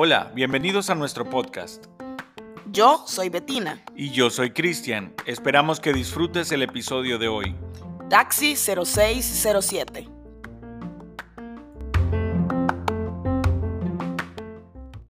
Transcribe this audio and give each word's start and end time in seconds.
Hola, 0.00 0.30
bienvenidos 0.32 0.90
a 0.90 0.94
nuestro 0.94 1.28
podcast. 1.28 1.86
Yo 2.70 3.02
soy 3.08 3.30
Betina. 3.30 3.82
Y 3.96 4.12
yo 4.12 4.30
soy 4.30 4.52
Cristian. 4.52 5.12
Esperamos 5.26 5.80
que 5.80 5.92
disfrutes 5.92 6.52
el 6.52 6.62
episodio 6.62 7.18
de 7.18 7.26
hoy. 7.26 7.56
Taxi 8.08 8.54
0607. 8.54 10.08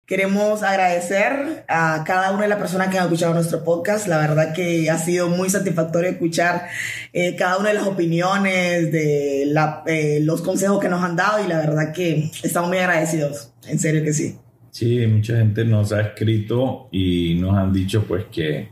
Queremos 0.06 0.62
agradecer 0.62 1.66
a 1.68 2.02
cada 2.06 2.30
una 2.30 2.44
de 2.44 2.48
las 2.48 2.58
personas 2.58 2.88
que 2.88 2.96
han 2.96 3.04
escuchado 3.04 3.34
nuestro 3.34 3.62
podcast. 3.64 4.06
La 4.06 4.16
verdad 4.16 4.54
que 4.54 4.88
ha 4.88 4.96
sido 4.96 5.28
muy 5.28 5.50
satisfactorio 5.50 6.08
escuchar 6.08 6.66
eh, 7.12 7.36
cada 7.36 7.58
una 7.58 7.68
de 7.68 7.74
las 7.74 7.86
opiniones, 7.86 8.90
de 8.90 9.44
la, 9.48 9.82
eh, 9.84 10.20
los 10.22 10.40
consejos 10.40 10.80
que 10.80 10.88
nos 10.88 11.04
han 11.04 11.14
dado 11.14 11.44
y 11.44 11.46
la 11.46 11.58
verdad 11.58 11.92
que 11.92 12.30
estamos 12.42 12.70
muy 12.70 12.78
agradecidos. 12.78 13.52
En 13.66 13.78
serio 13.78 14.02
que 14.02 14.14
sí. 14.14 14.38
Sí, 14.78 15.04
mucha 15.08 15.38
gente 15.38 15.64
nos 15.64 15.90
ha 15.90 16.00
escrito 16.02 16.88
y 16.92 17.34
nos 17.34 17.56
han 17.56 17.72
dicho 17.72 18.04
pues 18.04 18.26
que 18.26 18.68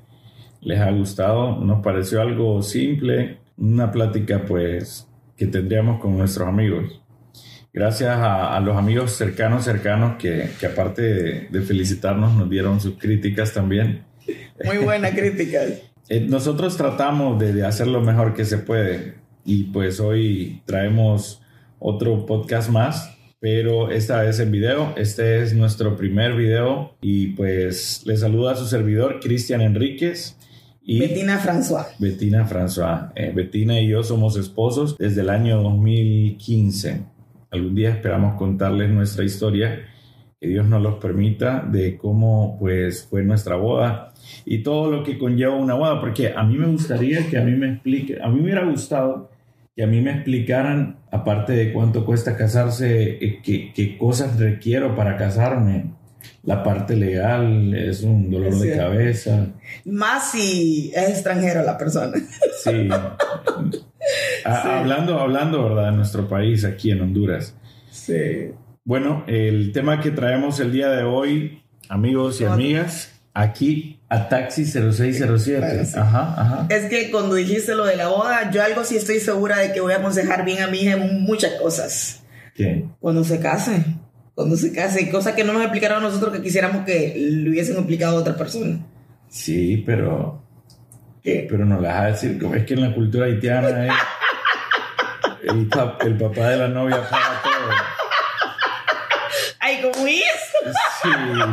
les 0.60 0.78
ha 0.78 0.92
gustado. 0.92 1.56
Nos 1.56 1.82
pareció 1.82 2.20
algo 2.20 2.62
simple, 2.62 3.38
una 3.56 3.90
plática 3.90 4.44
pues 4.46 5.08
que 5.36 5.48
tendríamos 5.48 5.98
con 6.00 6.16
nuestros 6.16 6.46
amigos 6.46 7.02
gracias 7.72 8.16
a, 8.18 8.60
los 8.60 8.76
amigos 8.76 9.16
cercanos, 9.16 9.64
cercanos, 9.64 10.14
que, 10.16 10.48
que 10.60 10.66
aparte 10.66 11.48
de, 11.50 11.60
felicitarnos, 11.62 12.36
nos 12.36 12.48
dieron 12.48 12.80
sus 12.80 12.96
críticas 12.98 13.52
también. 13.52 14.04
Muy 14.64 14.78
buena 14.78 15.10
crítica. 15.10 15.62
Eh, 16.08 16.20
nosotros 16.20 16.76
tratamos 16.76 17.36
de, 17.36 17.52
de, 17.52 17.66
hacer 17.66 17.88
lo 17.88 18.00
mejor 18.00 18.32
que 18.32 18.44
se 18.44 18.58
puede 18.58 19.14
y 19.44 19.64
pues 19.64 19.98
hoy 19.98 20.62
traemos 20.64 21.42
otro 21.80 22.24
podcast 22.26 22.70
más, 22.70 23.15
pero 23.38 23.90
esta 23.90 24.22
vez 24.22 24.40
en 24.40 24.50
video. 24.50 24.94
Este 24.96 25.42
es 25.42 25.54
nuestro 25.54 25.96
primer 25.96 26.34
video 26.34 26.96
y 27.00 27.28
pues 27.28 28.02
le 28.06 28.16
saluda 28.16 28.52
a 28.52 28.56
su 28.56 28.66
servidor 28.66 29.20
Cristian 29.20 29.60
Enríquez. 29.60 30.36
Y 30.82 31.00
Bettina 31.00 31.40
François. 31.40 31.86
Bettina 31.98 32.48
François. 32.48 33.12
Eh, 33.16 33.32
Bettina 33.34 33.80
y 33.80 33.88
yo 33.88 34.02
somos 34.02 34.36
esposos 34.36 34.96
desde 34.98 35.22
el 35.22 35.30
año 35.30 35.62
2015 35.62 37.16
algún 37.50 37.74
día 37.74 37.90
esperamos 37.90 38.36
contarles 38.36 38.90
nuestra 38.90 39.24
historia, 39.24 39.86
que 40.40 40.48
Dios 40.48 40.66
nos 40.66 40.82
los 40.82 40.96
permita, 40.96 41.60
de 41.60 41.96
cómo 41.96 42.56
pues 42.58 43.06
fue 43.08 43.22
nuestra 43.22 43.56
boda 43.56 44.12
y 44.44 44.62
todo 44.62 44.90
lo 44.90 45.02
que 45.02 45.18
conlleva 45.18 45.54
una 45.54 45.74
boda, 45.74 46.00
porque 46.00 46.32
a 46.34 46.42
mí 46.42 46.56
me 46.56 46.66
gustaría 46.66 47.26
que 47.28 47.38
a 47.38 47.42
mí 47.42 47.52
me 47.52 47.72
explique, 47.72 48.18
a 48.22 48.28
mí 48.28 48.36
me 48.36 48.42
hubiera 48.42 48.64
gustado 48.64 49.30
que 49.76 49.84
a 49.84 49.86
mí 49.86 50.00
me 50.00 50.10
explicaran, 50.10 51.00
aparte 51.12 51.52
de 51.52 51.72
cuánto 51.74 52.06
cuesta 52.06 52.34
casarse, 52.34 53.18
eh, 53.20 53.42
qué, 53.42 53.98
cosas 53.98 54.40
requiero 54.40 54.96
para 54.96 55.18
casarme. 55.18 55.92
La 56.44 56.62
parte 56.62 56.96
legal 56.96 57.74
es 57.74 58.02
un 58.02 58.30
dolor 58.30 58.58
de 58.58 58.74
cabeza. 58.74 59.48
Más 59.84 60.32
si 60.32 60.90
es 60.94 61.10
extranjero 61.10 61.62
la 61.62 61.76
persona. 61.76 62.16
Sí. 62.64 62.88
Hablando, 64.44 65.18
hablando, 65.18 65.64
¿verdad? 65.64 65.90
De 65.90 65.96
nuestro 65.96 66.28
país, 66.28 66.64
aquí 66.64 66.92
en 66.92 67.00
Honduras. 67.00 67.56
Sí. 67.90 68.52
Bueno, 68.84 69.24
el 69.26 69.72
tema 69.72 70.00
que 70.00 70.12
traemos 70.12 70.60
el 70.60 70.70
día 70.70 70.90
de 70.90 71.02
hoy, 71.02 71.62
amigos 71.88 72.40
y 72.40 72.44
amigas, 72.44 73.20
aquí 73.34 73.95
a 74.08 74.28
Taxi 74.28 74.64
0607. 74.64 75.98
Ajá, 75.98 76.34
ajá. 76.36 76.66
Es 76.68 76.86
que 76.86 77.10
cuando 77.10 77.34
dijiste 77.34 77.74
lo 77.74 77.84
de 77.84 77.96
la 77.96 78.08
boda, 78.08 78.50
yo 78.50 78.62
algo 78.62 78.84
sí 78.84 78.96
estoy 78.96 79.18
segura 79.20 79.58
de 79.58 79.72
que 79.72 79.80
voy 79.80 79.92
a 79.92 79.96
aconsejar 79.96 80.44
bien 80.44 80.62
a 80.62 80.68
mi 80.68 80.78
hija 80.82 80.92
en 80.92 81.22
muchas 81.22 81.52
cosas. 81.54 82.22
¿Qué? 82.54 82.84
Cuando 83.00 83.24
se 83.24 83.40
case. 83.40 83.84
Cuando 84.34 84.56
se 84.56 84.72
case. 84.72 85.10
Cosas 85.10 85.34
que 85.34 85.44
no 85.44 85.52
nos 85.52 85.62
explicaron 85.62 85.98
a 85.98 86.08
nosotros 86.08 86.32
que 86.32 86.42
quisiéramos 86.42 86.84
que 86.84 87.14
le 87.16 87.50
hubiesen 87.50 87.76
explicado 87.76 88.18
a 88.18 88.20
otra 88.20 88.36
persona. 88.36 88.78
Sí, 89.28 89.82
pero. 89.84 90.42
¿Qué? 91.22 91.46
Pero 91.50 91.64
no 91.64 91.80
le 91.80 91.88
vas 91.88 92.00
a 92.00 92.06
decir, 92.06 92.40
es 92.54 92.64
que 92.64 92.74
en 92.74 92.82
la 92.82 92.94
cultura 92.94 93.26
haitiana. 93.26 93.88
el, 95.42 95.68
el 96.06 96.16
papá 96.16 96.50
de 96.50 96.56
la 96.56 96.68
novia 96.68 97.02
paga 97.10 97.42
todo. 97.42 97.96
Ay, 99.58 99.80
¿cómo 99.82 100.06
es? 100.06 100.22
Sí, 101.02 101.08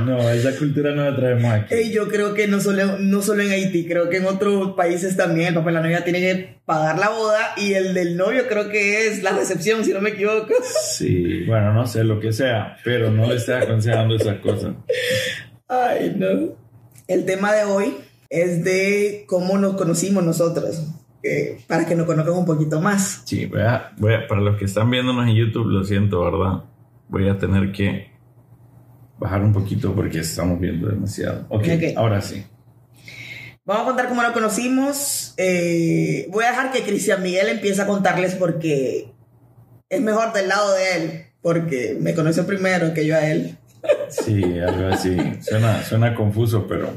no, 0.06 0.30
esa 0.30 0.58
cultura 0.58 0.92
no 0.92 1.04
la 1.04 1.16
traemos 1.16 1.52
aquí. 1.52 1.92
yo 1.92 2.08
creo 2.08 2.34
que 2.34 2.48
no 2.48 2.60
solo, 2.60 2.98
no 3.00 3.22
solo 3.22 3.44
en 3.44 3.52
Haití, 3.52 3.86
creo 3.86 4.10
que 4.10 4.18
en 4.18 4.26
otros 4.26 4.74
países 4.74 5.18
también 5.18 5.50
el 5.50 5.54
papá 5.56 5.68
de 5.68 5.74
la 5.74 5.82
novia 5.82 6.04
tiene 6.04 6.20
que 6.20 6.58
pagar 6.66 6.98
la 6.98 7.10
boda 7.10 7.54
y 7.58 7.74
el 7.74 7.94
del 7.94 8.16
novio 8.16 8.44
creo 8.48 8.70
que 8.70 9.08
es 9.08 9.24
la 9.24 9.32
recepción, 9.32 9.84
si 9.84 9.92
no 9.94 10.02
me 10.02 10.12
equivoco. 10.12 10.54
Sí, 10.84 11.44
bueno, 11.46 11.74
no 11.74 11.86
sé, 11.88 12.04
lo 12.04 12.20
que 12.20 12.32
sea, 12.32 12.78
pero 12.84 13.12
no 13.12 13.28
le 13.28 13.36
estés 13.36 13.64
aconsejando 13.64 14.16
esas 14.16 14.40
cosas. 14.40 14.76
Ay, 15.68 16.16
no. 16.18 16.56
El 17.08 17.26
tema 17.26 17.54
de 17.54 17.64
hoy 17.64 17.96
es 18.30 18.64
de 18.64 19.26
cómo 19.28 19.58
nos 19.58 19.76
conocimos 19.76 20.24
nosotros 20.24 20.82
para 21.68 21.86
que 21.86 21.96
nos 21.96 22.06
conozcan 22.06 22.36
un 22.36 22.46
poquito 22.46 22.82
más. 22.82 23.24
Sí, 23.26 23.46
voy 23.46 23.62
a, 23.62 23.94
voy 23.98 24.14
a, 24.14 24.28
para 24.28 24.42
los 24.42 24.58
que 24.58 24.66
están 24.66 24.90
viéndonos 24.90 25.28
en 25.28 25.36
YouTube, 25.36 25.68
lo 25.68 25.84
siento, 25.84 26.24
¿verdad? 26.24 26.64
Voy 27.08 27.30
a 27.30 27.38
tener 27.38 27.72
que 27.72 28.13
bajar 29.24 29.42
un 29.42 29.54
poquito 29.54 29.96
porque 29.96 30.20
estamos 30.20 30.60
viendo 30.60 30.90
demasiado. 30.90 31.46
Ok, 31.48 31.62
okay. 31.62 31.94
ahora 31.96 32.22
sí. 32.22 32.46
Vamos 33.64 33.84
a 33.84 33.86
contar 33.86 34.10
cómo 34.10 34.22
lo 34.22 34.34
conocimos. 34.34 35.34
Eh, 35.38 36.28
voy 36.30 36.44
a 36.44 36.50
dejar 36.50 36.74
que 36.74 36.84
Cristian 36.84 37.24
Miguel 37.24 37.48
empiece 37.48 37.82
a 37.82 37.88
contarles 37.88 38.36
porque 38.36 39.14
es 39.88 40.02
mejor 40.02 40.34
del 40.34 40.50
lado 40.50 40.74
de 40.74 40.96
él, 40.98 41.26
porque 41.42 41.98
me 41.98 42.14
conoció 42.14 42.46
primero 42.46 42.94
que 42.94 43.06
yo 43.06 43.16
a 43.16 43.26
él. 43.26 43.58
Sí, 44.10 44.44
algo 44.60 44.88
así. 44.88 45.16
Suena, 45.42 45.82
suena 45.84 46.14
confuso, 46.16 46.68
pero 46.68 46.90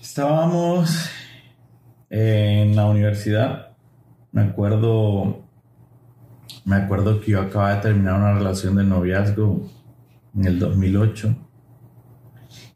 estábamos 0.00 1.10
en 2.08 2.74
la 2.74 2.86
universidad, 2.86 3.76
me 4.32 4.42
acuerdo, 4.42 5.44
me 6.64 6.76
acuerdo 6.76 7.20
que 7.20 7.32
yo 7.32 7.40
acababa 7.42 7.74
de 7.74 7.82
terminar 7.82 8.14
una 8.14 8.34
relación 8.34 8.76
de 8.76 8.84
noviazgo 8.84 9.70
en 10.36 10.44
el 10.46 10.58
2008. 10.58 11.36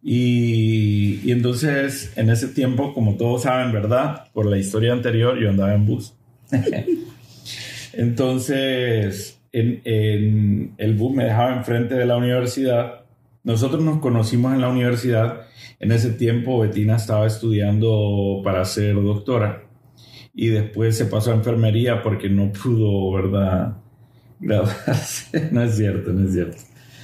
Y, 0.02 1.20
y, 1.24 1.32
entonces, 1.32 2.12
en 2.16 2.30
ese 2.30 2.48
tiempo, 2.48 2.94
como 2.94 3.16
todos 3.16 3.42
saben, 3.42 3.72
¿verdad? 3.72 4.30
Por 4.32 4.46
la 4.46 4.58
historia 4.58 4.92
anterior, 4.92 5.38
yo 5.38 5.50
andaba 5.50 5.74
en 5.74 5.86
bus. 5.86 6.14
entonces, 7.92 9.40
en, 9.52 9.82
en, 9.84 10.74
el 10.78 10.94
bus 10.94 11.14
me 11.14 11.24
dejaba 11.24 11.56
enfrente 11.56 11.94
de 11.94 12.06
la 12.06 12.16
universidad. 12.16 13.04
Nosotros 13.42 13.82
nos 13.82 13.98
conocimos 13.98 14.54
en 14.54 14.60
la 14.60 14.68
universidad 14.68 15.48
en 15.80 15.92
ese 15.92 16.10
tiempo 16.10 16.58
Betina 16.58 16.96
estaba 16.96 17.26
estudiando 17.26 18.40
para 18.42 18.64
ser 18.64 18.96
doctora 18.96 19.64
y 20.34 20.48
después 20.48 20.96
se 20.96 21.06
pasó 21.06 21.30
a 21.30 21.34
enfermería 21.34 22.02
porque 22.02 22.28
no 22.28 22.52
pudo, 22.52 23.12
¿verdad? 23.12 23.76
Graduarse. 24.40 25.50
No 25.50 25.62
es 25.62 25.76
cierto, 25.76 26.12
no 26.12 26.26
es 26.26 26.32
cierto. 26.32 26.58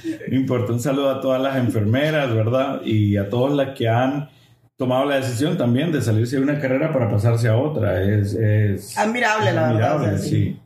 No 0.29 0.35
importa, 0.35 0.73
un 0.73 0.79
saludo 0.79 1.09
a 1.09 1.21
todas 1.21 1.41
las 1.41 1.57
enfermeras, 1.57 2.33
¿verdad? 2.33 2.81
Y 2.83 3.17
a 3.17 3.29
todas 3.29 3.53
las 3.53 3.77
que 3.77 3.87
han 3.87 4.29
tomado 4.77 5.05
la 5.05 5.17
decisión 5.17 5.57
también 5.57 5.91
de 5.91 6.01
salirse 6.01 6.37
de 6.37 6.43
una 6.43 6.59
carrera 6.59 6.91
para 6.91 7.09
pasarse 7.09 7.47
a 7.47 7.57
otra. 7.57 8.01
Es, 8.03 8.97
admirable, 8.97 9.53
la 9.53 9.73
verdad. 9.73 10.17
sí. 10.17 10.59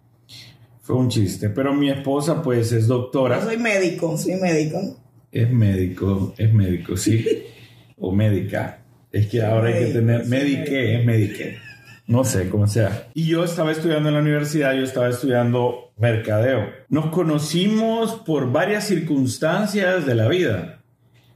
Fue 0.81 0.95
un 0.95 1.07
chiste. 1.09 1.49
Pero 1.49 1.73
mi 1.73 1.91
esposa, 1.91 2.41
pues, 2.41 2.71
es 2.71 2.87
doctora. 2.87 3.39
Yo 3.39 3.45
soy 3.45 3.57
médico, 3.57 4.17
soy 4.17 4.35
médico. 4.35 4.79
Es 5.31 5.47
médico, 5.51 6.33
es 6.35 6.51
médico, 6.51 6.97
sí 6.97 7.43
o 7.99 8.11
médica. 8.11 8.79
Es 9.11 9.27
que 9.27 9.43
ahora 9.43 9.69
hay 9.69 9.85
que 9.85 9.93
tener 9.93 10.25
médique, 10.25 10.99
es 10.99 11.05
médique. 11.05 11.57
No 12.09 12.23
sé 12.23 12.49
cómo 12.49 12.65
sea. 12.65 13.07
Y 13.13 13.27
yo 13.27 13.43
estaba 13.43 13.71
estudiando 13.71 14.09
en 14.09 14.15
la 14.15 14.21
universidad, 14.21 14.73
yo 14.73 14.81
estaba 14.81 15.09
estudiando 15.09 15.91
mercadeo. 15.95 16.67
Nos 16.89 17.11
conocimos 17.11 18.15
por 18.25 18.51
varias 18.51 18.85
circunstancias 18.85 20.07
de 20.07 20.15
la 20.15 20.27
vida. 20.27 20.81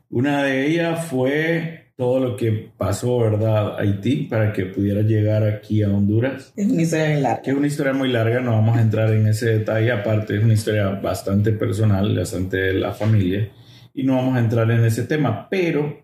Una 0.09 0.41
de 0.41 0.65
ellas 0.65 1.05
fue 1.05 1.91
todo 1.95 2.19
lo 2.19 2.35
que 2.35 2.71
pasó, 2.75 3.19
¿verdad? 3.19 3.79
Haití 3.79 4.23
para 4.23 4.51
que 4.51 4.65
pudiera 4.65 5.03
llegar 5.03 5.43
aquí 5.43 5.83
a 5.83 5.89
Honduras. 5.89 6.51
Es 6.55 6.67
una 6.67 6.81
historia 6.81 7.09
muy 7.09 7.21
larga. 7.21 7.41
Que 7.43 7.51
es 7.51 7.57
una 7.57 7.67
historia 7.67 7.93
muy 7.93 8.11
larga, 8.11 8.39
no 8.39 8.51
vamos 8.53 8.75
a 8.75 8.81
entrar 8.81 9.13
en 9.13 9.27
ese 9.27 9.59
detalle. 9.59 9.91
Aparte, 9.91 10.37
es 10.37 10.43
una 10.43 10.53
historia 10.53 10.89
bastante 10.89 11.51
personal, 11.51 12.17
bastante 12.17 12.57
de 12.57 12.73
la 12.73 12.93
familia. 12.93 13.47
Y 13.93 14.01
no 14.01 14.15
vamos 14.15 14.37
a 14.37 14.39
entrar 14.39 14.71
en 14.71 14.83
ese 14.83 15.03
tema. 15.03 15.47
Pero 15.51 16.02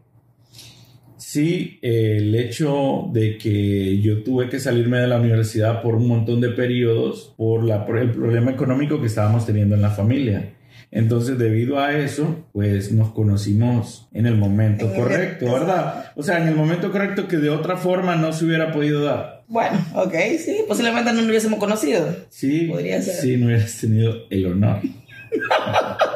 Sí, 1.31 1.77
el 1.83 2.33
hecho 2.33 3.07
de 3.13 3.37
que 3.37 4.01
yo 4.01 4.23
tuve 4.23 4.49
que 4.49 4.59
salirme 4.59 4.97
de 4.97 5.05
la 5.05 5.19
universidad 5.19 5.83
por 5.83 5.93
un 5.93 6.07
montón 6.07 6.41
de 6.41 6.49
periodos 6.49 7.35
por, 7.37 7.63
la, 7.63 7.85
por 7.85 7.99
el 7.99 8.09
problema 8.09 8.49
económico 8.49 8.99
que 8.99 9.05
estábamos 9.05 9.45
teniendo 9.45 9.75
en 9.75 9.83
la 9.83 9.91
familia. 9.91 10.55
Entonces, 10.89 11.37
debido 11.37 11.79
a 11.79 11.95
eso, 11.95 12.47
pues 12.51 12.91
nos 12.91 13.11
conocimos 13.11 14.09
en 14.11 14.25
el 14.25 14.37
momento 14.37 14.91
correcto, 14.91 15.53
¿verdad? 15.53 16.13
O 16.15 16.23
sea, 16.23 16.41
en 16.41 16.47
el 16.47 16.55
momento 16.55 16.91
correcto 16.91 17.27
que 17.27 17.37
de 17.37 17.51
otra 17.51 17.77
forma 17.77 18.15
no 18.15 18.33
se 18.33 18.45
hubiera 18.45 18.71
podido 18.71 19.03
dar. 19.03 19.43
Bueno, 19.47 19.85
ok, 19.93 20.15
sí, 20.43 20.61
posiblemente 20.67 21.11
no 21.11 21.21
nos 21.21 21.29
hubiésemos 21.29 21.59
conocido. 21.59 22.07
Sí, 22.29 22.61
podría 22.61 23.03
ser. 23.03 23.13
Sí, 23.13 23.37
no 23.37 23.45
hubieras 23.45 23.79
tenido 23.79 24.15
el 24.31 24.47
honor. 24.47 24.79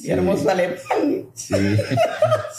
Sí. 0.00 0.10
Hermoso 0.10 0.48
alemán. 0.48 0.76
Sí, 1.34 1.54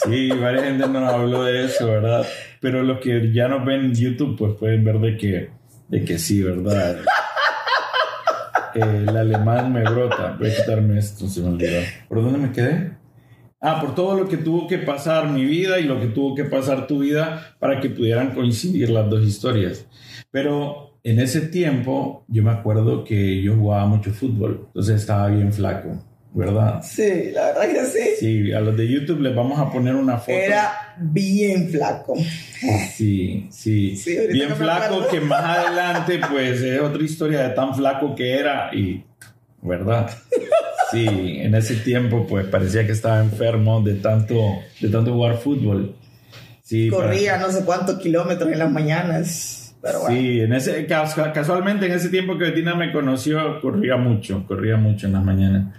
sí, 0.04 0.30
varias 0.30 0.64
gente 0.64 0.86
nos 0.88 1.12
habló 1.12 1.44
de 1.44 1.64
eso, 1.64 1.86
¿verdad? 1.88 2.26
Pero 2.60 2.82
los 2.82 3.00
que 3.00 3.32
ya 3.32 3.48
nos 3.48 3.64
ven 3.64 3.86
en 3.86 3.94
YouTube, 3.94 4.36
pues 4.38 4.54
pueden 4.54 4.84
ver 4.84 4.98
de 5.00 5.16
que, 5.16 5.50
de 5.88 6.04
que 6.04 6.18
sí, 6.18 6.42
¿verdad? 6.42 6.98
el 8.74 9.16
alemán 9.16 9.72
me 9.72 9.82
brota. 9.82 10.36
Voy 10.38 10.50
a 10.50 10.56
quitarme 10.56 10.98
esto, 10.98 11.26
se 11.26 11.40
me 11.40 11.48
olvidó. 11.48 11.80
¿Por 12.08 12.22
dónde 12.22 12.38
me 12.38 12.52
quedé? 12.52 12.92
Ah, 13.60 13.80
por 13.80 13.94
todo 13.94 14.16
lo 14.16 14.28
que 14.28 14.36
tuvo 14.36 14.66
que 14.66 14.78
pasar 14.78 15.28
mi 15.30 15.44
vida 15.44 15.78
y 15.78 15.84
lo 15.84 16.00
que 16.00 16.06
tuvo 16.06 16.34
que 16.34 16.44
pasar 16.44 16.86
tu 16.86 17.00
vida 17.00 17.54
para 17.58 17.80
que 17.80 17.90
pudieran 17.90 18.34
coincidir 18.34 18.90
las 18.90 19.08
dos 19.08 19.24
historias. 19.24 19.86
Pero 20.30 20.98
en 21.04 21.20
ese 21.20 21.42
tiempo 21.42 22.24
yo 22.28 22.42
me 22.42 22.50
acuerdo 22.50 23.04
que 23.04 23.42
yo 23.42 23.56
jugaba 23.56 23.86
mucho 23.86 24.12
fútbol, 24.12 24.64
entonces 24.66 25.00
estaba 25.00 25.28
bien 25.28 25.52
flaco, 25.52 26.02
¿verdad? 26.34 26.82
Sí, 26.82 27.30
la 27.32 27.46
verdad 27.52 27.68
que 27.70 27.84
sí. 27.86 28.08
Sí, 28.18 28.52
a 28.52 28.60
los 28.60 28.76
de 28.76 28.88
YouTube 28.88 29.20
les 29.20 29.34
vamos 29.34 29.58
a 29.58 29.70
poner 29.70 29.94
una 29.94 30.18
foto. 30.18 30.32
Era 30.32 30.94
bien 30.98 31.68
flaco. 31.68 32.14
Sí, 32.94 33.48
sí. 33.50 33.96
Sí, 33.96 34.16
bien 34.32 34.50
flaco 34.56 35.06
que 35.10 35.20
más 35.20 35.42
adelante 35.58 36.20
pues 36.30 36.60
es 36.62 36.80
otra 36.80 37.02
historia 37.02 37.42
de 37.48 37.54
tan 37.54 37.74
flaco 37.74 38.14
que 38.14 38.34
era 38.38 38.74
y, 38.74 39.04
¿verdad? 39.62 40.10
Sí, 40.90 41.06
en 41.08 41.54
ese 41.54 41.76
tiempo 41.76 42.26
pues 42.26 42.46
parecía 42.46 42.86
que 42.86 42.92
estaba 42.92 43.20
enfermo 43.20 43.80
de 43.82 43.94
tanto, 43.94 44.34
de 44.80 44.88
tanto 44.88 45.12
jugar 45.12 45.36
fútbol. 45.38 45.96
Sí, 46.62 46.90
para- 46.90 47.04
Corría 47.08 47.36
no 47.38 47.50
sé 47.50 47.64
cuántos 47.64 47.98
kilómetros 47.98 48.50
en 48.52 48.58
las 48.58 48.70
mañanas. 48.70 49.74
Pero 49.82 50.00
bueno. 50.02 50.16
Sí, 50.16 50.40
en 50.40 50.52
ese, 50.52 50.86
casu- 50.86 51.32
casualmente 51.32 51.86
en 51.86 51.92
ese 51.92 52.08
tiempo 52.08 52.38
que 52.38 52.44
Betina 52.44 52.74
me 52.76 52.92
conoció, 52.92 53.60
corría 53.60 53.96
mucho, 53.96 54.46
corría 54.46 54.76
mucho 54.76 55.08
en 55.08 55.12
las 55.14 55.24
mañanas. 55.24 55.74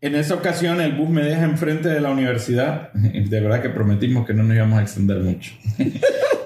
En 0.00 0.14
esa 0.14 0.34
ocasión 0.34 0.80
el 0.80 0.92
bus 0.92 1.08
me 1.08 1.22
deja 1.22 1.42
enfrente 1.42 1.88
de 1.88 2.00
la 2.00 2.10
universidad. 2.10 2.92
De 2.92 3.40
verdad 3.40 3.60
que 3.62 3.70
prometimos 3.70 4.26
que 4.26 4.34
no 4.34 4.42
nos 4.42 4.56
íbamos 4.56 4.78
a 4.78 4.82
extender 4.82 5.18
mucho. 5.18 5.52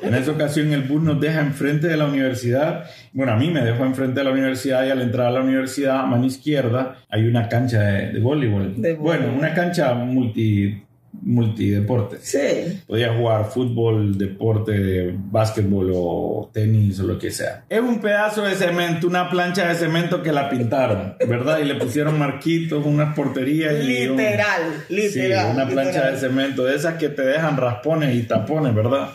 En 0.03 0.15
esa 0.15 0.33
ocasión 0.33 0.73
el 0.73 0.83
bus 0.83 1.01
nos 1.01 1.21
deja 1.21 1.41
enfrente 1.41 1.87
de 1.87 1.97
la 1.97 2.07
universidad. 2.07 2.87
Bueno, 3.13 3.33
a 3.33 3.37
mí 3.37 3.51
me 3.51 3.61
dejó 3.61 3.85
enfrente 3.85 4.19
de 4.19 4.25
la 4.25 4.33
universidad 4.33 4.85
y 4.85 4.91
al 4.91 5.01
entrar 5.01 5.29
a 5.29 5.31
la 5.31 5.41
universidad, 5.43 6.01
a 6.01 6.07
mano 6.07 6.27
izquierda, 6.27 6.97
hay 7.09 7.29
una 7.29 7.49
cancha 7.49 7.81
de, 7.81 8.11
de 8.11 8.19
voleibol. 8.19 8.83
De 8.83 8.95
voleibol. 8.95 8.99
Bueno, 8.99 9.39
una 9.39 9.55
cancha 9.55 9.95
multi, 9.95 10.83
multideportes. 11.13 12.21
Sí. 12.23 12.81
Podía 12.87 13.15
jugar 13.15 13.45
fútbol, 13.51 14.17
deporte, 14.17 15.15
básquetbol 15.15 15.91
o 15.95 16.51
tenis 16.53 16.99
o 17.01 17.05
lo 17.05 17.19
que 17.19 17.31
sea. 17.31 17.65
Es 17.69 17.81
un 17.81 18.01
pedazo 18.01 18.43
de 18.43 18.55
cemento, 18.55 19.07
una 19.07 19.29
plancha 19.29 19.69
de 19.69 19.75
cemento 19.75 20.23
que 20.23 20.33
la 20.33 20.49
pintaron, 20.49 21.15
¿verdad? 21.29 21.59
Y 21.61 21.65
le 21.65 21.75
pusieron 21.77 22.19
marquitos, 22.19 22.85
unas 22.87 23.15
porterías 23.15 23.75
y 23.85 24.07
un- 24.09 24.17
Literal, 24.17 24.63
literal. 24.89 25.47
Sí, 25.49 25.53
una 25.55 25.69
plancha 25.69 25.91
literal. 25.93 26.13
de 26.15 26.21
cemento, 26.21 26.65
de 26.65 26.77
esas 26.77 26.95
que 26.95 27.09
te 27.11 27.23
dejan 27.23 27.57
raspones 27.57 28.15
y 28.15 28.23
tapones, 28.23 28.75
¿verdad? 28.75 29.11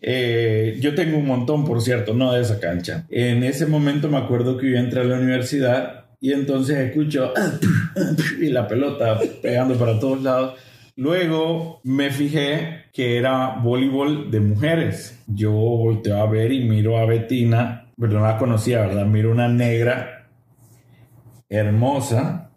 Eh, 0.00 0.78
yo 0.80 0.94
tengo 0.94 1.18
un 1.18 1.26
montón, 1.26 1.64
por 1.64 1.80
cierto, 1.80 2.14
no 2.14 2.32
de 2.32 2.42
esa 2.42 2.58
cancha. 2.58 3.04
En 3.10 3.44
ese 3.44 3.66
momento 3.66 4.08
me 4.08 4.16
acuerdo 4.18 4.56
que 4.56 4.70
yo 4.70 4.76
entré 4.76 5.02
a 5.02 5.04
la 5.04 5.16
universidad 5.16 6.06
y 6.20 6.32
entonces 6.32 6.78
escucho 6.78 7.32
y 8.40 8.46
la 8.48 8.66
pelota 8.66 9.20
pegando 9.40 9.74
para 9.76 9.98
todos 10.00 10.22
lados. 10.22 10.54
Luego 10.96 11.80
me 11.84 12.10
fijé 12.10 12.84
que 12.92 13.16
era 13.16 13.56
voleibol 13.62 14.30
de 14.30 14.40
mujeres. 14.40 15.22
Yo 15.26 15.52
volteo 15.52 16.22
a 16.22 16.26
ver 16.26 16.52
y 16.52 16.68
miro 16.68 16.98
a 16.98 17.06
Betina, 17.06 17.90
pero 17.98 18.12
no 18.12 18.20
la 18.20 18.36
conocía, 18.36 18.82
¿verdad? 18.82 19.06
Miro 19.06 19.30
una 19.30 19.48
negra 19.48 20.28
hermosa, 21.48 22.50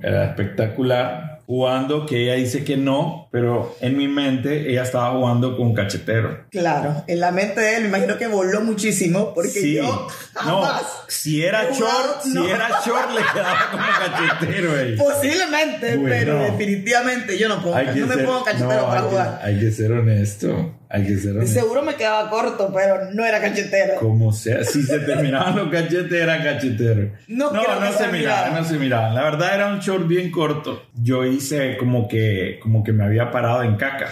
era 0.00 0.26
espectacular, 0.26 1.31
jugando, 1.46 2.06
que 2.06 2.22
ella 2.24 2.34
dice 2.34 2.64
que 2.64 2.76
no, 2.76 3.28
pero 3.30 3.76
en 3.80 3.96
mi 3.96 4.08
mente 4.08 4.70
ella 4.70 4.82
estaba 4.82 5.10
jugando 5.16 5.56
con 5.56 5.74
cachetero. 5.74 6.44
Claro, 6.50 7.04
en 7.06 7.20
la 7.20 7.30
mente 7.30 7.60
de 7.60 7.76
él 7.76 7.82
me 7.82 7.88
imagino 7.88 8.16
que 8.18 8.26
voló 8.26 8.60
muchísimo 8.60 9.32
porque 9.34 9.50
Sí, 9.50 9.74
yo 9.74 10.06
no, 10.44 10.62
si 11.08 11.42
era 11.44 11.64
short, 11.72 12.22
si 12.22 12.38
era 12.38 12.68
short 12.84 13.10
le 13.14 13.20
quedaba 13.32 13.70
como 13.70 13.84
cachetero 13.84 14.72
ahí. 14.78 14.96
Posiblemente, 14.96 15.96
Bueno. 15.96 16.08
pero 16.08 16.38
definitivamente 16.38 17.38
yo 17.38 17.48
no, 17.48 17.62
puedo, 17.62 17.76
no 17.82 18.06
me 18.06 18.18
pongo 18.18 18.44
cachetero 18.44 18.80
no, 18.82 18.86
para 18.86 18.98
hay 19.00 19.02
que- 19.04 19.08
jugar. 19.10 19.40
hay 19.42 19.60
que 19.60 19.70
ser 19.72 19.92
honesto, 19.92 20.74
hay 20.94 21.06
que 21.06 21.16
ser 21.16 21.36
honesto. 21.36 21.58
Seguro 21.60 21.82
me 21.82 21.94
quedaba 21.94 22.28
corto, 22.28 22.70
pero 22.74 23.10
no 23.12 23.24
era 23.24 23.40
cachetero. 23.40 23.94
Como 23.98 24.30
sea, 24.32 24.62
si 24.62 24.82
se 24.82 24.98
terminaban 25.00 25.56
los 25.56 25.68
cachetes, 25.70 26.12
era 26.12 26.42
cachetero. 26.42 27.12
No 27.28 27.50
no, 27.50 27.62
creo 27.62 27.80
no 27.80 27.86
que 27.86 27.92
se 27.92 27.98
sea 27.98 28.08
miraban, 28.12 28.54
no 28.54 28.64
se 28.64 28.78
miraban. 28.78 29.14
La 29.14 29.22
verdad 29.24 29.54
era 29.54 29.72
un 29.72 29.78
short 29.80 30.06
bien 30.06 30.30
corto. 30.30 30.82
Yo 30.94 31.24
hice 31.24 31.78
como 31.78 32.06
que, 32.08 32.58
como 32.62 32.84
que 32.84 32.92
me 32.92 33.04
había 33.04 33.30
parado 33.30 33.62
en 33.62 33.76
caca. 33.76 34.08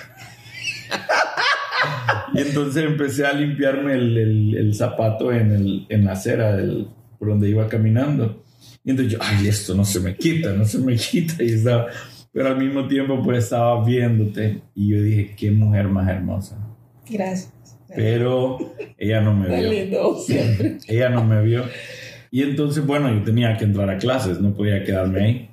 y 2.35 2.41
entonces 2.41 2.85
empecé 2.85 3.26
a 3.26 3.33
limpiarme 3.33 3.94
el, 3.94 4.17
el- 4.17 4.56
el 4.56 4.75
zapato 4.75 5.33
en, 5.33 5.53
el, 5.53 5.87
en 5.88 6.05
la 6.05 6.12
acera 6.12 6.56
del, 6.56 6.88
por 7.19 7.29
donde 7.29 7.49
iba 7.49 7.69
caminando. 7.69 8.44
Y 8.85 8.91
entonces 8.91 9.12
yo, 9.12 9.19
ay, 9.21 9.49
esto 9.49 9.75
no 9.75 9.85
se 9.85 10.00
me 10.00 10.15
quita, 10.17 10.53
no 10.53 10.65
se 10.65 10.79
me 10.79 10.97
quita. 10.97 11.43
Y 11.43 11.53
estaba, 11.55 11.88
pero 12.33 12.49
al 12.49 12.56
mismo 12.56 12.87
tiempo 12.88 13.21
pues 13.23 13.44
estaba 13.44 13.85
viéndote. 13.85 14.62
Y 14.75 14.88
yo 14.94 15.03
dije, 15.03 15.35
qué 15.37 15.50
mujer 15.50 15.88
más 15.88 16.09
hermosa. 16.09 16.56
Gracias. 17.11 17.53
Pero 17.95 18.59
ella 18.99 19.21
no 19.21 19.35
me 19.35 19.49
vio. 19.49 20.17
Ella 20.89 21.09
no 21.09 21.25
me 21.25 21.43
vio. 21.43 21.65
Y 22.31 22.43
entonces, 22.43 22.87
bueno, 22.87 23.12
yo 23.12 23.23
tenía 23.23 23.57
que 23.57 23.65
entrar 23.65 23.91
a 23.91 23.99
clases, 23.99 24.41
no 24.41 24.55
podía 24.55 24.85
quedarme 24.85 25.21
ahí. 25.21 25.51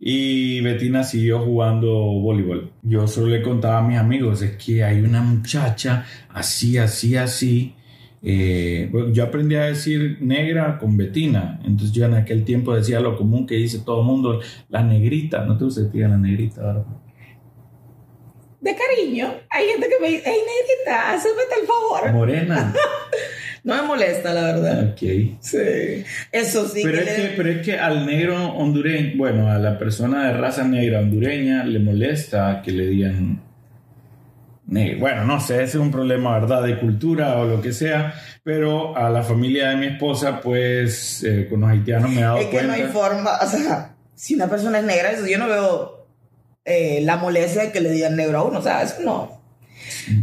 Y 0.00 0.60
Betina 0.60 1.04
siguió 1.04 1.38
jugando 1.40 1.88
voleibol. 1.88 2.72
Yo 2.82 3.06
solo 3.06 3.28
le 3.28 3.42
contaba 3.42 3.78
a 3.78 3.82
mis 3.82 3.96
amigos, 3.96 4.42
es 4.42 4.56
que 4.56 4.82
hay 4.82 5.00
una 5.00 5.22
muchacha 5.22 6.04
así, 6.28 6.76
así, 6.76 7.16
así. 7.16 7.74
Eh, 8.20 8.88
bueno, 8.90 9.12
yo 9.12 9.22
aprendí 9.22 9.54
a 9.54 9.64
decir 9.64 10.18
negra 10.20 10.78
con 10.78 10.96
Betina. 10.96 11.60
Entonces 11.64 11.92
yo 11.92 12.06
en 12.06 12.14
aquel 12.14 12.44
tiempo 12.44 12.74
decía 12.74 12.98
lo 13.00 13.16
común 13.16 13.46
que 13.46 13.54
dice 13.54 13.78
todo 13.78 14.00
el 14.00 14.06
mundo, 14.06 14.40
la 14.68 14.82
negrita. 14.82 15.44
¿No 15.44 15.56
te 15.56 15.64
gusta 15.64 15.90
que 15.90 15.98
la 16.00 16.18
negrita? 16.18 16.62
verdad? 16.62 16.84
De 18.64 18.74
cariño, 18.74 19.34
hay 19.50 19.66
gente 19.68 19.88
que 19.88 20.00
me 20.00 20.08
dice, 20.08 20.22
hey, 20.24 20.38
negrita, 20.38 21.12
hazme 21.12 21.30
el 21.60 21.66
favor. 21.66 22.12
Morena. 22.12 22.72
No 23.66 23.76
me 23.76 23.82
molesta, 23.88 24.34
la 24.34 24.42
verdad. 24.42 24.90
ok. 24.90 24.98
Sí. 25.40 26.04
Eso 26.30 26.68
sí. 26.68 26.82
Pero 26.84 26.98
que 26.98 27.10
es, 27.10 27.18
le- 27.18 27.28
que, 27.30 27.34
pero 27.34 27.48
es 27.50 27.64
que 27.64 27.78
al 27.78 28.04
negro 28.04 28.48
hondureño, 28.48 29.12
bueno, 29.16 29.50
a 29.50 29.56
la 29.58 29.78
persona 29.78 30.26
de 30.28 30.34
raza 30.34 30.64
negra 30.64 30.98
hondureña 30.98 31.64
le 31.64 31.78
molesta 31.78 32.60
que 32.62 32.72
le 32.72 32.86
digan 32.88 33.40
negro. 34.66 34.98
Bueno, 35.00 35.24
no 35.24 35.40
sé, 35.40 35.54
ese 35.56 35.64
es 35.64 35.74
un 35.76 35.90
problema, 35.90 36.38
¿verdad? 36.38 36.62
De 36.62 36.78
cultura 36.78 37.38
o 37.38 37.46
lo 37.46 37.62
que 37.62 37.72
sea, 37.72 38.12
pero 38.42 38.94
a 38.98 39.08
la 39.08 39.22
familia 39.22 39.70
de 39.70 39.76
mi 39.76 39.86
esposa, 39.86 40.42
pues 40.42 41.24
eh, 41.24 41.46
con 41.48 41.62
los 41.62 41.70
haitianos 41.70 42.10
me 42.10 42.18
he 42.20 42.22
dado 42.22 42.38
Es 42.38 42.46
que 42.48 42.62
no 42.64 42.72
hay 42.74 42.82
forma, 42.84 43.38
o 43.42 43.46
sea, 43.46 43.94
si 44.14 44.34
una 44.34 44.48
persona 44.48 44.78
es 44.80 44.84
negra, 44.84 45.10
eso 45.10 45.26
yo 45.26 45.38
no 45.38 45.48
veo 45.48 45.93
eh, 46.64 47.00
la 47.02 47.16
molestia 47.16 47.62
de 47.62 47.72
que 47.72 47.80
le 47.80 47.90
digan 47.90 48.16
negro 48.16 48.38
a 48.38 48.42
uno, 48.44 48.58
o 48.58 48.62
sea, 48.62 48.82
eso 48.82 48.96
no. 49.00 49.42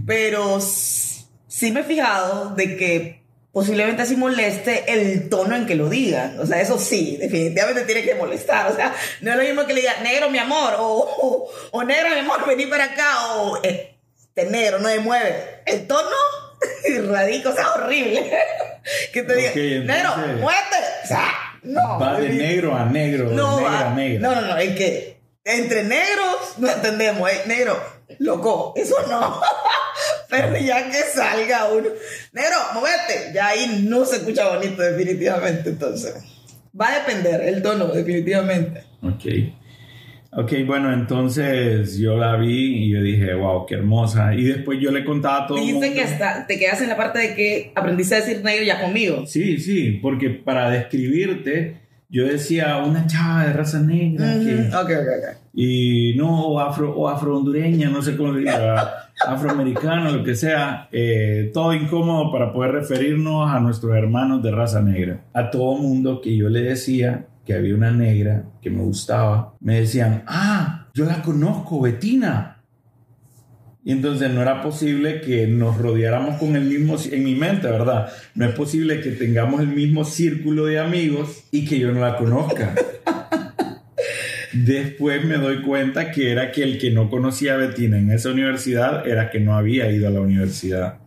Pero 0.05 0.59
sí 0.61 1.71
me 1.71 1.81
he 1.81 1.83
fijado 1.83 2.55
de 2.55 2.77
que 2.77 3.21
posiblemente 3.51 4.01
así 4.01 4.15
moleste 4.15 4.85
el 4.93 5.27
tono 5.29 5.55
en 5.55 5.65
que 5.65 5.75
lo 5.75 5.89
digan, 5.89 6.39
o 6.39 6.45
sea, 6.45 6.61
eso 6.61 6.79
sí, 6.79 7.17
definitivamente 7.19 7.83
tiene 7.83 8.03
que 8.03 8.15
molestar, 8.15 8.71
o 8.71 8.75
sea, 8.75 8.93
no 9.19 9.31
es 9.31 9.37
lo 9.37 9.43
mismo 9.43 9.65
que 9.67 9.73
le 9.73 9.81
digan 9.81 10.01
negro 10.03 10.29
mi 10.29 10.37
amor, 10.39 10.75
o, 10.79 10.85
o, 10.87 11.49
o 11.71 11.83
negro 11.83 12.09
mi 12.13 12.19
amor, 12.19 12.47
vení 12.47 12.65
para 12.67 12.85
acá, 12.85 13.33
o 13.35 13.57
este 13.61 14.45
negro 14.49 14.79
no 14.79 14.87
me 14.87 14.99
mueve, 14.99 15.35
el 15.65 15.85
tono 15.85 16.09
radica, 17.09 17.49
o 17.49 17.53
sea, 17.53 17.73
horrible, 17.73 18.31
que 19.13 19.23
te 19.23 19.35
diga, 19.35 19.49
Ok, 19.51 19.57
entonces- 19.57 19.85
negro, 19.85 20.15
muévete, 20.39 20.77
o 21.03 21.07
sea, 21.07 21.31
no. 21.63 21.99
Va 21.99 22.19
de 22.21 22.29
negro 22.29 22.73
a 22.75 22.85
negro, 22.85 23.29
de 23.31 23.35
No, 23.35 23.57
negra 23.59 23.71
va- 23.71 23.91
a 23.91 23.93
negra. 23.93 24.29
no, 24.29 24.35
no, 24.41 24.47
no, 24.47 24.57
es 24.57 24.75
que 24.77 25.20
entre 25.43 25.83
negros 25.83 26.55
no 26.57 26.69
entendemos, 26.69 27.29
¿eh? 27.29 27.41
Negro, 27.47 27.81
loco, 28.19 28.73
eso 28.75 28.95
no. 29.09 29.39
Pero 30.29 30.57
ya 30.57 30.89
que 30.89 30.97
salga 30.97 31.71
uno, 31.71 31.89
negro, 32.31 32.55
movete, 32.73 33.33
ya 33.33 33.47
ahí 33.47 33.83
no 33.87 34.05
se 34.05 34.17
escucha 34.17 34.49
bonito, 34.49 34.81
definitivamente. 34.81 35.69
Entonces, 35.69 36.15
va 36.79 36.87
a 36.87 36.99
depender 36.99 37.41
el 37.41 37.61
tono, 37.61 37.87
definitivamente. 37.87 38.83
Ok. 39.01 39.25
Ok, 40.33 40.53
bueno, 40.65 40.93
entonces 40.93 41.97
yo 41.97 42.15
la 42.15 42.37
vi 42.37 42.85
y 42.85 42.93
yo 42.93 43.01
dije, 43.01 43.33
wow, 43.33 43.65
qué 43.65 43.75
hermosa. 43.75 44.33
Y 44.33 44.43
después 44.43 44.79
yo 44.79 44.89
le 44.89 45.03
contaba 45.03 45.43
a 45.43 45.47
todo 45.47 45.57
el 45.57 45.65
mundo. 45.65 45.81
Dijiste 45.81 46.01
que 46.01 46.07
hasta 46.07 46.47
te 46.47 46.57
quedas 46.57 46.81
en 46.81 46.87
la 46.87 46.95
parte 46.95 47.19
de 47.19 47.35
que 47.35 47.73
aprendiste 47.75 48.15
a 48.15 48.19
decir 48.21 48.41
negro 48.41 48.63
ya 48.63 48.79
conmigo. 48.79 49.25
Sí, 49.27 49.57
sí, 49.57 49.99
porque 50.01 50.29
para 50.29 50.69
describirte, 50.69 51.81
yo 52.11 52.25
decía 52.25 52.77
una 52.85 53.07
chava 53.07 53.45
de 53.45 53.53
raza 53.53 53.79
negra 53.79 54.33
que- 54.33 54.67
Ujú, 54.67 54.77
Ok, 54.77 54.89
ok, 54.91 55.07
ok. 55.17 55.37
y 55.53 56.13
no, 56.17 56.41
o 56.47 56.59
afro, 56.59 56.93
o 56.95 57.07
afro-hondureña, 57.07 57.89
no 57.89 58.01
sé 58.01 58.15
cómo 58.17 58.33
diga, 58.33 59.07
afroamericano, 59.27 60.11
lo 60.11 60.23
que 60.23 60.35
sea, 60.35 60.87
eh, 60.91 61.49
todo 61.53 61.73
incómodo 61.73 62.31
para 62.31 62.51
poder 62.53 62.71
referirnos 62.73 63.49
a 63.49 63.59
nuestros 63.59 63.95
hermanos 63.95 64.43
de 64.43 64.51
raza 64.51 64.81
negra. 64.81 65.21
A 65.33 65.49
todo 65.49 65.77
mundo 65.77 66.21
que 66.21 66.35
yo 66.35 66.49
le 66.49 66.61
decía 66.61 67.25
que 67.45 67.53
había 67.55 67.73
una 67.75 67.91
negra 67.91 68.43
que 68.61 68.69
me 68.69 68.81
gustaba, 68.83 69.53
me 69.59 69.79
decían, 69.79 70.23
ah, 70.27 70.87
yo 70.93 71.05
la 71.05 71.21
conozco, 71.21 71.81
Betina. 71.81 72.57
Y 73.83 73.91
entonces 73.91 74.29
no 74.29 74.41
era 74.41 74.61
posible 74.61 75.21
que 75.21 75.47
nos 75.47 75.77
rodeáramos 75.77 76.37
con 76.37 76.55
el 76.55 76.65
mismo, 76.65 76.97
en 77.11 77.23
mi 77.23 77.33
mente, 77.33 77.67
¿verdad? 77.67 78.11
No 78.35 78.45
es 78.45 78.53
posible 78.53 79.01
que 79.01 79.11
tengamos 79.11 79.61
el 79.61 79.69
mismo 79.69 80.05
círculo 80.05 80.65
de 80.65 80.79
amigos 80.79 81.45
y 81.51 81.65
que 81.65 81.79
yo 81.79 81.91
no 81.91 81.99
la 81.99 82.15
conozca. 82.15 82.75
Después 84.53 85.25
me 85.25 85.37
doy 85.37 85.61
cuenta 85.61 86.11
que 86.11 86.31
era 86.31 86.51
que 86.51 86.61
el 86.61 86.77
que 86.77 86.91
no 86.91 87.09
conocía 87.09 87.55
a 87.55 87.57
Betina 87.57 87.97
en 87.97 88.11
esa 88.11 88.29
universidad 88.29 89.07
era 89.07 89.31
que 89.31 89.39
no 89.39 89.55
había 89.55 89.89
ido 89.89 90.07
a 90.07 90.11
la 90.11 90.21
universidad. 90.21 90.99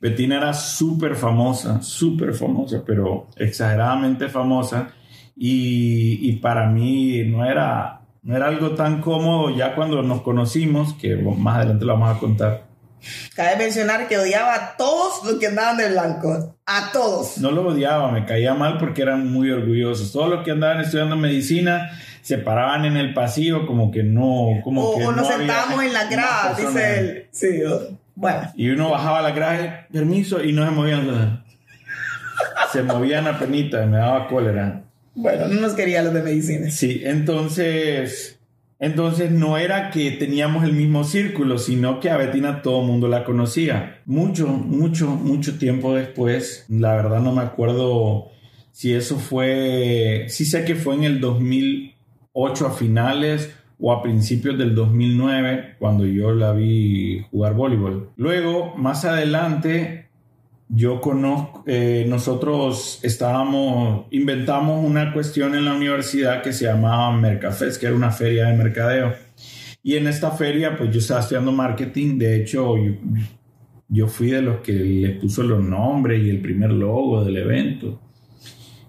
Betina 0.00 0.36
era 0.36 0.52
súper 0.52 1.14
famosa, 1.14 1.80
súper 1.80 2.34
famosa, 2.34 2.82
pero 2.84 3.28
exageradamente 3.36 4.28
famosa. 4.28 4.90
Y, 5.34 6.18
y 6.28 6.32
para 6.36 6.68
mí 6.68 7.24
no 7.24 7.46
era, 7.46 8.02
no 8.24 8.36
era 8.36 8.48
algo 8.48 8.70
tan 8.70 9.02
cómodo 9.02 9.54
ya 9.54 9.74
cuando 9.74 10.02
nos 10.02 10.22
conocimos, 10.22 10.94
que 10.94 11.14
más 11.16 11.58
adelante 11.58 11.84
lo 11.84 11.92
vamos 11.92 12.16
a 12.16 12.18
contar. 12.18 12.64
Cabe 13.36 13.56
mencionar 13.56 14.08
que 14.08 14.16
odiaba 14.16 14.54
a 14.54 14.76
todos 14.78 15.22
los 15.24 15.34
que 15.34 15.48
andaban 15.48 15.76
de 15.76 15.90
blanco. 15.90 16.56
A 16.64 16.90
todos. 16.90 17.36
No 17.36 17.50
lo 17.50 17.66
odiaba, 17.68 18.10
me 18.10 18.24
caía 18.24 18.54
mal 18.54 18.78
porque 18.78 19.02
eran 19.02 19.30
muy 19.30 19.50
orgullosos. 19.50 20.10
Todos 20.10 20.30
los 20.30 20.42
que 20.42 20.52
andaban 20.52 20.80
estudiando 20.80 21.16
medicina 21.16 21.90
se 22.22 22.38
paraban 22.38 22.86
en 22.86 22.96
el 22.96 23.12
pasillo 23.12 23.66
como 23.66 23.90
que 23.90 24.02
no. 24.02 24.60
Como 24.64 24.82
o, 24.82 24.96
que 24.96 25.04
o 25.04 25.12
nos 25.12 25.16
no 25.16 25.26
había 25.26 25.36
sentábamos 25.36 25.84
en 25.84 25.92
la 25.92 26.04
grada, 26.04 26.54
dice 26.54 26.98
él. 26.98 27.28
Sí, 27.30 27.62
bueno. 28.14 28.50
Y 28.56 28.70
uno 28.70 28.90
bajaba 28.90 29.20
la 29.20 29.32
grada, 29.32 29.86
permiso, 29.92 30.42
y 30.42 30.52
no 30.52 30.64
se 30.64 30.70
movían. 30.70 31.44
Se 32.72 32.82
movían 32.82 33.26
a 33.26 33.38
penita, 33.38 33.84
me 33.84 33.98
daba 33.98 34.26
cólera. 34.28 34.83
Bueno, 35.14 35.48
no 35.48 35.60
nos 35.60 35.74
quería 35.74 36.02
los 36.02 36.12
de 36.12 36.22
medicina. 36.22 36.70
Sí, 36.70 37.02
entonces, 37.04 38.40
entonces 38.78 39.30
no 39.30 39.58
era 39.58 39.90
que 39.90 40.10
teníamos 40.12 40.64
el 40.64 40.72
mismo 40.72 41.04
círculo, 41.04 41.58
sino 41.58 42.00
que 42.00 42.10
a 42.10 42.16
Betina 42.16 42.62
todo 42.62 42.80
el 42.80 42.86
mundo 42.86 43.08
la 43.08 43.24
conocía. 43.24 44.00
Mucho, 44.06 44.48
mucho, 44.48 45.08
mucho 45.08 45.58
tiempo 45.58 45.94
después, 45.94 46.66
la 46.68 46.94
verdad 46.94 47.20
no 47.20 47.32
me 47.32 47.42
acuerdo 47.42 48.30
si 48.72 48.92
eso 48.92 49.18
fue, 49.18 50.26
sí 50.28 50.44
sé 50.44 50.64
que 50.64 50.74
fue 50.74 50.96
en 50.96 51.04
el 51.04 51.20
2008 51.20 52.66
a 52.66 52.72
finales 52.72 53.54
o 53.78 53.92
a 53.92 54.02
principios 54.02 54.58
del 54.58 54.74
2009 54.74 55.76
cuando 55.78 56.06
yo 56.06 56.32
la 56.32 56.52
vi 56.52 57.24
jugar 57.30 57.54
voleibol. 57.54 58.10
Luego, 58.16 58.74
más 58.76 59.04
adelante, 59.04 60.03
yo 60.68 61.00
conozco, 61.00 61.62
eh, 61.66 62.06
nosotros 62.08 63.00
estábamos, 63.02 64.06
inventamos 64.10 64.84
una 64.84 65.12
cuestión 65.12 65.54
en 65.54 65.64
la 65.64 65.74
universidad 65.74 66.42
que 66.42 66.52
se 66.52 66.64
llamaba 66.64 67.16
Mercafest, 67.16 67.78
que 67.78 67.86
era 67.86 67.94
una 67.94 68.10
feria 68.10 68.46
de 68.46 68.56
mercadeo. 68.56 69.12
Y 69.82 69.96
en 69.96 70.06
esta 70.06 70.30
feria, 70.30 70.76
pues 70.76 70.90
yo 70.90 70.98
estaba 70.98 71.20
estudiando 71.20 71.52
marketing, 71.52 72.18
de 72.18 72.36
hecho, 72.40 72.74
yo, 73.88 74.08
fui 74.08 74.30
de 74.30 74.40
los 74.40 74.60
que 74.60 74.72
les 74.72 75.20
puso 75.20 75.42
los 75.42 75.62
nombres 75.62 76.22
y 76.24 76.30
el 76.30 76.40
primer 76.40 76.70
logo 76.70 77.22
del 77.22 77.36
evento. 77.36 78.00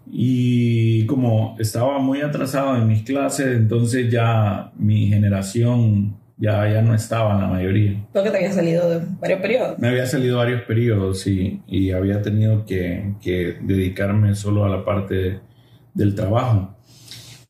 Y 0.09 1.05
como 1.07 1.57
estaba 1.59 1.99
muy 1.99 2.21
atrasado 2.21 2.77
en 2.77 2.87
mis 2.87 3.03
clases, 3.03 3.57
entonces 3.57 4.09
ya 4.09 4.71
mi 4.77 5.07
generación 5.07 6.15
ya, 6.37 6.67
ya 6.71 6.81
no 6.81 6.93
estaba 6.93 7.33
en 7.35 7.41
la 7.41 7.47
mayoría. 7.47 8.05
Creo 8.11 8.23
que 8.23 8.31
te 8.31 8.37
había 8.37 8.51
salido 8.51 8.89
de 8.89 8.99
varios 9.19 9.39
periodos. 9.41 9.79
Me 9.79 9.87
había 9.87 10.05
salido 10.05 10.37
varios 10.37 10.61
periodos 10.63 11.25
y, 11.27 11.61
y 11.67 11.91
había 11.91 12.21
tenido 12.21 12.65
que, 12.65 13.13
que 13.21 13.57
dedicarme 13.61 14.35
solo 14.35 14.65
a 14.65 14.69
la 14.69 14.83
parte 14.83 15.39
del 15.93 16.13
trabajo. 16.15 16.75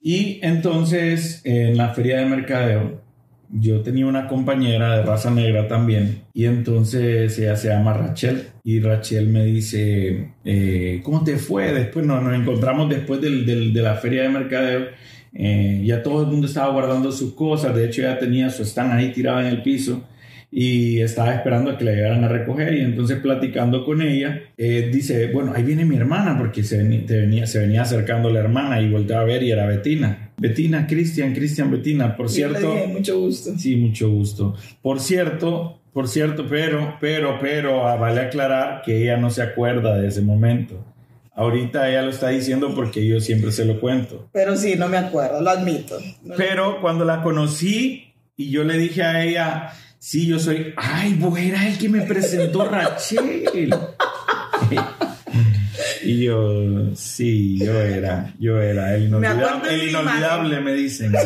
Y 0.02 0.40
entonces 0.44 1.42
en 1.46 1.78
la 1.78 1.90
feria 1.90 2.20
de 2.20 2.26
mercadeo 2.26 3.04
yo 3.50 3.82
tenía 3.82 4.06
una 4.08 4.28
compañera 4.28 4.98
de 4.98 5.04
raza 5.04 5.30
negra 5.32 5.68
también 5.68 6.24
y 6.34 6.46
entonces 6.46 7.38
ella 7.40 7.56
se 7.56 7.70
llama 7.70 7.94
Rachel 7.94 8.48
y 8.64 8.80
Rachel 8.82 9.28
me 9.30 9.46
dice, 9.46 10.32
eh, 10.44 11.02
¿cómo 11.04 11.24
te 11.24 11.38
fue? 11.38 11.72
Después 11.72 12.06
nos, 12.06 12.22
nos 12.24 12.34
encontramos 12.36 12.90
después 12.90 13.22
del, 13.22 13.46
del- 13.46 13.74
de 13.74 13.82
la 13.82 13.96
feria 13.96 14.24
de 14.24 14.30
mercadeo. 14.30 14.88
Eh, 15.36 15.84
ya 15.86 16.02
todo 16.02 16.22
el 16.22 16.28
mundo 16.28 16.48
estaba 16.48 16.72
guardando 16.72 17.12
sus 17.12 17.34
cosas, 17.34 17.76
de 17.76 17.86
hecho 17.86 18.02
ya 18.02 18.18
tenía 18.18 18.50
su 18.50 18.64
stand 18.64 18.94
ahí 18.94 19.12
tirado 19.12 19.42
en 19.42 19.48
el 19.48 19.62
piso 19.62 20.02
y 20.58 21.02
estaba 21.02 21.36
esperando 21.36 21.72
a 21.72 21.78
que 21.78 21.84
la 21.84 21.92
llegaran 21.92 22.24
a 22.24 22.30
recoger 22.30 22.76
y 22.76 22.80
entonces 22.80 23.20
platicando 23.20 23.84
con 23.84 24.02
ella 24.02 24.42
eh, 24.58 24.90
dice 24.94 25.30
bueno 25.34 25.52
ahí 25.54 25.64
viene 25.64 25.84
mi 25.84 25.98
hermana 25.98 26.38
porque 26.38 26.64
se 26.64 26.78
venía, 26.78 27.06
te 27.06 27.18
venía, 27.18 27.46
se 27.46 27.60
venía 27.60 27.82
acercando 27.82 28.30
la 28.30 28.40
hermana 28.40 28.80
y 28.80 28.90
volteaba 28.90 29.24
a 29.24 29.26
ver 29.26 29.44
y 29.44 29.52
era 29.52 29.66
Betina. 29.66 30.32
Betina 30.38 30.88
Cristian 30.88 31.34
Cristian 31.34 31.70
Betina 31.70 32.16
por 32.16 32.28
Y 32.28 32.30
cierto 32.30 32.72
dije, 32.72 32.88
mucho 32.88 33.20
gusto. 33.20 33.58
sí 33.58 33.76
mucho 33.76 34.10
gusto. 34.10 34.56
Por 34.82 35.02
cierto 35.02 35.82
por 35.92 36.08
cierto 36.08 36.46
pero 36.48 36.96
pero 37.02 37.38
pero 37.42 37.86
ah, 37.86 37.98
vale 37.98 38.22
aclarar 38.22 38.82
que 38.86 39.04
ella 39.04 39.18
no 39.18 39.30
se 39.30 39.42
acuerda 39.42 40.00
de 40.00 40.08
ese 40.08 40.22
momento 40.22 40.82
ahorita 41.36 41.90
ella 41.90 42.02
lo 42.02 42.12
está 42.12 42.30
diciendo 42.30 42.74
porque 42.74 43.06
yo 43.06 43.20
siempre 43.20 43.52
se 43.52 43.66
lo 43.66 43.80
cuento 43.80 44.30
Pero 44.32 44.56
sí, 44.56 44.76
no 44.76 44.88
me 44.88 44.98
acuerdo, 44.98 45.42
lo 45.42 45.50
admito. 45.50 46.00
No- 46.24 46.36
pero 46.36 46.82
cuando 46.82 47.06
la 47.06 47.22
conocí 47.22 48.14
y 48.38 48.50
yo 48.50 48.64
le 48.64 48.78
dije 48.78 49.04
a 49.04 49.24
ella, 49.24 49.74
sí, 50.00 50.28
yo 50.28 50.40
soy, 50.40 50.74
ay, 50.78 51.14
vos 51.14 51.38
era 51.40 51.68
el 51.68 51.78
que 51.78 51.90
me 51.90 52.02
presentó 52.02 52.66
Rachel. 52.66 53.46
y 56.04 56.24
yo, 56.24 56.96
sí, 56.96 57.58
yo 57.60 57.80
era, 57.80 58.34
yo 58.40 58.62
era 58.62 58.96
el 58.96 59.10
inolvidable, 59.10 60.58
el 60.58 60.64
me 60.64 60.74
dicen. 60.74 61.14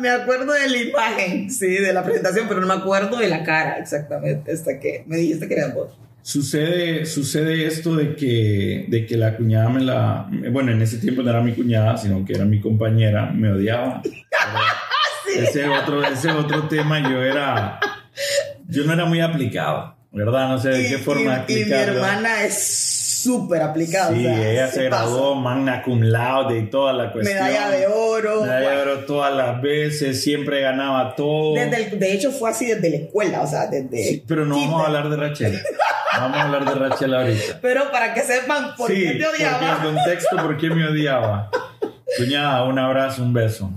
Me 0.00 0.10
acuerdo 0.10 0.52
de 0.52 0.68
la 0.68 0.76
imagen, 0.76 1.50
sí, 1.50 1.68
de 1.68 1.90
la 1.92 2.04
presentación, 2.04 2.46
pero 2.48 2.60
no 2.60 2.66
me 2.66 2.74
acuerdo 2.74 3.16
de 3.16 3.28
la 3.28 3.42
cara 3.42 3.78
exactamente, 3.78 4.52
hasta 4.52 4.78
que 4.78 5.04
me 5.06 5.16
dijiste 5.16 5.48
que 5.48 5.54
eras 5.54 5.74
vos. 5.74 5.96
Sucede, 6.30 7.06
sucede 7.06 7.66
esto 7.68 7.94
de 7.94 8.16
que, 8.16 8.86
de 8.88 9.06
que 9.06 9.16
la 9.16 9.36
cuñada 9.36 9.68
me 9.68 9.80
la, 9.80 10.28
bueno, 10.50 10.72
en 10.72 10.82
ese 10.82 10.98
tiempo 10.98 11.22
no 11.22 11.30
era 11.30 11.40
mi 11.40 11.52
cuñada, 11.52 11.96
sino 11.96 12.24
que 12.24 12.32
era 12.32 12.44
mi 12.44 12.58
compañera, 12.60 13.26
me 13.32 13.52
odiaba. 13.52 14.02
Ese 15.38 15.62
es 15.62 15.68
otro, 15.68 16.02
ese 16.02 16.28
es 16.30 16.34
otro 16.34 16.66
tema, 16.66 16.98
yo 17.08 17.22
era, 17.22 17.78
yo 18.66 18.82
no 18.84 18.92
era 18.92 19.04
muy 19.04 19.20
aplicado, 19.20 19.94
¿verdad? 20.10 20.48
No 20.48 20.58
sé 20.58 20.70
de 20.70 20.82
Y- 20.82 20.88
qué 20.88 20.98
forma 20.98 21.44
y, 21.46 21.60
y 21.60 21.64
mi 21.66 21.70
hermana 21.72 22.42
es 22.44 23.22
súper 23.22 23.62
aplicada. 23.62 24.12
Sí, 24.14 24.20
o 24.26 24.28
sea, 24.28 24.50
ella 24.50 24.68
se 24.68 24.88
pasa. 24.88 25.04
graduó 25.04 25.34
magna 25.36 25.82
cum 25.82 26.00
laude 26.02 26.58
y 26.58 26.70
toda 26.70 26.92
la 26.92 27.12
cuestión. 27.12 27.38
Medalla 27.38 27.70
de 27.70 27.86
oro. 27.86 28.42
Medalla 28.42 28.70
de 28.70 28.82
oro 28.82 28.98
todas 29.04 29.34
las 29.36 29.60
veces, 29.62 30.22
siempre 30.22 30.60
ganaba 30.60 31.14
todo. 31.14 31.54
Desde 31.54 31.84
el- 31.92 31.98
de 32.00 32.12
hecho, 32.14 32.30
fue 32.32 32.50
así 32.50 32.66
desde 32.66 32.88
la 32.90 32.96
escuela, 32.96 33.42
o 33.42 33.46
sea, 33.46 33.66
desde. 33.66 34.02
Sí, 34.04 34.24
pero 34.26 34.44
no 34.44 34.56
vamos 34.56 34.80
a 34.82 34.84
kinder. 34.86 34.96
hablar 35.02 35.10
de 35.10 35.16
Rachel. 35.28 35.58
Vamos 36.18 36.38
a 36.38 36.42
habber 36.42 36.64
de 36.64 36.74
Rachel 36.74 37.14
ahorita. 37.14 37.58
Pero 37.60 37.90
para 37.90 38.14
que 38.14 38.22
sepan 38.22 38.74
por 38.76 38.90
sí, 38.90 39.02
qué 39.02 39.12
te 39.12 39.24
porque 39.24 39.44
odiaba. 39.44 39.76
en 39.76 39.94
contexto, 39.94 40.36
¿por 40.36 40.56
qué 40.56 40.70
me 40.70 40.86
odiaba? 40.86 41.50
Cuñada, 42.18 42.64
un 42.64 42.78
abrazo, 42.78 43.22
un 43.22 43.32
beso. 43.32 43.70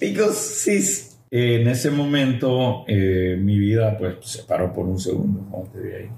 Because 0.00 0.34
sis. 0.36 1.18
Eh, 1.30 1.60
en 1.60 1.68
ese 1.68 1.90
momento, 1.90 2.84
eh, 2.86 3.36
mi 3.40 3.58
vida 3.58 3.96
pues 3.98 4.16
se 4.22 4.42
paró 4.44 4.72
por 4.72 4.86
un 4.86 4.98
segundo 4.98 5.46
cuando 5.50 5.70
te 5.70 5.80
vi 5.80 5.92
ahí. 5.94 6.10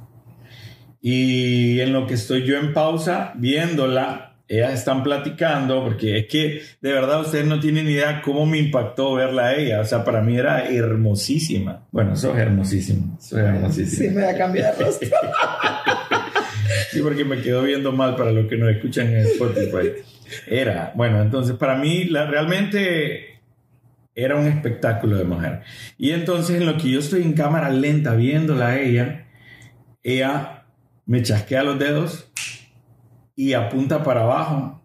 Y 1.00 1.80
en 1.80 1.92
lo 1.92 2.06
que 2.06 2.14
estoy 2.14 2.44
yo 2.44 2.58
en 2.58 2.72
pausa, 2.72 3.32
viéndola, 3.36 4.35
ellas 4.48 4.72
están 4.74 5.02
platicando, 5.02 5.82
porque 5.82 6.18
es 6.18 6.26
que 6.26 6.62
de 6.80 6.92
verdad 6.92 7.20
ustedes 7.20 7.46
no 7.46 7.58
tienen 7.58 7.88
idea 7.88 8.22
cómo 8.22 8.46
me 8.46 8.58
impactó 8.58 9.14
verla 9.14 9.46
a 9.46 9.54
ella. 9.56 9.80
O 9.80 9.84
sea, 9.84 10.04
para 10.04 10.20
mí 10.22 10.36
era 10.36 10.68
hermosísima. 10.68 11.86
Bueno, 11.90 12.14
hermosísimo. 12.14 13.16
Eso 13.20 13.38
es 13.38 13.44
hermosísimo. 13.44 14.08
Sí, 14.08 14.14
me 14.14 14.22
da 14.22 14.36
cambiar 14.36 14.76
de 14.76 14.84
rostro. 14.84 15.08
Sí, 16.90 17.00
porque 17.00 17.24
me 17.24 17.40
quedó 17.40 17.62
viendo 17.62 17.92
mal 17.92 18.16
para 18.16 18.32
los 18.32 18.46
que 18.48 18.56
nos 18.56 18.70
escuchan 18.70 19.08
en 19.08 19.18
Spotify. 19.26 19.92
Era, 20.46 20.92
bueno, 20.96 21.22
entonces 21.22 21.54
para 21.56 21.76
mí 21.76 22.04
la, 22.06 22.26
realmente 22.26 23.40
era 24.14 24.36
un 24.36 24.46
espectáculo 24.46 25.16
de 25.16 25.24
mujer. 25.24 25.60
Y 25.98 26.10
entonces 26.10 26.56
en 26.56 26.66
lo 26.66 26.76
que 26.76 26.90
yo 26.90 27.00
estoy 27.00 27.22
en 27.22 27.34
cámara 27.34 27.70
lenta 27.70 28.14
viéndola 28.14 28.68
a 28.68 28.80
ella, 28.80 29.26
ella 30.02 30.64
me 31.04 31.22
chasquea 31.22 31.62
los 31.62 31.78
dedos 31.78 32.32
y 33.36 33.52
apunta 33.52 34.02
para 34.02 34.22
abajo 34.22 34.82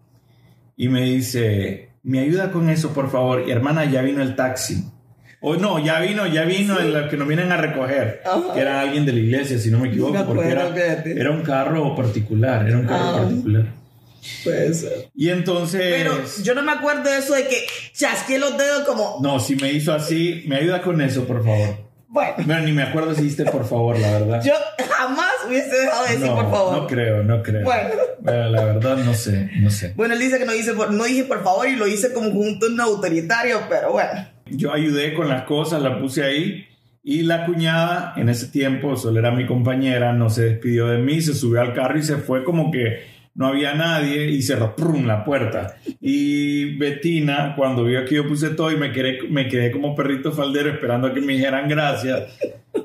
y 0.76 0.88
me 0.88 1.02
dice, 1.02 1.90
me 2.04 2.20
ayuda 2.20 2.52
con 2.52 2.68
eso, 2.70 2.92
por 2.92 3.10
favor. 3.10 3.42
Y 3.48 3.50
hermana, 3.50 3.84
ya 3.86 4.02
vino 4.02 4.22
el 4.22 4.36
taxi. 4.36 4.84
O 5.40 5.56
no, 5.56 5.84
ya 5.84 5.98
vino, 5.98 6.26
ya 6.28 6.44
vino 6.44 6.78
el 6.78 7.08
que 7.08 7.16
nos 7.16 7.26
vienen 7.26 7.50
a 7.50 7.56
recoger, 7.56 8.22
Ajá. 8.24 8.54
que 8.54 8.60
era 8.60 8.80
alguien 8.80 9.04
de 9.04 9.12
la 9.12 9.18
iglesia, 9.18 9.58
si 9.58 9.72
no 9.72 9.80
me 9.80 9.88
equivoco, 9.88 10.24
porque 10.24 10.48
era, 10.48 11.30
un 11.32 11.42
carro 11.42 11.96
particular, 11.96 12.68
era 12.68 12.78
un 12.78 12.86
carro 12.86 13.08
Ah. 13.08 13.18
particular. 13.22 13.66
Puede 14.44 14.72
ser. 14.72 15.08
Y 15.16 15.30
entonces... 15.30 15.82
Pero 15.82 16.14
yo 16.44 16.54
no 16.54 16.62
me 16.62 16.70
acuerdo 16.70 17.10
de 17.10 17.18
eso 17.18 17.34
de 17.34 17.48
que 17.48 17.56
chasqué 17.92 18.38
los 18.38 18.56
dedos 18.56 18.84
como. 18.84 19.18
No, 19.20 19.40
si 19.40 19.56
me 19.56 19.72
hizo 19.72 19.92
así, 19.92 20.44
me 20.46 20.56
ayuda 20.56 20.80
con 20.80 21.00
eso, 21.00 21.24
por 21.26 21.42
favor. 21.44 21.90
Bueno, 22.06 22.34
Bueno, 22.46 22.60
ni 22.62 22.72
me 22.72 22.82
acuerdo 22.84 23.12
si 23.14 23.22
hiciste 23.22 23.44
por 23.46 23.66
favor, 23.66 23.98
la 23.98 24.12
verdad. 24.12 24.42
yo 24.44 24.52
jamás 24.96 25.31
hubiese 25.52 25.76
dejado 25.80 26.04
de 26.04 26.10
decir 26.12 26.26
no, 26.26 26.34
por 26.36 26.50
favor. 26.50 26.76
no 26.82 26.86
creo, 26.86 27.22
no 27.22 27.42
creo. 27.42 27.62
Bueno. 27.64 27.90
Bueno, 28.20 28.48
la 28.50 28.64
verdad 28.64 28.96
no 28.98 29.14
sé, 29.14 29.50
no 29.60 29.70
sé. 29.70 29.92
Bueno, 29.96 30.14
él 30.14 30.20
dice 30.20 30.38
que 30.38 30.44
no, 30.44 30.52
dice 30.52 30.74
por- 30.74 30.92
no 30.92 31.04
dije 31.04 31.24
por 31.24 31.42
favor 31.42 31.68
y 31.68 31.76
lo 31.76 31.86
hice 31.86 32.12
como 32.12 32.28
un 32.28 32.80
autoritario, 32.80 33.60
pero 33.68 33.92
bueno. 33.92 34.26
yo 34.50 34.72
ayudé 34.72 35.14
con 35.14 35.28
las 35.28 35.42
cosas, 35.44 35.82
la 35.82 35.98
puse 36.00 36.24
ahí. 36.24 36.66
Y 37.04 37.22
la 37.22 37.46
cuñada, 37.46 38.14
en 38.16 38.28
ese 38.28 38.46
tiempo, 38.46 38.96
solo 38.96 39.18
era 39.18 39.32
mi 39.32 39.44
compañera, 39.44 40.12
no 40.12 40.30
se 40.30 40.42
despidió 40.44 40.86
de 40.86 40.98
mí, 40.98 41.20
se 41.20 41.34
subió 41.34 41.60
al 41.60 41.74
carro 41.74 41.98
y 41.98 42.02
se 42.04 42.16
fue 42.18 42.44
como 42.44 42.70
que 42.70 43.02
no 43.34 43.46
había 43.46 43.74
nadie 43.74 44.30
y 44.30 44.42
cerró 44.42 44.76
¡prum! 44.76 45.06
la 45.06 45.24
puerta. 45.24 45.76
Y 46.00 46.76
Betina, 46.76 47.54
cuando 47.56 47.84
vio 47.84 48.04
que 48.04 48.16
yo 48.16 48.28
puse 48.28 48.50
todo 48.50 48.70
y 48.70 48.76
me 48.76 48.92
quedé, 48.92 49.20
me 49.28 49.48
quedé 49.48 49.70
como 49.70 49.94
perrito 49.94 50.32
faldero 50.32 50.70
esperando 50.70 51.08
a 51.08 51.14
que 51.14 51.20
me 51.20 51.34
dijeran 51.34 51.68
gracias, 51.68 52.38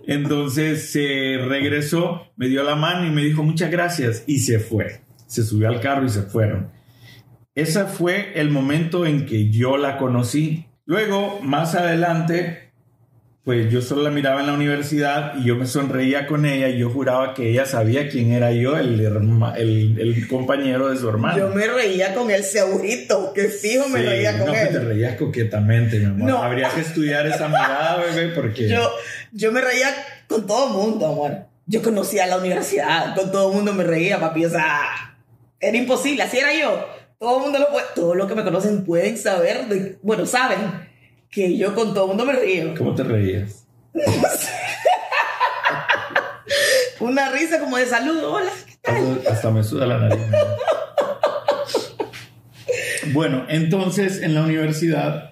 entonces 0.08 0.90
se 0.92 1.38
regresó, 1.48 2.28
me 2.36 2.48
dio 2.48 2.64
la 2.64 2.76
mano 2.76 3.06
y 3.06 3.10
me 3.10 3.24
dijo 3.24 3.44
muchas 3.44 3.72
gracias 3.72 4.24
y 4.28 4.40
se 4.40 4.60
fue. 4.60 5.02
Se 5.26 5.44
subió 5.44 5.68
al 5.68 5.82
carro 5.82 6.06
y 6.06 6.10
se 6.10 6.22
fueron. 6.22 6.72
Ese 7.54 7.86
fue 7.86 8.40
el 8.40 8.50
momento 8.50 9.06
en 9.06 9.26
que 9.26 9.50
yo 9.50 9.78
la 9.78 9.98
conocí. 9.98 10.68
Luego, 10.86 11.42
más 11.42 11.76
adelante, 11.76 12.67
pues 13.48 13.72
yo 13.72 13.82
solo 13.82 14.02
la 14.02 14.10
miraba 14.10 14.42
en 14.42 14.48
la 14.48 14.54
universidad 14.54 15.36
y 15.38 15.46
yo 15.46 15.56
me 15.56 15.66
sonreía 15.66 16.28
con 16.28 16.46
ella 16.46 16.68
y 16.68 16.80
yo 16.80 16.90
juraba 16.90 17.34
que 17.34 17.50
ella 17.50 17.66
sabía 17.66 18.10
quién 18.10 18.34
era 18.34 18.52
yo, 18.52 18.76
el, 18.76 19.00
el, 19.00 20.28
compañero 20.28 20.90
de 20.90 20.98
su 20.98 21.08
hermano. 21.08 21.38
Yo 21.38 21.48
me 21.56 21.66
reía 21.66 22.14
con 22.14 22.30
él 22.30 22.44
segurito, 22.44 23.32
que 23.32 23.46
fijo 23.48 23.88
me 23.88 24.02
reía 24.02 24.38
con 24.38 24.48
no, 24.48 24.54
él. 24.54 24.66
No, 24.66 24.80
te 24.80 24.86
reías 24.86 25.16
coquetamente, 25.16 25.98
mi 25.98 26.06
amor. 26.08 26.30
No. 26.30 26.44
Habría 26.44 26.70
que 26.72 26.82
estudiar 26.82 27.26
esa 27.26 27.48
mirada, 27.48 28.04
bebé, 28.04 28.36
porque... 28.36 28.68
Yo, 28.68 28.92
yo 29.32 29.54
me 29.54 29.62
reía 29.62 29.96
con 30.28 30.46
todo 30.46 30.68
el 30.68 30.74
mundo, 30.74 31.08
amor. 31.08 31.46
Yo 31.68 31.82
conocía 31.82 32.28
la 32.28 32.40
universidad, 32.40 33.16
con 33.16 33.32
todo 33.32 33.50
el 33.50 33.56
mundo 33.56 33.72
me 33.72 33.86
reía, 33.86 34.20
papi, 34.20 34.44
o 34.44 34.50
sea, 34.50 35.16
era 35.62 35.78
imposible, 35.78 36.22
así 36.22 36.38
era 36.38 36.54
yo. 36.54 36.86
Todo 37.18 37.38
el 37.38 37.44
mundo 37.44 37.60
lo 37.60 37.70
puede, 37.70 37.86
todos 37.96 38.18
los 38.18 38.28
que 38.28 38.36
me 38.36 38.44
conocen 38.44 38.84
pueden 38.84 39.18
saber, 39.18 39.70
de, 39.70 39.98
bueno, 40.02 40.26
saben 40.26 40.60
que 41.30 41.58
yo 41.58 41.76
con 41.76 41.94
todo 41.94 42.06
el 42.06 42.08
mundo 42.10 42.26
me 42.26 42.34
río. 42.34 42.74
¿Cómo 42.78 42.96
te 42.96 43.04
reías? 43.04 43.68
Una 47.00 47.32
risa 47.32 47.60
como 47.60 47.78
de 47.78 47.86
saludo, 47.86 48.34
hola. 48.34 48.52
Hasta, 49.30 49.52
me 49.52 49.64
suda 49.64 49.86
la 49.86 50.00
nariz. 50.00 50.20
bueno, 53.14 53.46
entonces 53.50 54.22
en 54.22 54.34
la 54.34 54.44
universidad 54.44 55.32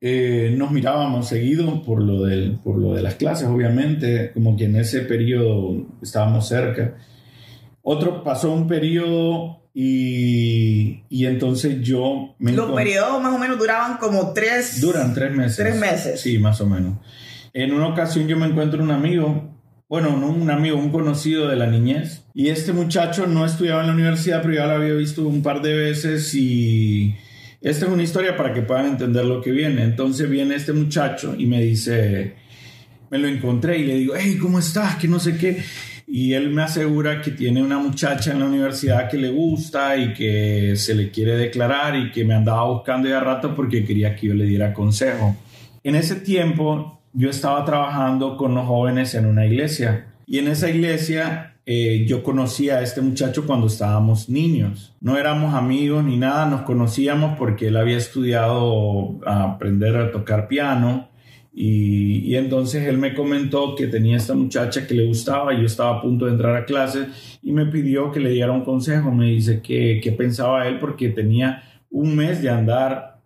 eh, 0.00 0.54
nos 0.56 0.70
mirábamos 0.70 1.28
seguido 1.28 1.82
por 1.82 2.02
lo, 2.02 2.22
del, 2.22 2.58
por 2.62 2.78
lo 2.78 2.94
de 2.94 3.02
las 3.02 3.16
clases, 3.16 3.48
obviamente, 3.48 4.30
como 4.32 4.56
que 4.56 4.64
en 4.64 4.76
ese 4.76 5.00
periodo 5.00 5.86
estábamos 6.02 6.48
cerca. 6.48 6.96
Otro 7.82 8.24
pasó 8.24 8.52
un 8.52 8.66
periodo 8.66 9.60
y, 9.72 11.04
y 11.08 11.26
entonces 11.26 11.80
yo 11.80 12.34
me 12.38 12.52
Los 12.52 12.72
periodos 12.72 13.22
más 13.22 13.34
o 13.34 13.38
menos 13.38 13.58
duraban 13.58 13.98
como 13.98 14.32
tres... 14.32 14.80
Duran 14.80 15.14
tres 15.14 15.32
meses. 15.32 15.56
Tres 15.56 15.76
meses. 15.76 16.20
Sí, 16.20 16.38
más 16.38 16.60
o 16.60 16.66
menos. 16.66 16.98
En 17.52 17.72
una 17.72 17.88
ocasión 17.88 18.26
yo 18.26 18.36
me 18.36 18.46
encuentro 18.46 18.82
un 18.82 18.90
amigo, 18.90 19.56
bueno, 19.88 20.16
no 20.16 20.28
un 20.28 20.50
amigo, 20.50 20.76
un 20.76 20.90
conocido 20.90 21.48
de 21.48 21.56
la 21.56 21.66
niñez. 21.66 22.24
Y 22.34 22.48
este 22.48 22.72
muchacho 22.72 23.26
no 23.26 23.44
estudiaba 23.44 23.80
en 23.80 23.88
la 23.88 23.94
universidad, 23.94 24.42
pero 24.42 24.54
ya 24.54 24.66
lo 24.66 24.74
había 24.74 24.94
visto 24.94 25.26
un 25.26 25.42
par 25.42 25.62
de 25.62 25.74
veces 25.74 26.34
y... 26.34 27.14
Esta 27.62 27.84
es 27.84 27.92
una 27.92 28.02
historia 28.02 28.38
para 28.38 28.54
que 28.54 28.62
puedan 28.62 28.86
entender 28.86 29.22
lo 29.26 29.42
que 29.42 29.50
viene. 29.50 29.82
Entonces 29.82 30.30
viene 30.30 30.54
este 30.54 30.72
muchacho 30.72 31.34
y 31.36 31.44
me 31.44 31.60
dice, 31.60 32.36
me 33.10 33.18
lo 33.18 33.28
encontré 33.28 33.76
y 33.76 33.84
le 33.84 33.96
digo, 33.96 34.14
hey, 34.16 34.38
¿cómo 34.40 34.58
estás? 34.58 34.96
Que 34.96 35.06
no 35.08 35.20
sé 35.20 35.36
qué 35.36 35.62
y 36.12 36.34
él 36.34 36.50
me 36.50 36.62
asegura 36.62 37.22
que 37.22 37.30
tiene 37.30 37.62
una 37.62 37.78
muchacha 37.78 38.32
en 38.32 38.40
la 38.40 38.46
universidad 38.46 39.08
que 39.08 39.16
le 39.16 39.30
gusta 39.30 39.96
y 39.96 40.12
que 40.12 40.74
se 40.74 40.92
le 40.96 41.12
quiere 41.12 41.36
declarar 41.36 41.94
y 41.94 42.10
que 42.10 42.24
me 42.24 42.34
andaba 42.34 42.64
buscando 42.64 43.08
ya 43.08 43.20
rato 43.20 43.54
porque 43.54 43.84
quería 43.84 44.16
que 44.16 44.26
yo 44.26 44.34
le 44.34 44.44
diera 44.44 44.74
consejo. 44.74 45.36
En 45.84 45.94
ese 45.94 46.16
tiempo 46.16 47.00
yo 47.12 47.30
estaba 47.30 47.64
trabajando 47.64 48.36
con 48.36 48.56
los 48.56 48.66
jóvenes 48.66 49.14
en 49.14 49.26
una 49.26 49.46
iglesia 49.46 50.08
y 50.26 50.38
en 50.38 50.48
esa 50.48 50.68
iglesia 50.68 51.54
eh, 51.64 52.04
yo 52.08 52.24
conocía 52.24 52.78
a 52.78 52.82
este 52.82 53.00
muchacho 53.02 53.46
cuando 53.46 53.68
estábamos 53.68 54.28
niños. 54.28 54.96
No 55.00 55.16
éramos 55.16 55.54
amigos 55.54 56.02
ni 56.02 56.16
nada, 56.16 56.44
nos 56.46 56.62
conocíamos 56.62 57.38
porque 57.38 57.68
él 57.68 57.76
había 57.76 57.98
estudiado 57.98 59.20
aprender 59.24 59.96
a 59.96 60.10
tocar 60.10 60.48
piano 60.48 61.09
y, 61.62 62.36
entonces 62.36 62.86
él 62.86 62.96
me 62.96 63.12
comentó 63.12 63.74
que 63.74 63.86
tenía 63.86 64.16
esta 64.16 64.32
muchacha 64.32 64.86
que 64.86 64.94
le 64.94 65.04
gustaba, 65.04 65.52
yo 65.52 65.66
estaba 65.66 65.98
a 65.98 66.00
punto 66.00 66.24
de 66.24 66.32
entrar 66.32 66.56
a 66.56 66.64
clase 66.64 67.08
y 67.42 67.52
me 67.52 67.66
pidió 67.66 68.10
que 68.10 68.18
le 68.18 68.30
diera 68.30 68.50
un 68.50 68.64
consejo. 68.64 69.10
Me 69.10 69.26
dice 69.26 69.60
que, 69.60 70.00
que 70.02 70.12
pensaba 70.12 70.66
él 70.66 70.78
porque 70.78 71.10
tenía 71.10 71.62
un 71.90 72.16
mes 72.16 72.40
de 72.40 72.48
andar 72.48 73.18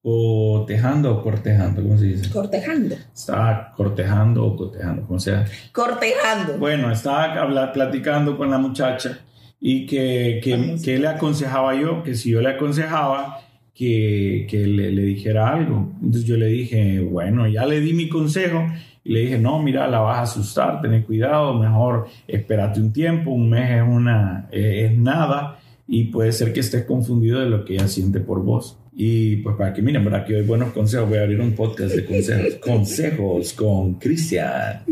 cotejando 0.00 1.12
o 1.12 1.22
cortejando, 1.24 1.82
¿cómo 1.82 1.98
se 1.98 2.04
dice? 2.04 2.30
Cortejando. 2.30 2.94
Estaba 3.12 3.72
cortejando 3.76 4.44
o 4.44 4.56
cotejando, 4.56 5.02
como 5.04 5.18
sea. 5.18 5.44
Cortejando. 5.72 6.58
Bueno, 6.58 6.88
estaba 6.92 7.72
platicando 7.72 8.36
con 8.36 8.48
la 8.48 8.58
muchacha 8.58 9.18
y 9.58 9.86
que, 9.86 10.40
que, 10.40 10.76
que 10.84 11.00
le 11.00 11.08
aconsejaba 11.08 11.74
yo, 11.74 12.04
que 12.04 12.14
si 12.14 12.30
yo 12.30 12.40
le 12.40 12.50
aconsejaba, 12.50 13.40
que, 13.74 14.46
que 14.48 14.66
le, 14.66 14.90
dijera 14.90 15.52
algo. 15.52 15.92
Entonces 16.02 16.24
yo 16.24 16.36
le 16.36 16.46
dije, 16.46 17.00
bueno, 17.00 17.48
ya 17.48 17.66
le 17.66 17.80
di 17.80 17.92
mi 17.92 18.08
consejo 18.08 18.66
y 19.04 19.12
le 19.12 19.20
dije, 19.20 19.38
no, 19.38 19.62
mira, 19.62 19.88
la 19.88 20.00
vas 20.00 20.18
a 20.18 20.22
asustar, 20.22 20.80
ten 20.80 21.02
cuidado, 21.02 21.54
mejor 21.54 22.06
espérate 22.28 22.80
un 22.80 22.92
tiempo, 22.92 23.30
un 23.30 23.50
mes 23.50 23.70
es, 23.70 23.82
una, 23.82 24.48
es 24.52 24.96
nada 24.96 25.58
y 25.88 26.04
puede 26.04 26.32
ser 26.32 26.52
que 26.52 26.60
estés 26.60 26.84
confundido 26.84 27.40
de 27.40 27.46
lo 27.46 27.64
que 27.64 27.74
ella 27.74 27.88
siente 27.88 28.20
por 28.20 28.42
vos. 28.42 28.78
Y 28.94 29.36
pues 29.36 29.56
para 29.56 29.72
que 29.72 29.80
miren, 29.80 30.04
para 30.04 30.24
que 30.24 30.34
doy 30.34 30.42
buenos 30.42 30.72
consejos, 30.72 31.08
voy 31.08 31.18
a 31.18 31.22
abrir 31.22 31.40
un 31.40 31.52
podcast 31.52 31.94
de 31.94 32.04
consejos, 32.04 32.54
consejos 32.60 33.52
con 33.54 33.94
Cristian. 33.94 34.82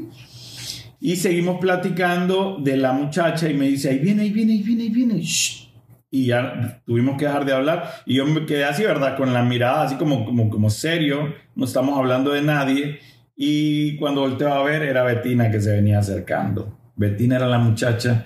Y 1.03 1.17
seguimos 1.17 1.59
platicando 1.61 2.59
de 2.63 2.77
la 2.77 2.93
muchacha 2.93 3.49
y 3.49 3.55
me 3.55 3.69
dice, 3.69 3.91
ahí 3.91 3.99
viene, 3.99 4.23
ahí 4.23 4.31
viene, 4.31 4.53
ahí 4.53 4.63
viene, 4.63 4.83
ahí 4.83 4.91
viene. 4.91 5.21
Shh 5.21 5.70
y 6.11 6.27
ya 6.27 6.83
tuvimos 6.85 7.17
que 7.17 7.27
dejar 7.27 7.45
de 7.45 7.53
hablar. 7.53 8.03
Y 8.05 8.17
yo 8.17 8.27
me 8.27 8.45
quedé 8.45 8.65
así, 8.65 8.83
¿verdad? 8.83 9.17
Con 9.17 9.33
la 9.33 9.43
mirada 9.43 9.83
así 9.83 9.97
como, 9.97 10.25
como, 10.25 10.51
como 10.51 10.69
serio, 10.71 11.35
no 11.55 11.65
estamos 11.65 11.97
hablando 11.97 12.33
de 12.33 12.43
nadie. 12.43 12.99
Y 13.37 13.97
cuando 13.97 14.23
volteó 14.23 14.53
a 14.53 14.63
ver, 14.65 14.83
era 14.83 15.05
Betina 15.05 15.51
que 15.51 15.61
se 15.61 15.73
venía 15.73 16.01
acercando. 16.01 16.79
Betina 16.97 17.37
era 17.37 17.47
la 17.47 17.59
muchacha 17.59 18.25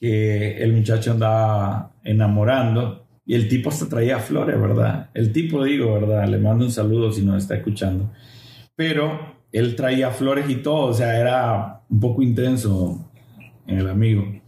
que 0.00 0.62
el 0.62 0.72
muchacho 0.72 1.12
andaba 1.12 1.92
enamorando. 2.02 3.06
Y 3.26 3.34
el 3.34 3.48
tipo 3.48 3.68
hasta 3.68 3.88
traía 3.88 4.18
flores, 4.18 4.60
¿verdad? 4.60 5.10
El 5.14 5.30
tipo, 5.32 5.62
digo, 5.62 5.92
¿verdad? 5.92 6.26
Le 6.26 6.38
mando 6.38 6.64
un 6.64 6.72
saludo 6.72 7.12
si 7.12 7.22
nos 7.22 7.42
está 7.42 7.54
escuchando. 7.54 8.10
Pero 8.74 9.36
él 9.52 9.76
traía 9.76 10.10
flores 10.10 10.48
y 10.48 10.56
todo, 10.56 10.86
o 10.86 10.94
sea, 10.94 11.20
era 11.20 11.82
un 11.88 12.00
poco 12.00 12.22
intenso 12.22 13.12
el 13.66 13.88
amigo. 13.88 14.39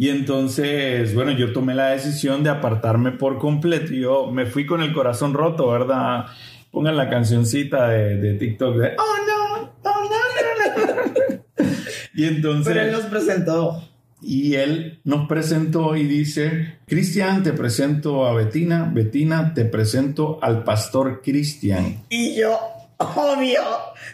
Y 0.00 0.10
entonces, 0.10 1.12
bueno, 1.12 1.32
yo 1.32 1.52
tomé 1.52 1.74
la 1.74 1.88
decisión 1.88 2.44
de 2.44 2.50
apartarme 2.50 3.10
por 3.10 3.40
completo. 3.40 3.92
Yo 3.92 4.30
me 4.30 4.46
fui 4.46 4.64
con 4.64 4.80
el 4.80 4.92
corazón 4.92 5.34
roto, 5.34 5.68
¿verdad? 5.68 6.26
Pongan 6.70 6.96
la 6.96 7.10
cancioncita 7.10 7.88
de, 7.88 8.16
de 8.16 8.34
TikTok 8.34 8.76
de 8.76 8.92
Oh 8.96 9.16
no, 9.26 9.72
oh 9.82 10.08
no, 10.08 10.86
no, 10.86 10.86
no. 10.86 11.42
y 12.14 12.26
entonces. 12.26 12.72
Pero 12.72 12.86
él 12.86 12.92
nos 12.92 13.06
presentó. 13.06 13.82
Y 14.22 14.54
él 14.54 15.00
nos 15.02 15.26
presentó 15.26 15.96
y 15.96 16.04
dice: 16.04 16.78
Cristian, 16.86 17.42
te 17.42 17.52
presento 17.52 18.24
a 18.24 18.34
Betina. 18.34 18.88
Betina, 18.94 19.52
te 19.52 19.64
presento 19.64 20.38
al 20.40 20.62
pastor 20.62 21.22
Cristian. 21.22 22.04
Y 22.08 22.36
yo, 22.36 22.56
obvio, 22.98 23.62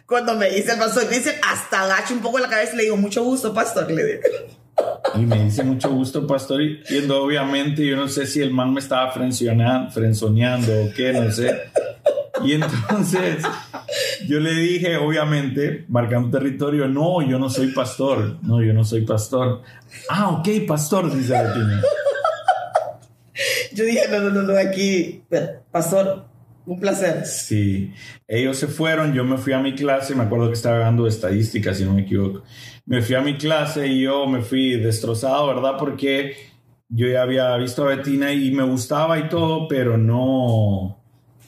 cuando 0.06 0.34
me 0.34 0.48
dice 0.48 0.72
el 0.72 0.78
pastor 0.78 1.06
Cristian, 1.08 1.34
hasta 1.46 1.82
agacho 1.82 2.14
un 2.14 2.20
poco 2.20 2.38
la 2.38 2.48
cabeza 2.48 2.72
y 2.72 2.76
le 2.78 2.82
digo: 2.84 2.96
Mucho 2.96 3.22
gusto, 3.22 3.52
pastor. 3.52 3.90
Le 3.90 4.02
digo. 4.02 4.63
Y 5.14 5.20
me 5.20 5.44
dice 5.44 5.62
mucho 5.62 5.90
gusto, 5.90 6.26
pastor. 6.26 6.62
Y 6.62 6.82
obviamente, 7.10 7.86
yo 7.86 7.96
no 7.96 8.08
sé 8.08 8.26
si 8.26 8.40
el 8.40 8.50
man 8.50 8.72
me 8.72 8.80
estaba 8.80 9.10
frenzoneando 9.12 10.72
o 10.84 10.92
qué, 10.94 11.12
no 11.12 11.30
sé. 11.30 11.70
Y 12.44 12.52
entonces 12.52 13.44
yo 14.26 14.40
le 14.40 14.52
dije, 14.54 14.96
obviamente, 14.96 15.84
marcando 15.88 16.36
territorio, 16.36 16.88
no, 16.88 17.22
yo 17.22 17.38
no 17.38 17.48
soy 17.48 17.68
pastor. 17.68 18.38
No, 18.42 18.62
yo 18.62 18.72
no 18.72 18.84
soy 18.84 19.02
pastor. 19.02 19.62
Ah, 20.08 20.30
ok, 20.30 20.48
pastor, 20.66 21.14
dice 21.14 21.32
Betina. 21.32 21.82
Yo 23.72 23.84
dije, 23.84 24.02
no, 24.10 24.20
no, 24.20 24.30
no, 24.30 24.42
no, 24.42 24.58
aquí, 24.58 25.24
pastor, 25.70 26.26
un 26.66 26.81
placer. 26.81 27.24
Sí, 27.27 27.92
ellos 28.27 28.57
se 28.57 28.66
fueron, 28.66 29.12
yo 29.12 29.24
me 29.24 29.38
fui 29.38 29.53
a 29.53 29.61
mi 29.61 29.74
clase, 29.74 30.14
me 30.14 30.24
acuerdo 30.24 30.48
que 30.48 30.55
estaba 30.55 30.79
dando 30.79 31.07
estadísticas, 31.07 31.77
si 31.79 31.85
no 31.85 31.94
me 31.94 32.03
equivoco. 32.03 32.42
Me 32.87 33.03
fui 33.03 33.14
a 33.14 33.20
mi 33.20 33.37
clase 33.37 33.87
y 33.87 34.03
yo 34.03 34.27
me 34.27 34.42
fui 34.42 34.77
destrozado, 34.81 35.46
¿verdad? 35.48 35.77
Porque 35.79 36.37
yo 36.88 37.07
ya 37.09 37.22
había 37.22 37.57
visto 37.57 37.83
a 37.85 37.96
Betina 37.96 38.33
y 38.33 38.50
me 38.53 38.62
gustaba 38.62 39.18
y 39.18 39.29
todo, 39.29 39.68
pero 39.68 39.96
no, 39.96 41.03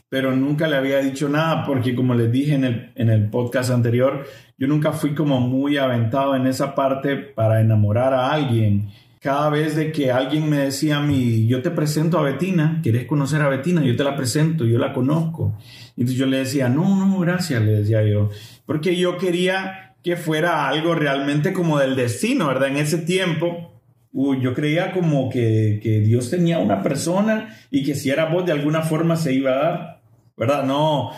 pero 0.09 0.35
nunca 0.35 0.67
le 0.69 0.77
había 0.77 0.99
dicho 0.99 1.29
nada, 1.29 1.65
porque 1.65 1.95
como 1.95 2.15
les 2.15 2.31
dije 2.31 2.55
en 2.55 2.65
el, 2.65 2.93
en 2.95 3.11
el 3.11 3.29
podcast 3.29 3.71
anterior, 3.71 4.27
yo 4.59 4.67
nunca 4.67 4.93
fui 4.93 5.15
como 5.15 5.41
muy 5.41 5.77
aventado 5.77 6.37
en 6.37 6.47
esa 6.47 6.75
parte 6.75 7.17
para 7.17 7.61
enamorar 7.61 8.15
a 8.15 8.31
alguien 8.31 8.91
cada 9.27 9.51
vez 9.51 9.75
de 9.75 9.91
que 9.91 10.12
alguien 10.12 10.49
me 10.49 10.59
decía 10.59 10.99
a 10.99 11.03
mí, 11.03 11.49
yo 11.49 11.61
te 11.61 11.73
presento 11.73 12.17
a 12.17 12.23
Betina, 12.23 12.79
¿quieres 12.81 13.07
conocer 13.07 13.43
a 13.43 13.49
Betina? 13.49 13.83
Yo 13.83 13.97
te 13.97 14.05
la 14.05 14.15
presento, 14.15 14.65
yo 14.65 14.79
la 14.79 14.93
conozco. 14.93 15.59
Y 15.97 16.03
entonces 16.03 16.17
yo 16.17 16.27
le 16.27 16.37
decía, 16.37 16.69
no, 16.69 16.95
no, 16.95 17.19
gracias, 17.19 17.61
le 17.61 17.73
decía 17.73 18.05
yo, 18.05 18.31
porque 18.67 18.95
yo 18.95 19.19
quería 19.19 19.97
que 20.05 20.15
fuera 20.15 20.69
algo 20.69 20.95
realmente 20.95 21.53
como 21.53 21.81
del 21.81 21.97
destino, 21.97 22.47
¿verdad? 22.47 22.69
En 22.69 22.77
ese 22.77 22.99
tiempo, 22.99 23.73
yo 24.12 24.55
creía 24.55 24.93
como 24.93 25.29
que, 25.29 25.81
que, 25.83 25.99
Dios 26.03 26.31
tenía 26.31 26.61
una 26.61 26.81
persona 26.81 27.53
y 27.73 27.83
que 27.83 27.97
si 27.97 28.11
era 28.11 28.27
vos 28.27 28.47
de 28.47 28.53
alguna 28.53 28.83
forma 28.83 29.17
se 29.17 29.33
iba 29.33 29.51
a 29.51 29.57
dar, 29.57 30.03
¿verdad? 30.37 30.62
No, 30.62 31.11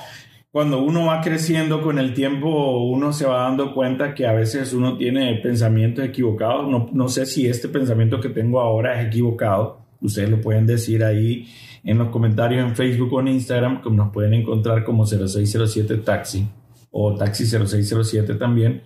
cuando 0.58 0.82
uno 0.82 1.06
va 1.06 1.20
creciendo 1.20 1.80
con 1.82 2.00
el 2.00 2.14
tiempo, 2.14 2.82
uno 2.82 3.12
se 3.12 3.24
va 3.24 3.44
dando 3.44 3.72
cuenta 3.72 4.12
que 4.12 4.26
a 4.26 4.32
veces 4.32 4.72
uno 4.72 4.96
tiene 4.96 5.36
pensamientos 5.36 6.04
equivocados. 6.04 6.68
No, 6.68 6.90
no 6.92 7.08
sé 7.08 7.26
si 7.26 7.46
este 7.46 7.68
pensamiento 7.68 8.20
que 8.20 8.28
tengo 8.28 8.60
ahora 8.60 9.00
es 9.00 9.06
equivocado. 9.06 9.86
Ustedes 10.00 10.28
lo 10.28 10.40
pueden 10.40 10.66
decir 10.66 11.04
ahí 11.04 11.46
en 11.84 11.98
los 11.98 12.08
comentarios 12.08 12.66
en 12.66 12.74
Facebook 12.74 13.12
o 13.12 13.20
en 13.20 13.28
Instagram, 13.28 13.82
como 13.82 13.98
nos 13.98 14.12
pueden 14.12 14.34
encontrar 14.34 14.82
como 14.82 15.06
0607 15.06 15.98
Taxi 15.98 16.48
o 16.90 17.14
Taxi 17.14 17.46
0607 17.46 18.34
también. 18.34 18.82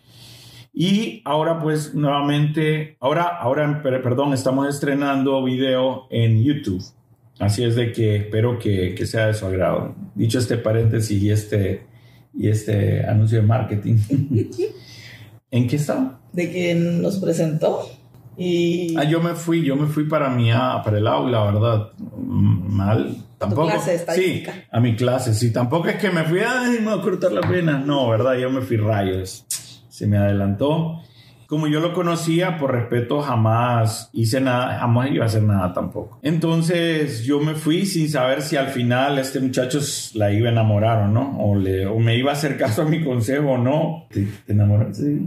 Y 0.75 1.23
ahora 1.25 1.59
pues 1.59 1.95
nuevamente, 1.95 2.99
ahora, 3.01 3.23
ahora, 3.23 3.83
perdón, 3.83 4.35
estamos 4.35 4.69
estrenando 4.69 5.43
video 5.43 6.07
en 6.11 6.45
YouTube. 6.45 6.85
Así 7.39 7.65
es 7.65 7.75
de 7.77 7.93
que 7.93 8.17
espero 8.17 8.59
que, 8.59 8.95
que, 8.95 9.07
sea 9.07 9.27
de 9.27 9.35
su 9.35 9.47
agrado. 9.47 9.95
Dicho 10.15 10.39
este 10.39 10.59
paréntesis 10.59 11.23
y 11.23 11.31
este, 11.31 11.87
y 12.35 12.49
este 12.49 13.05
anuncio 13.05 13.41
de 13.41 13.47
marketing. 13.47 13.97
¿En 15.51 15.67
qué 15.67 15.77
estaba? 15.77 16.21
De 16.33 16.51
que 16.51 16.75
nos 16.75 17.19
presentó 17.19 17.89
y... 18.37 18.97
Ah, 18.97 19.05
yo 19.05 19.21
me 19.21 19.35
fui, 19.35 19.63
yo 19.63 19.77
me 19.77 19.87
fui 19.87 20.05
para 20.05 20.31
mi, 20.31 20.51
para 20.51 20.99
el 20.99 21.07
aula, 21.07 21.45
¿verdad? 21.45 21.93
Mal. 22.17 23.17
Tampoco. 23.39 23.69
clase 23.69 24.05
sí, 24.15 24.45
a 24.71 24.81
mi 24.81 24.95
clase, 24.95 25.35
sí. 25.35 25.53
Tampoco 25.53 25.89
es 25.89 25.97
que 25.97 26.11
me 26.11 26.25
fui, 26.25 26.41
ay, 26.41 26.79
me 26.81 26.91
voy 26.91 27.01
a 27.01 27.03
cortar 27.03 27.33
la 27.33 27.41
pena. 27.41 27.79
No, 27.79 28.09
¿verdad? 28.09 28.37
Yo 28.37 28.51
me 28.51 28.61
fui 28.63 28.77
rayos. 28.77 29.45
Se 29.89 30.07
me 30.07 30.17
adelantó 30.17 31.03
como 31.53 31.67
yo 31.67 31.81
lo 31.81 31.93
conocía, 31.93 32.57
por 32.57 32.73
respeto, 32.73 33.21
jamás 33.21 34.09
hice 34.15 34.41
nada, 34.41 34.79
jamás 34.79 35.11
iba 35.11 35.25
a 35.25 35.27
hacer 35.27 35.43
nada 35.43 35.75
tampoco. 35.75 36.19
Entonces 36.23 37.25
yo 37.25 37.41
me 37.41 37.55
fui 37.55 37.85
sin 37.85 38.09
saber 38.09 38.41
si 38.41 38.57
al 38.57 38.69
final 38.69 39.19
este 39.19 39.39
muchacho 39.39 39.79
la 40.15 40.33
iba 40.33 40.49
a 40.49 40.53
enamorar 40.53 41.03
o 41.03 41.09
no, 41.09 41.37
o, 41.39 41.55
le, 41.55 41.87
o 41.87 41.99
me 41.99 42.17
iba 42.17 42.31
a 42.31 42.33
hacer 42.33 42.57
caso 42.57 42.81
a 42.81 42.85
mi 42.87 43.05
consejo 43.05 43.51
o 43.51 43.59
no. 43.59 44.07
¿Te, 44.09 44.27
enamoraste? 44.49 45.19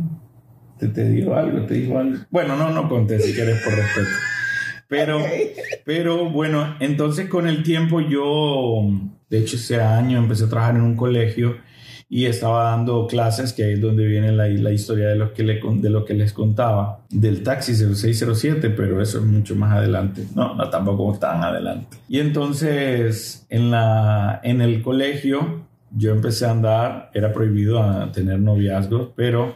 ¿Te, 0.80 0.88
¿Te 0.88 1.08
dijo 1.12 1.36
algo? 1.36 1.64
¿Te 1.68 1.76
dijo 1.76 2.00
algo? 2.00 2.18
Bueno, 2.32 2.56
no, 2.56 2.72
no 2.72 2.90
conté 2.90 3.20
si 3.20 3.32
quieres 3.32 3.62
por 3.62 3.76
respeto. 3.76 4.10
Pero, 4.88 5.22
pero 5.86 6.32
bueno, 6.32 6.76
entonces 6.80 7.30
con 7.30 7.48
el 7.48 7.62
tiempo 7.62 8.02
yo, 8.02 8.82
de 9.30 9.42
hecho 9.42 9.58
ese 9.58 9.80
año 9.80 10.18
empecé 10.18 10.46
a 10.46 10.50
trabajar 10.50 10.76
en 10.76 10.82
un 10.82 10.96
colegio 10.96 11.58
y 12.08 12.26
estaba 12.26 12.66
dando 12.72 13.08
clases, 13.08 13.52
que 13.52 13.64
ahí 13.64 13.74
es 13.74 13.82
donde 13.82 14.06
viene 14.06 14.32
la, 14.32 14.48
la 14.48 14.72
historia 14.72 15.08
de 15.08 15.16
lo, 15.16 15.34
que 15.34 15.44
le, 15.44 15.60
de 15.60 15.90
lo 15.90 16.06
que 16.06 16.14
les 16.14 16.34
contaba, 16.34 17.00
del 17.10 17.42
taxi 17.42 17.74
0607, 17.74 18.70
pero 18.70 19.02
eso 19.02 19.20
es 19.20 19.26
mucho 19.26 19.56
más 19.56 19.74
adelante. 19.74 20.28
No, 20.36 20.56
no 20.56 20.70
tampoco 20.70 21.18
tan 21.18 21.44
adelante. 21.44 21.98
Y 22.08 22.20
entonces 22.20 23.46
en, 23.50 23.72
la, 23.72 24.40
en 24.44 24.62
el 24.62 24.82
colegio 24.84 25.66
yo 25.92 26.12
empecé 26.12 26.46
a 26.46 26.52
andar, 26.52 27.10
era 27.14 27.34
prohibido 27.34 27.82
tener 28.12 28.40
noviazgos, 28.40 29.10
pero 29.16 29.56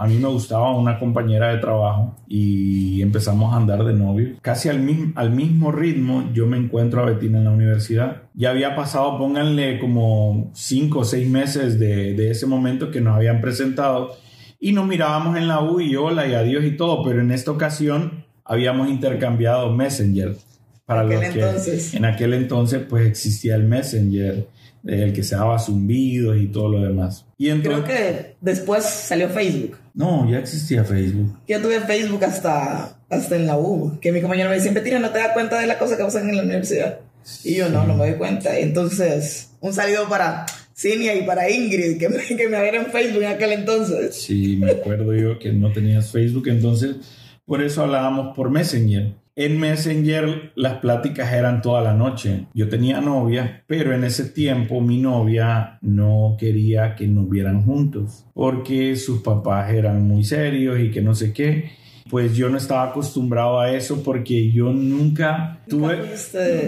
a 0.00 0.06
mí 0.06 0.16
me 0.18 0.28
gustaba 0.28 0.76
una 0.76 0.98
compañera 0.98 1.52
de 1.52 1.58
trabajo 1.58 2.16
y 2.26 3.02
empezamos 3.02 3.52
a 3.52 3.56
andar 3.56 3.84
de 3.84 3.92
novio. 3.92 4.36
Casi 4.42 4.68
al 4.68 4.80
mismo, 4.80 5.12
al 5.16 5.30
mismo 5.30 5.72
ritmo 5.72 6.30
yo 6.32 6.46
me 6.46 6.56
encuentro 6.56 7.02
a 7.02 7.06
Betina 7.06 7.38
en 7.38 7.44
la 7.44 7.50
universidad. 7.50 8.22
Ya 8.34 8.50
había 8.50 8.76
pasado, 8.76 9.18
pónganle 9.18 9.78
como 9.78 10.50
cinco 10.54 11.00
o 11.00 11.04
seis 11.04 11.28
meses 11.28 11.78
de, 11.78 12.14
de 12.14 12.30
ese 12.30 12.46
momento 12.46 12.90
que 12.90 13.00
nos 13.00 13.16
habían 13.16 13.40
presentado 13.40 14.16
y 14.60 14.72
nos 14.72 14.86
mirábamos 14.86 15.36
en 15.36 15.48
la 15.48 15.62
U 15.62 15.80
y 15.80 15.94
hola 15.96 16.26
y 16.26 16.34
adiós 16.34 16.64
y 16.64 16.72
todo, 16.72 17.02
pero 17.04 17.20
en 17.20 17.30
esta 17.30 17.50
ocasión 17.50 18.24
habíamos 18.44 18.88
intercambiado 18.88 19.72
Messenger. 19.72 20.36
Para 20.84 21.02
aquel 21.02 21.20
los 21.20 21.30
que 21.34 21.40
entonces. 21.40 21.94
en 21.94 22.04
aquel 22.06 22.32
entonces 22.32 22.82
pues 22.88 23.06
existía 23.06 23.56
el 23.56 23.64
Messenger 23.64 24.48
el 24.84 25.12
que 25.12 25.22
se 25.22 25.36
daba 25.36 25.58
zumbidos 25.58 26.36
y 26.38 26.46
todo 26.48 26.68
lo 26.68 26.82
demás. 26.82 27.26
Y 27.36 27.50
Creo 27.50 27.84
que 27.84 28.36
después 28.40 28.84
salió 28.84 29.28
Facebook. 29.28 29.78
No, 29.94 30.28
ya 30.30 30.38
existía 30.38 30.84
Facebook. 30.84 31.38
Yo 31.46 31.60
tuve 31.60 31.80
Facebook 31.80 32.24
hasta, 32.24 33.00
hasta 33.08 33.36
en 33.36 33.46
la 33.46 33.58
U, 33.58 33.98
que 34.00 34.12
mi 34.12 34.20
compañero 34.20 34.48
me 34.50 34.56
decía, 34.56 34.72
Betina, 34.72 34.98
¿no 34.98 35.10
te 35.10 35.18
das 35.18 35.32
cuenta 35.32 35.60
de 35.60 35.66
las 35.66 35.76
cosas 35.76 35.96
que 35.96 36.04
pasan 36.04 36.28
en 36.28 36.36
la 36.36 36.42
universidad? 36.42 37.00
Y 37.44 37.56
yo 37.56 37.68
no, 37.68 37.84
no 37.84 37.94
me 37.94 38.08
doy 38.08 38.18
cuenta. 38.18 38.58
Entonces, 38.58 39.50
un 39.60 39.72
saludo 39.72 40.08
para 40.08 40.46
Cinia 40.74 41.14
y 41.14 41.26
para 41.26 41.50
Ingrid, 41.50 41.98
que 41.98 42.08
me, 42.08 42.18
que 42.36 42.48
me 42.48 42.56
abrieron 42.56 42.86
Facebook 42.86 43.22
en 43.22 43.28
aquel 43.28 43.52
entonces. 43.52 44.14
Sí, 44.14 44.56
me 44.56 44.70
acuerdo 44.70 45.14
yo 45.14 45.38
que 45.38 45.52
no 45.52 45.72
tenías 45.72 46.12
Facebook, 46.12 46.48
entonces 46.48 46.96
por 47.44 47.62
eso 47.62 47.82
hablábamos 47.82 48.36
por 48.36 48.50
Messenger. 48.50 49.14
En 49.40 49.60
Messenger 49.60 50.50
las 50.56 50.78
pláticas 50.78 51.32
eran 51.32 51.62
toda 51.62 51.80
la 51.80 51.94
noche. 51.94 52.46
Yo 52.54 52.68
tenía 52.68 53.00
novia, 53.00 53.62
pero 53.68 53.94
en 53.94 54.02
ese 54.02 54.24
tiempo 54.24 54.80
mi 54.80 54.98
novia 54.98 55.78
no 55.80 56.36
quería 56.36 56.96
que 56.96 57.06
nos 57.06 57.30
vieran 57.30 57.62
juntos 57.62 58.26
porque 58.34 58.96
sus 58.96 59.22
papás 59.22 59.70
eran 59.70 60.02
muy 60.08 60.24
serios 60.24 60.80
y 60.80 60.90
que 60.90 61.02
no 61.02 61.14
sé 61.14 61.32
qué. 61.32 61.70
Pues 62.10 62.34
yo 62.34 62.48
no 62.48 62.58
estaba 62.58 62.90
acostumbrado 62.90 63.60
a 63.60 63.70
eso 63.70 64.02
porque 64.02 64.50
yo 64.50 64.72
nunca 64.72 65.60
tuve, 65.68 65.98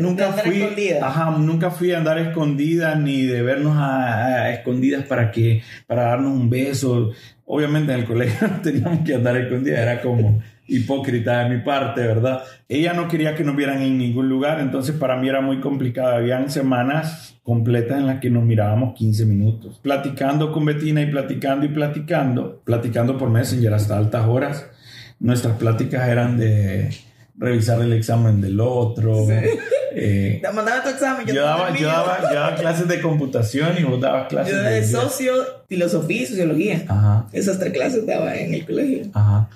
nunca, 0.00 0.32
fui, 0.34 0.62
ajá, 1.02 1.30
nunca 1.38 1.72
fui 1.72 1.90
a 1.90 1.98
andar 1.98 2.18
escondida 2.18 2.94
ni 2.94 3.22
de 3.22 3.42
vernos 3.42 3.76
a, 3.78 4.44
a, 4.44 4.50
escondidas 4.52 5.06
para 5.06 5.32
que, 5.32 5.62
para 5.88 6.02
darnos 6.02 6.34
un 6.34 6.48
beso. 6.48 7.10
Obviamente 7.46 7.92
en 7.92 7.98
el 7.98 8.04
colegio 8.04 8.46
no 8.46 8.60
teníamos 8.62 9.00
que 9.00 9.14
andar 9.14 9.36
escondidas, 9.38 9.80
era 9.80 10.00
como 10.00 10.40
hipócrita 10.70 11.44
de 11.44 11.56
mi 11.56 11.62
parte, 11.62 12.00
¿verdad? 12.00 12.42
Ella 12.68 12.92
no 12.92 13.08
quería 13.08 13.34
que 13.34 13.44
nos 13.44 13.56
vieran 13.56 13.82
en 13.82 13.98
ningún 13.98 14.28
lugar, 14.28 14.60
entonces 14.60 14.94
para 14.94 15.16
mí 15.16 15.28
era 15.28 15.40
muy 15.40 15.60
complicado. 15.60 16.14
Habían 16.14 16.50
semanas 16.50 17.36
completas 17.42 17.98
en 17.98 18.06
las 18.06 18.20
que 18.20 18.30
nos 18.30 18.44
mirábamos 18.44 18.94
15 18.94 19.26
minutos, 19.26 19.80
platicando 19.82 20.52
con 20.52 20.64
Betina 20.64 21.02
y 21.02 21.06
platicando 21.06 21.66
y 21.66 21.70
platicando, 21.70 22.62
platicando 22.64 23.18
por 23.18 23.30
Messenger 23.30 23.74
hasta 23.74 23.98
altas 23.98 24.26
horas. 24.26 24.66
Nuestras 25.18 25.56
pláticas 25.56 26.08
eran 26.08 26.38
de 26.38 26.90
revisar 27.36 27.80
el 27.80 27.92
examen 27.92 28.40
del 28.40 28.60
otro. 28.60 29.26
Sí. 29.26 29.58
Eh, 29.92 30.40
mandaba 30.54 30.84
tu 30.84 30.88
examen. 30.90 31.26
Yo, 31.26 31.42
daba, 31.42 31.76
yo, 31.76 31.88
daba, 31.88 32.20
yo, 32.22 32.34
daba, 32.34 32.54
clases 32.54 32.86
de 32.86 33.00
computación 33.00 33.76
y 33.76 33.82
vos 33.82 34.00
dabas 34.00 34.28
clases 34.28 34.54
yo 34.54 34.62
de, 34.62 34.70
de 34.70 34.86
socio, 34.86 35.32
filosofía 35.68 36.22
y 36.22 36.26
sociología. 36.26 36.84
Ajá. 36.86 37.26
Esas 37.32 37.58
tres 37.58 37.72
clases 37.72 38.06
daba 38.06 38.36
en 38.36 38.54
el 38.54 38.64
colegio. 38.64 39.10
Ajá. 39.12 39.48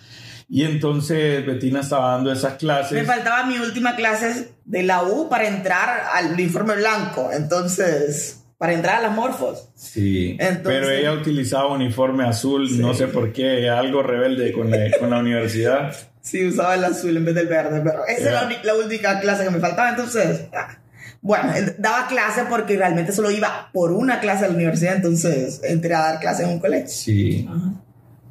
Y 0.48 0.64
entonces 0.64 1.44
Betina 1.44 1.80
estaba 1.80 2.12
dando 2.12 2.32
esas 2.32 2.54
clases. 2.54 2.92
Me 2.92 3.04
faltaba 3.04 3.44
mi 3.44 3.58
última 3.58 3.96
clase 3.96 4.52
de 4.64 4.82
la 4.82 5.02
U 5.02 5.28
para 5.28 5.48
entrar 5.48 6.04
al 6.12 6.32
uniforme 6.32 6.76
blanco. 6.76 7.30
Entonces, 7.32 8.44
para 8.58 8.72
entrar 8.72 8.96
a 8.96 9.02
las 9.02 9.12
morfos. 9.12 9.68
Sí. 9.74 10.38
pero 10.62 10.90
ella 10.90 11.12
utilizaba 11.12 11.72
uniforme 11.72 12.24
azul, 12.24 12.68
sí. 12.68 12.78
no 12.78 12.94
sé 12.94 13.08
por 13.08 13.32
qué, 13.32 13.68
algo 13.68 14.02
rebelde 14.02 14.52
con 14.52 14.70
la, 14.70 14.90
con 14.98 15.10
la 15.10 15.18
universidad. 15.18 15.94
Sí, 16.20 16.46
usaba 16.46 16.74
el 16.74 16.84
azul 16.84 17.16
en 17.16 17.24
vez 17.24 17.34
del 17.34 17.48
verde, 17.48 17.82
pero 17.84 18.06
esa 18.06 18.18
yeah. 18.18 18.50
es 18.50 18.64
la, 18.64 18.74
la, 18.74 18.84
única 18.84 19.20
clase 19.20 19.44
que 19.44 19.50
me 19.50 19.58
faltaba. 19.58 19.90
Entonces, 19.90 20.46
ah. 20.54 20.78
bueno, 21.20 21.52
daba 21.76 22.06
clase 22.06 22.44
porque 22.48 22.76
realmente 22.76 23.12
solo 23.12 23.30
iba 23.30 23.68
por 23.72 23.92
una 23.92 24.20
clase 24.20 24.46
a 24.46 24.48
la 24.48 24.54
universidad, 24.54 24.96
entonces 24.96 25.60
entré 25.64 25.94
a 25.94 26.00
dar 26.00 26.20
clase 26.20 26.44
en 26.44 26.50
un 26.50 26.60
colegio. 26.60 26.88
Sí. 26.88 27.46
Ajá. 27.46 27.83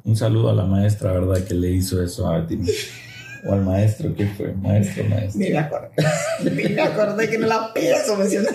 Un 0.04 0.16
saludo 0.16 0.50
a 0.50 0.54
la 0.54 0.66
maestra, 0.66 1.12
¿verdad? 1.12 1.42
Que 1.44 1.54
le 1.54 1.70
hizo 1.70 2.02
eso 2.02 2.28
a 2.28 2.38
Betina. 2.38 2.66
O 3.46 3.52
al 3.52 3.62
maestro, 3.62 4.14
¿qué 4.14 4.26
fue? 4.26 4.52
Maestro, 4.52 5.04
maestro. 5.04 5.40
Ni 5.40 5.50
me 5.50 5.58
acordé. 5.58 5.90
Ni 6.44 6.68
me 6.74 6.80
acordé 6.82 7.30
que 7.30 7.38
no 7.38 7.46
la 7.46 7.72
pienso 7.72 8.16
mencionar. 8.16 8.54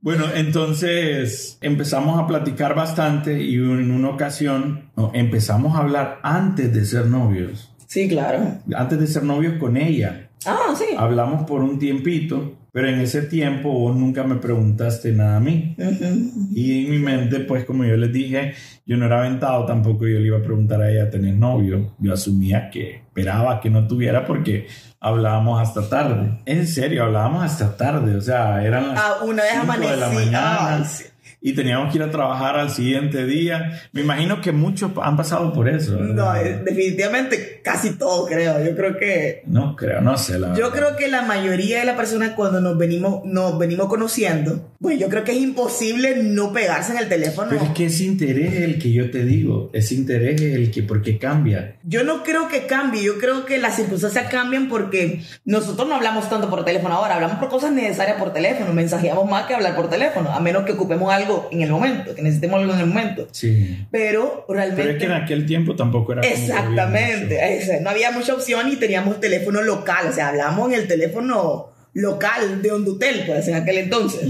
Bueno, 0.00 0.26
entonces 0.32 1.58
empezamos 1.60 2.20
a 2.20 2.26
platicar 2.26 2.74
bastante 2.74 3.42
y 3.42 3.56
en 3.56 3.90
una 3.90 4.10
ocasión 4.10 4.90
no, 4.96 5.10
empezamos 5.12 5.74
a 5.74 5.80
hablar 5.80 6.20
antes 6.22 6.72
de 6.72 6.84
ser 6.84 7.06
novios. 7.06 7.74
Sí, 7.86 8.08
claro. 8.08 8.60
Antes 8.76 9.00
de 9.00 9.06
ser 9.08 9.24
novios 9.24 9.54
con 9.58 9.76
ella. 9.76 10.30
Ah, 10.46 10.74
sí. 10.78 10.94
Hablamos 10.96 11.44
por 11.46 11.62
un 11.62 11.78
tiempito 11.78 12.57
pero 12.78 12.90
en 12.90 13.00
ese 13.00 13.22
tiempo 13.22 13.72
vos 13.72 13.96
nunca 13.96 14.22
me 14.22 14.36
preguntaste 14.36 15.10
nada 15.10 15.38
a 15.38 15.40
mí. 15.40 15.74
Uh 15.78 15.82
-huh. 15.82 16.48
Y 16.54 16.84
en 16.84 16.90
mi 16.92 16.98
mente, 17.00 17.40
pues 17.40 17.64
como 17.64 17.84
yo 17.84 17.96
les 17.96 18.12
dije, 18.12 18.54
yo 18.86 18.96
no 18.96 19.06
era 19.06 19.18
aventado, 19.18 19.66
tampoco 19.66 20.06
yo 20.06 20.20
le 20.20 20.26
iba 20.26 20.38
a 20.38 20.42
preguntar 20.42 20.80
a 20.82 20.88
ella, 20.88 21.10
¿tenés 21.10 21.34
novio? 21.34 21.96
Yo 21.98 22.12
asumía 22.12 22.70
que 22.70 22.98
esperaba 22.98 23.60
que 23.60 23.68
no 23.68 23.88
tuviera 23.88 24.24
porque 24.24 24.68
hablábamos 25.00 25.60
hasta 25.60 25.88
tarde. 25.88 26.38
En 26.46 26.68
serio, 26.68 27.02
hablábamos 27.02 27.42
hasta 27.42 27.76
tarde, 27.76 28.14
o 28.14 28.20
sea, 28.20 28.64
eran 28.64 28.90
las 28.90 28.98
ah, 29.00 29.24
una 29.24 29.42
vez 29.42 29.52
cinco 29.60 29.88
de 29.88 29.96
la 29.96 30.08
mañana. 30.10 30.76
Ah, 30.76 30.84
sí. 30.84 31.02
Y 31.40 31.52
teníamos 31.52 31.92
que 31.92 31.98
ir 31.98 32.02
a 32.02 32.10
trabajar 32.10 32.58
al 32.58 32.70
siguiente 32.70 33.24
día. 33.24 33.80
Me 33.92 34.00
imagino 34.00 34.40
que 34.40 34.52
muchos 34.52 34.90
han 35.00 35.16
pasado 35.16 35.52
por 35.52 35.68
eso. 35.68 35.92
No, 35.92 36.34
eh, 36.34 36.60
definitivamente 36.64 37.60
casi 37.62 37.92
todos 37.92 38.28
creo. 38.28 38.64
Yo 38.64 38.74
creo 38.74 38.96
que... 38.96 39.42
No 39.46 39.76
creo, 39.76 40.00
no 40.00 40.16
sé. 40.18 40.38
La 40.38 40.54
yo 40.54 40.72
creo 40.72 40.96
que 40.96 41.08
la 41.08 41.22
mayoría 41.22 41.78
de 41.80 41.84
las 41.84 41.96
personas 41.96 42.30
cuando 42.30 42.60
nos 42.60 42.76
venimos, 42.76 43.24
nos 43.24 43.56
venimos 43.58 43.86
conociendo, 43.86 44.72
pues 44.80 44.98
yo 44.98 45.08
creo 45.08 45.22
que 45.22 45.32
es 45.32 45.38
imposible 45.38 46.22
no 46.22 46.52
pegarse 46.52 46.92
en 46.92 46.98
el 46.98 47.08
teléfono. 47.08 47.48
Pero 47.50 47.62
es 47.62 47.70
que 47.70 47.86
ese 47.86 48.04
interés 48.04 48.54
es 48.54 48.62
el 48.62 48.78
que 48.78 48.92
yo 48.92 49.10
te 49.10 49.24
digo. 49.24 49.70
Ese 49.72 49.94
interés 49.94 50.40
es 50.40 50.56
el 50.56 50.70
que, 50.72 50.82
porque 50.82 51.18
cambia. 51.18 51.76
Yo 51.84 52.02
no 52.02 52.24
creo 52.24 52.48
que 52.48 52.66
cambie. 52.66 53.02
Yo 53.02 53.18
creo 53.18 53.44
que 53.44 53.58
las 53.58 53.76
circunstancias 53.76 54.26
cambian 54.30 54.68
porque 54.68 55.22
nosotros 55.44 55.88
no 55.88 55.94
hablamos 55.94 56.28
tanto 56.28 56.50
por 56.50 56.64
teléfono 56.64 56.94
ahora. 56.94 57.14
Hablamos 57.14 57.38
por 57.38 57.48
cosas 57.48 57.72
necesarias 57.72 58.18
por 58.18 58.32
teléfono. 58.32 58.72
Mensajeamos 58.72 59.28
más 59.28 59.46
que 59.46 59.54
hablar 59.54 59.76
por 59.76 59.88
teléfono. 59.88 60.32
A 60.32 60.40
menos 60.40 60.64
que 60.64 60.72
ocupemos 60.72 61.12
algo 61.12 61.27
en 61.50 61.62
el 61.62 61.70
momento, 61.70 62.14
que 62.14 62.22
necesitemos 62.22 62.60
algo 62.60 62.74
en 62.74 62.80
el 62.80 62.86
momento. 62.86 63.28
Sí. 63.32 63.86
Pero 63.90 64.44
realmente... 64.48 64.82
Pero 64.82 64.94
es 64.94 64.98
que 64.98 65.06
en 65.06 65.12
aquel 65.12 65.46
tiempo 65.46 65.76
tampoco 65.76 66.12
era... 66.12 66.22
Exactamente. 66.22 67.80
no 67.82 67.90
había 67.90 68.10
mucha 68.10 68.34
opción 68.34 68.70
y 68.70 68.76
teníamos 68.76 69.20
teléfono 69.20 69.62
local. 69.62 70.06
O 70.08 70.12
sea, 70.12 70.28
hablamos 70.28 70.68
en 70.72 70.80
el 70.80 70.88
teléfono 70.88 71.70
local 71.94 72.62
de 72.62 72.70
Hondutel, 72.70 73.24
pues 73.26 73.48
en 73.48 73.54
aquel 73.54 73.78
entonces. 73.78 74.28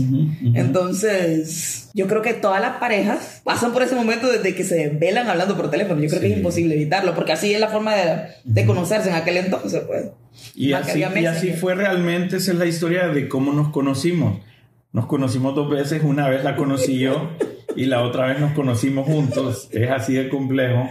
Entonces, 0.55 1.91
yo 1.93 2.07
creo 2.07 2.23
que 2.23 2.35
todas 2.35 2.61
las 2.61 2.77
parejas 2.79 3.43
pasan 3.45 3.73
por 3.73 3.83
ese 3.83 3.95
momento 3.95 4.31
desde 4.31 4.55
que 4.55 4.65
se 4.65 4.89
velan 4.89 5.29
hablando 5.29 5.57
por 5.57 5.71
teléfono. 5.71 6.01
Yo 6.01 6.09
creo 6.09 6.21
que 6.21 6.31
es 6.31 6.37
imposible 6.37 6.75
evitarlo, 6.75 7.15
porque 7.15 7.33
así 7.33 7.53
es 7.53 7.61
la 7.61 7.69
forma 7.69 7.95
de, 7.95 8.29
de 8.45 8.67
conocerse 8.67 9.11
en 9.11 9.17
aquel 9.17 9.39
entonces, 9.39 9.83
pues. 9.87 10.07
Y 10.55 10.73
así, 10.73 11.01
y 11.01 11.27
así 11.27 11.53
fue 11.53 11.75
realmente, 11.75 12.37
esa 12.37 12.53
es 12.53 12.59
la 12.59 12.67
historia 12.67 13.09
de 13.09 13.29
cómo 13.29 13.53
nos 13.53 13.71
conocimos. 13.71 14.41
Nos 14.93 15.07
conocimos 15.07 15.55
dos 15.55 15.69
veces, 15.69 16.03
una 16.03 16.29
vez 16.29 16.43
la 16.45 16.57
conocí 16.57 16.99
yo 16.99 17.31
y 17.77 17.87
la 17.87 18.03
otra 18.03 18.27
vez 18.27 18.41
nos 18.41 18.53
conocimos 18.53 19.07
juntos. 19.07 19.69
Es 19.71 19.91
así 19.91 20.15
de 20.15 20.29
complejo, 20.29 20.89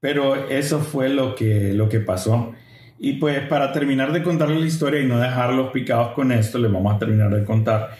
pero 0.00 0.48
eso 0.48 0.80
fue 0.80 1.10
lo 1.10 1.34
que, 1.34 1.72
lo 1.74 1.88
que 1.88 2.00
pasó. 2.00 2.52
Y 2.98 3.14
pues 3.14 3.40
para 3.46 3.72
terminar 3.72 4.12
de 4.12 4.22
contarles 4.22 4.60
la 4.60 4.66
historia 4.66 5.00
y 5.00 5.06
no 5.06 5.18
dejarlos 5.18 5.72
picados 5.72 6.12
con 6.12 6.32
esto, 6.32 6.58
les 6.58 6.72
vamos 6.72 6.94
a 6.94 6.98
terminar 6.98 7.34
de 7.34 7.44
contar. 7.44 7.90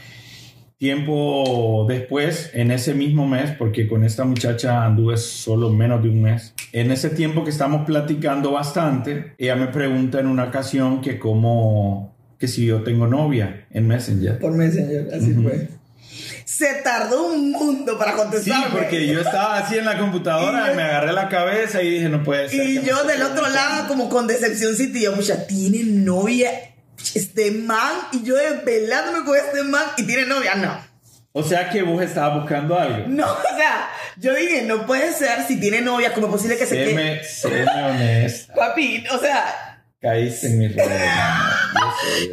Tiempo 0.79 1.85
después, 1.89 2.51
en 2.55 2.71
ese 2.71 2.95
mismo 2.95 3.29
mes, 3.29 3.51
porque 3.53 3.87
con 3.87 4.03
esta 4.03 4.25
muchacha 4.25 4.85
anduve 4.85 5.17
solo 5.19 5.71
menos 5.71 6.03
de 6.03 6.09
un 6.09 6.23
mes, 6.23 6.55
en 6.73 6.91
ese 6.91 7.11
tiempo 7.11 7.45
que 7.45 7.51
estamos 7.51 7.85
platicando 7.85 8.53
bastante, 8.53 9.35
ella 9.39 9.57
me 9.57 9.69
pregunta 9.69 10.21
en 10.21 10.27
una 10.27 10.45
ocasión 10.45 11.01
que 11.01 11.19
cómo 11.19 12.14
que 12.39 12.49
si 12.49 12.67
yo 12.67 12.83
tengo 12.83 13.07
novia 13.07 13.67
en 13.71 13.87
Messenger. 13.87 14.39
Por 14.39 14.53
Messenger, 14.53 15.09
así 15.15 15.35
fue. 15.35 15.69
Se 16.45 16.75
tardó 16.85 17.29
un 17.29 17.51
mundo 17.51 17.99
para 17.99 18.13
contestar. 18.13 18.65
Sí, 18.65 18.69
porque 18.71 19.07
yo 19.07 19.21
estaba 19.21 19.59
así 19.59 19.77
en 19.79 19.85
la 19.85 19.99
computadora, 19.99 20.73
y 20.73 20.77
me 20.77 20.83
agarré 20.83 21.13
la 21.13 21.29
cabeza 21.29 21.83
y 21.83 21.91
dije, 21.91 22.09
no 22.09 22.23
puede 22.23 22.49
ser. 22.49 22.67
Y 22.67 22.83
yo 22.83 23.05
del 23.05 23.23
otro 23.23 23.49
lado, 23.49 23.89
como 23.89 24.09
con 24.09 24.27
decepción, 24.27 24.77
sí, 24.77 24.93
yo, 24.93 25.17
mucha, 25.17 25.47
tiene 25.47 25.83
novia 25.85 26.51
este 27.15 27.51
man, 27.51 27.93
y 28.13 28.23
yo 28.23 28.37
desvelándome 28.37 29.25
con 29.25 29.37
este 29.37 29.63
man, 29.65 29.85
y 29.97 30.05
tiene 30.05 30.27
novia, 30.27 30.55
no. 30.55 30.95
O 31.33 31.43
sea 31.43 31.69
que 31.69 31.83
vos 31.83 32.01
estabas 32.01 32.41
buscando 32.41 32.79
algo. 32.79 33.09
No, 33.09 33.27
o 33.27 33.57
sea, 33.57 33.91
yo 34.19 34.35
dije, 34.35 34.63
no 34.63 34.87
puede 34.87 35.13
ser 35.13 35.43
si 35.47 35.59
tiene 35.59 35.81
novia, 35.81 36.15
como 36.15 36.29
es 36.29 36.33
posible 36.33 36.57
que 36.57 36.67
se 36.67 36.77
quede. 36.77 37.25
Séme 37.25 37.65
honesta. 37.65 38.55
Papi, 38.57 39.05
o 39.13 39.19
sea, 39.19 39.74
Caíste 40.05 40.49
en 40.49 40.59
mi 40.59 40.69
redes. 40.69 41.01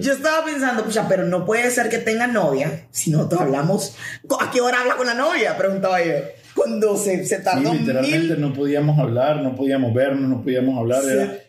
Yo 0.01 0.11
estaba 0.11 0.43
pensando, 0.43 0.83
pucha, 0.83 1.07
pero 1.07 1.23
no 1.23 1.45
puede 1.45 1.71
ser 1.71 1.87
que 1.87 1.99
tenga 1.99 2.27
novia 2.27 2.83
si 2.91 3.11
nosotros 3.11 3.39
hablamos. 3.39 3.95
¿A 4.41 4.51
qué 4.51 4.59
hora 4.59 4.81
habla 4.81 4.97
con 4.97 5.07
la 5.07 5.13
novia? 5.13 5.55
Preguntaba 5.57 6.03
yo. 6.03 6.11
Cuando 6.53 6.97
se, 6.97 7.23
se 7.23 7.39
tardó. 7.39 7.71
Sí, 7.71 7.77
literalmente 7.77 8.35
no 8.35 8.53
podíamos 8.53 8.99
hablar, 8.99 9.37
no 9.37 9.55
podíamos 9.55 9.93
vernos, 9.93 10.29
no 10.29 10.43
podíamos 10.43 10.77
hablar. 10.77 11.01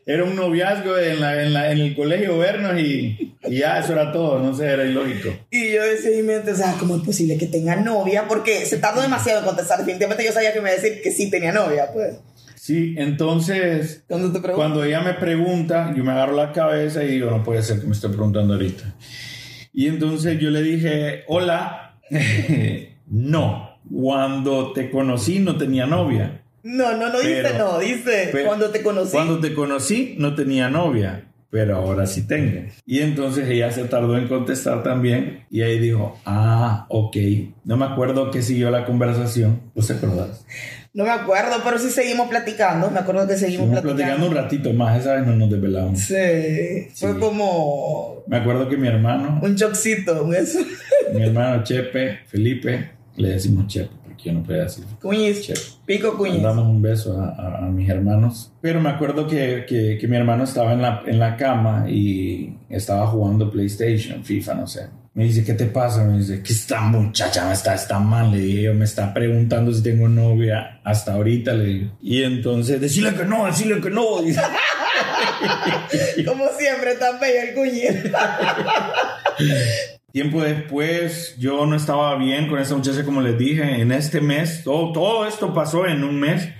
Era, 0.07 0.23
un 0.23 0.37
noviazgo 0.37 0.97
en, 0.97 1.21
la, 1.21 1.43
en, 1.43 1.53
la, 1.53 1.73
en, 1.73 1.79
el 1.81 1.97
colegio 1.97 2.39
vernos 2.39 2.79
y, 2.79 3.35
y, 3.43 3.59
ya 3.59 3.81
eso 3.81 3.93
era 3.93 4.13
todo, 4.13 4.39
no 4.39 4.55
sé, 4.55 4.67
era 4.67 4.85
ilógico. 4.85 5.29
Y 5.51 5.73
yo 5.73 5.83
decía 5.83 6.13
mi 6.13 6.23
mente, 6.23 6.53
o 6.53 6.57
sea, 6.57 6.77
¿cómo 6.79 6.99
es 6.99 7.03
posible 7.03 7.37
que 7.37 7.47
tenga 7.47 7.75
novia? 7.75 8.29
Porque 8.29 8.65
se 8.65 8.79
tardó 8.79 9.03
demasiado 9.03 9.41
en 9.41 9.45
contestar. 9.45 9.79
Definitivamente 9.81 10.25
yo 10.25 10.31
sabía 10.31 10.53
que 10.53 10.61
me 10.61 10.71
iba 10.71 10.79
a 10.79 10.81
decir 10.81 11.03
que 11.03 11.11
sí 11.11 11.29
tenía 11.31 11.51
novia, 11.51 11.91
pues. 11.93 12.15
Sí, 12.63 12.95
entonces 12.97 14.05
cuando 14.55 14.85
ella 14.85 15.01
me 15.01 15.15
pregunta, 15.15 15.93
yo 15.97 16.05
me 16.05 16.13
agarro 16.13 16.37
la 16.37 16.53
cabeza 16.53 17.03
y 17.03 17.09
digo, 17.09 17.29
no 17.29 17.43
puede 17.43 17.61
ser 17.61 17.81
que 17.81 17.87
me 17.87 17.93
esté 17.93 18.09
preguntando 18.09 18.55
ahorita. 18.55 18.95
Y 19.73 19.89
entonces 19.89 20.39
yo 20.39 20.49
le 20.49 20.63
dije, 20.63 21.25
hola, 21.27 21.99
no, 23.09 23.81
cuando 23.93 24.73
te 24.73 24.93
conocí 24.93 25.41
no 25.41 25.57
tenía 25.57 25.87
novia. 25.87 26.45
No, 26.63 26.97
no, 26.97 27.09
no 27.09 27.19
dice 27.19 27.59
no, 27.59 27.81
dice 27.81 28.31
cuando 28.47 28.71
te 28.71 28.81
conocí. 28.81 29.11
Cuando 29.11 29.41
te 29.41 29.55
conocí 29.55 30.15
no 30.19 30.37
tenía 30.37 30.71
novia 30.71 31.25
pero 31.53 31.77
ahora 31.77 32.07
sí 32.07 32.27
tengo. 32.27 32.63
Y 32.87 33.01
entonces 33.01 33.47
ella 33.47 33.71
se 33.71 33.85
tardó 33.85 34.17
en 34.17 34.27
contestar 34.27 34.83
también 34.83 35.45
y 35.51 35.61
ahí 35.61 35.79
dijo, 35.79 36.19
ah, 36.25 36.87
ok. 36.89 37.15
No 37.65 37.77
me 37.77 37.85
acuerdo 37.85 38.31
que 38.31 38.41
siguió 38.41 38.71
la 38.71 38.87
conversación, 38.87 39.61
¿vos 39.75 39.87
te 39.87 39.93
acordás? 39.93 40.47
No 40.95 41.05
me 41.05 41.11
acuerdo, 41.11 41.57
pero 41.65 41.79
sí 41.79 41.91
seguimos 41.91 42.29
platicando. 42.29 42.91
Me 42.91 42.99
acuerdo 42.99 43.27
que 43.27 43.37
seguimos, 43.37 43.69
platicando. 43.71 43.97
platicando. 43.97 44.27
un 44.29 44.35
ratito 44.35 44.73
más, 44.75 45.01
esa 45.01 45.15
vez 45.15 45.27
no 45.27 45.37
nos 45.37 45.51
desvelamos. 45.51 45.99
Sí, 45.99 46.89
fue 46.95 47.19
como... 47.19 48.23
Me 48.27 48.37
acuerdo 48.37 48.69
que 48.69 48.77
mi 48.77 48.89
hermano... 48.89 49.41
Un 49.43 49.57
chocito, 49.57 50.33
eso. 50.35 50.59
Mi 51.15 51.23
hermano 51.23 51.65
Chepe, 51.65 52.21
Felipe, 52.27 52.91
le 53.17 53.29
decimos 53.31 53.67
Chepe 53.69 54.03
yo 54.25 54.33
no 54.33 54.43
podía 54.43 54.63
decir. 54.63 54.85
Cuñiz, 55.01 55.81
pico 55.85 56.17
cuñiz. 56.17 56.43
Damos 56.43 56.67
un 56.67 56.81
beso 56.81 57.21
a, 57.21 57.59
a, 57.59 57.71
mis 57.71 57.89
hermanos. 57.89 58.53
Pero 58.61 58.81
me 58.81 58.89
acuerdo 58.89 59.27
que, 59.27 59.65
que, 59.67 59.99
que, 60.01 60.09
mi 60.09 60.17
hermano 60.17 60.45
estaba 60.45 60.73
en 60.73 60.83
la, 60.83 61.03
en 61.07 61.19
la 61.19 61.37
cama 61.37 61.87
y 61.89 62.57
estaba 62.69 63.07
jugando 63.07 63.51
PlayStation, 63.51 64.25
FIFA, 64.25 64.55
no 64.55 64.67
sé. 64.67 64.89
Me 65.15 65.25
dice, 65.25 65.45
¿qué 65.45 65.53
te 65.53 65.67
pasa? 65.67 66.05
Me 66.05 66.17
dice, 66.19 66.43
que 66.43 66.55
esta 66.55 66.81
muchacha 66.81 67.47
me 67.47 67.53
está, 67.53 67.75
está 67.75 67.99
mal. 67.99 68.33
Le 68.33 68.39
dije, 68.39 68.73
me 68.73 68.87
está 68.87 69.13
preguntando 69.13 69.71
si 69.73 69.83
tengo 69.83 70.09
novia. 70.09 70.81
Hasta 70.85 71.13
ahorita 71.13 71.53
le 71.53 71.65
digo. 71.65 71.91
Y 72.01 72.23
entonces, 72.23 72.81
decirle 72.81 73.15
que 73.15 73.25
no, 73.25 73.45
decirle 73.45 73.79
que 73.83 73.91
no. 73.91 74.03
Como 76.27 76.49
siempre, 76.59 76.95
tan 76.95 77.21
bello 77.21 77.43
el 77.43 77.55
cuñiz. 77.55 78.05
Tiempo 80.13 80.43
después, 80.43 81.37
yo 81.39 81.67
no 81.67 81.77
estaba 81.77 82.17
bien 82.17 82.49
con 82.49 82.59
esa 82.59 82.75
muchacha, 82.75 83.03
como 83.03 83.23
les 83.23 83.39
dije, 83.39 83.81
en 83.81 83.93
este 83.93 84.21
mes, 84.21 84.63
todo, 84.63 84.93
todo 84.93 85.27
esto 85.27 85.55
pasó 85.55 85.87
en 85.87 86.05
un 86.05 86.21
mes. 86.21 86.51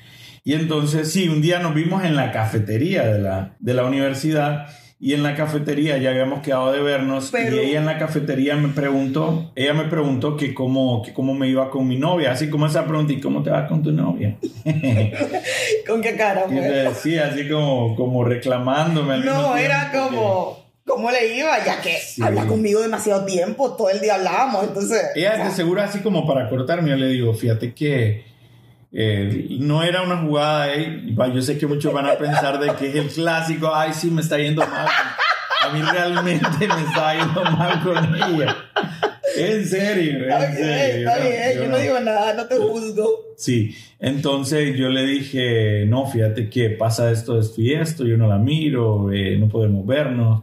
Y 0.43 0.55
entonces, 0.55 1.13
sí, 1.13 1.29
un 1.29 1.43
día 1.43 1.59
nos 1.59 1.75
vimos 1.75 2.03
en 2.05 2.17
la 2.17 2.33
cafetería 2.33 3.07
de 3.07 3.19
la, 3.19 3.55
de 3.61 3.75
la 3.75 3.85
universidad 3.85 4.69
y 5.05 5.15
en 5.15 5.25
la 5.25 5.35
cafetería 5.35 5.99
ya 5.99 6.11
habíamos 6.11 6.45
quedado 6.45 6.71
de 6.71 6.81
vernos 6.81 7.33
y 7.35 7.59
ella 7.59 7.81
en 7.81 7.87
la 7.87 7.99
cafetería 7.99 8.55
me 8.55 8.69
preguntó, 8.69 9.51
ella 9.57 9.75
me 9.75 9.87
preguntó 9.87 10.37
que 10.37 10.55
cómo, 10.55 11.03
que 11.03 11.13
cómo 11.13 11.35
me 11.35 11.49
iba 11.49 11.71
con 11.71 11.89
mi 11.89 11.99
novia, 11.99 12.31
así 12.31 12.49
como 12.49 12.69
esa 12.69 12.87
pregunta, 12.87 13.13
¿y 13.13 13.21
cómo 13.21 13.43
te 13.43 13.51
va 13.51 13.67
con 13.67 13.83
tu 13.83 13.91
novia? 13.91 14.39
¿Con 15.89 16.01
qué 16.03 16.15
cara? 16.15 16.45
Pues? 16.45 16.99
Sí, 16.99 17.19
así 17.19 17.49
como, 17.49 17.97
como 17.97 18.23
reclamándome. 18.23 19.19
No, 19.19 19.57
era 19.57 19.91
como 19.91 20.65
cómo 20.87 21.11
le 21.11 21.37
iba, 21.37 21.65
ya 21.65 21.81
que 21.81 21.99
habla 22.23 22.47
conmigo 22.47 22.81
demasiado 22.81 23.25
tiempo, 23.25 23.75
todo 23.75 23.91
el 23.91 24.01
día 24.01 24.15
hablábamos, 24.15 24.69
entonces... 24.69 25.03
Ella 25.17 25.47
de 25.47 25.51
seguro 25.51 25.83
así 25.83 25.99
como 25.99 26.29
para 26.29 26.49
cortarme, 26.49 26.91
yo 26.91 26.97
le 26.97 27.09
digo, 27.09 27.35
fíjate 27.35 27.75
que 27.75 28.32
eh, 28.93 29.57
no 29.61 29.83
era 29.83 30.03
una 30.03 30.19
jugada, 30.19 30.75
eh, 30.75 31.03
yo 31.35 31.43
sé 31.43 31.57
que 31.57 31.67
muchos 31.67 31.93
van 31.93 32.07
a 32.07 32.17
pensar 32.17 32.61
de 32.61 32.75
que 32.75 32.89
es 32.91 32.95
el 32.97 33.09
clásico, 33.09 33.75
ay, 33.75 33.93
sí, 33.95 34.11
me 34.11 34.21
está 34.21 34.39
yendo 34.39 34.61
mal. 34.67 34.87
A 35.65 35.73
mí 35.73 35.81
realmente 35.81 36.69
me 36.69 36.83
está 36.83 37.15
yendo 37.15 37.43
mal 37.43 37.83
con 37.83 38.15
ella. 38.15 38.57
En 39.37 39.65
serio, 39.65 40.27
en 40.29 40.57
serio. 40.57 41.09
Está 41.09 41.19
bien, 41.21 41.57
yo, 41.57 41.69
no 41.69 41.79
digo 41.79 42.01
nada, 42.01 42.35
no 42.35 42.47
te 42.47 42.57
juzgo. 42.57 43.35
Sí, 43.37 43.75
entonces 43.99 44.77
yo 44.77 44.91
le 44.91 45.07
dije, 45.07 45.87
no, 45.87 46.07
fíjate 46.07 46.51
que 46.51 46.71
pasa 46.71 47.11
esto, 47.11 47.39
esto 47.39 47.63
y 47.63 47.73
esto, 47.73 48.05
yo 48.05 48.19
no 48.19 48.29
la 48.29 48.39
miro, 48.39 49.11
eh, 49.11 49.39
no 49.39 49.49
podemos 49.49 49.87
vernos 49.87 50.43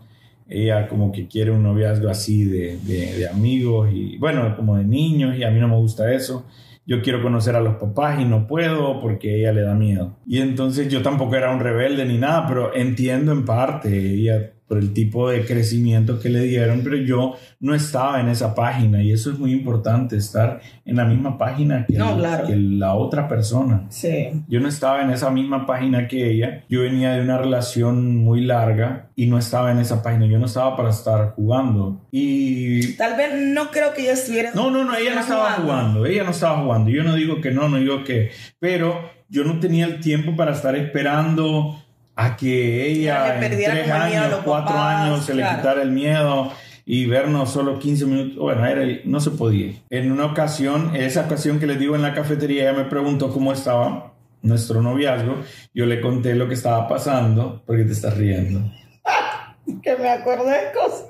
ella 0.49 0.87
como 0.87 1.11
que 1.11 1.27
quiere 1.27 1.51
un 1.51 1.61
noviazgo 1.61 2.09
así 2.09 2.43
de, 2.43 2.79
de, 2.79 3.27
amigos 3.27 3.89
y 3.93 4.17
bueno, 4.17 4.55
como 4.55 4.77
de 4.77 4.83
niños 4.83 5.37
y 5.37 5.43
a 5.43 5.51
mí 5.51 5.59
no 5.59 5.67
me 5.67 5.75
gusta 5.75 6.11
eso. 6.11 6.45
Yo 6.89 7.03
quiero 7.03 7.21
conocer 7.21 7.55
a 7.55 7.61
los 7.61 7.75
papás 7.75 8.19
y 8.19 8.25
no 8.25 8.47
puedo 8.47 8.99
porque 8.99 9.37
ella 9.37 9.53
le 9.53 9.61
da 9.61 9.75
miedo. 9.75 10.17
Y 10.25 10.39
entonces 10.41 10.89
yo 10.89 11.03
tampoco 11.03 11.35
era 11.35 11.53
un 11.53 11.59
rebelde 11.59 12.03
ni 12.03 12.17
nada, 12.17 12.47
pero 12.47 12.73
entiendo 12.73 13.31
en 13.31 13.45
parte, 13.45 13.95
ella 13.95 14.53
por 14.69 14.77
el 14.77 14.93
tipo 14.93 15.29
de 15.31 15.43
crecimiento 15.45 16.19
que 16.19 16.29
le 16.29 16.43
dieron, 16.43 16.81
pero 16.83 16.95
yo 16.95 17.35
no 17.59 17.73
estaba 17.73 18.21
en 18.21 18.29
esa 18.29 18.53
página 18.53 19.01
y 19.01 19.11
eso 19.11 19.31
es 19.31 19.39
muy 19.39 19.51
importante, 19.51 20.15
estar 20.15 20.61
en 20.85 20.95
la 20.95 21.05
misma 21.05 21.37
página 21.39 21.85
que, 21.87 21.97
No, 21.97 22.11
el- 22.13 22.19
claro. 22.19 22.47
que 22.47 22.55
la 22.55 22.93
otra 22.93 23.27
persona. 23.27 23.87
Sí. 23.89 24.29
Yo 24.47 24.59
no 24.59 24.69
estaba 24.69 25.01
en 25.01 25.09
esa 25.09 25.31
misma 25.31 25.65
página 25.65 26.07
que 26.07 26.29
ella. 26.31 26.63
Yo 26.69 26.81
venía 26.81 27.13
de 27.13 27.21
una 27.21 27.37
relación 27.39 28.15
muy 28.17 28.41
larga 28.41 29.09
y 29.15 29.25
no 29.25 29.39
estaba 29.39 29.71
en 29.71 29.79
esa 29.79 30.03
página. 30.03 30.27
Yo 30.27 30.37
no 30.39 30.45
estaba 30.45 30.77
para 30.77 30.91
estar 30.91 31.31
jugando. 31.35 32.05
Y... 32.11 32.93
Tal 32.93 33.17
vez 33.17 33.31
no 33.53 33.71
creo 33.71 33.93
que 33.95 34.03
ella 34.03 34.13
estuviera. 34.13 34.51
No, 34.53 34.69
no, 34.69 34.85
no, 34.85 34.95
ella 34.95 35.15
no 35.15 35.21
estaba 35.21 35.51
jugando. 35.53 36.05
Ella 36.05 36.23
no 36.23 36.29
estaba 36.31 36.61
jugando. 36.61 36.91
Yo 36.91 37.03
no 37.03 37.15
digo 37.15 37.41
que 37.41 37.49
no, 37.51 37.67
no 37.67 37.77
digo 37.77 38.03
que... 38.03 38.29
Pero 38.59 39.01
yo 39.29 39.43
no 39.43 39.59
tenía 39.59 39.85
el 39.87 39.99
tiempo 39.99 40.35
para 40.35 40.53
estar 40.53 40.75
esperando 40.75 41.83
a 42.19 42.35
que 42.35 42.85
ella 42.85 43.39
en 43.39 43.49
tres 43.49 43.89
años, 43.89 44.41
cuatro 44.43 44.75
papás, 44.75 45.01
años 45.01 45.25
se 45.25 45.33
le 45.33 45.41
claro. 45.41 45.57
quitara 45.57 45.81
el 45.81 45.91
miedo 45.91 46.51
y 46.85 47.05
vernos 47.05 47.51
solo 47.51 47.79
15 47.79 48.05
minutos. 48.05 48.37
Bueno, 48.37 48.65
era, 48.65 48.83
no 49.05 49.21
se 49.21 49.31
podía. 49.31 49.73
En 49.89 50.11
una 50.11 50.25
ocasión, 50.25 50.95
esa 50.95 51.21
ocasión 51.21 51.59
que 51.59 51.67
les 51.67 51.79
digo 51.79 51.95
en 51.95 52.01
la 52.01 52.13
cafetería, 52.13 52.63
ella 52.63 52.73
me 52.73 52.85
preguntó 52.85 53.31
cómo 53.31 53.53
estaba 53.53 54.13
nuestro 54.41 54.81
noviazgo. 54.81 55.37
Yo 55.73 55.85
le 55.85 56.01
conté 56.01 56.35
lo 56.35 56.49
que 56.49 56.55
estaba 56.55 56.89
pasando 56.89 57.63
porque 57.65 57.83
te 57.83 57.93
estás 57.93 58.17
riendo. 58.17 58.59
Que 59.83 59.95
me 59.97 60.09
acordé 60.09 60.49
de 60.49 60.71
cosas. 60.73 61.07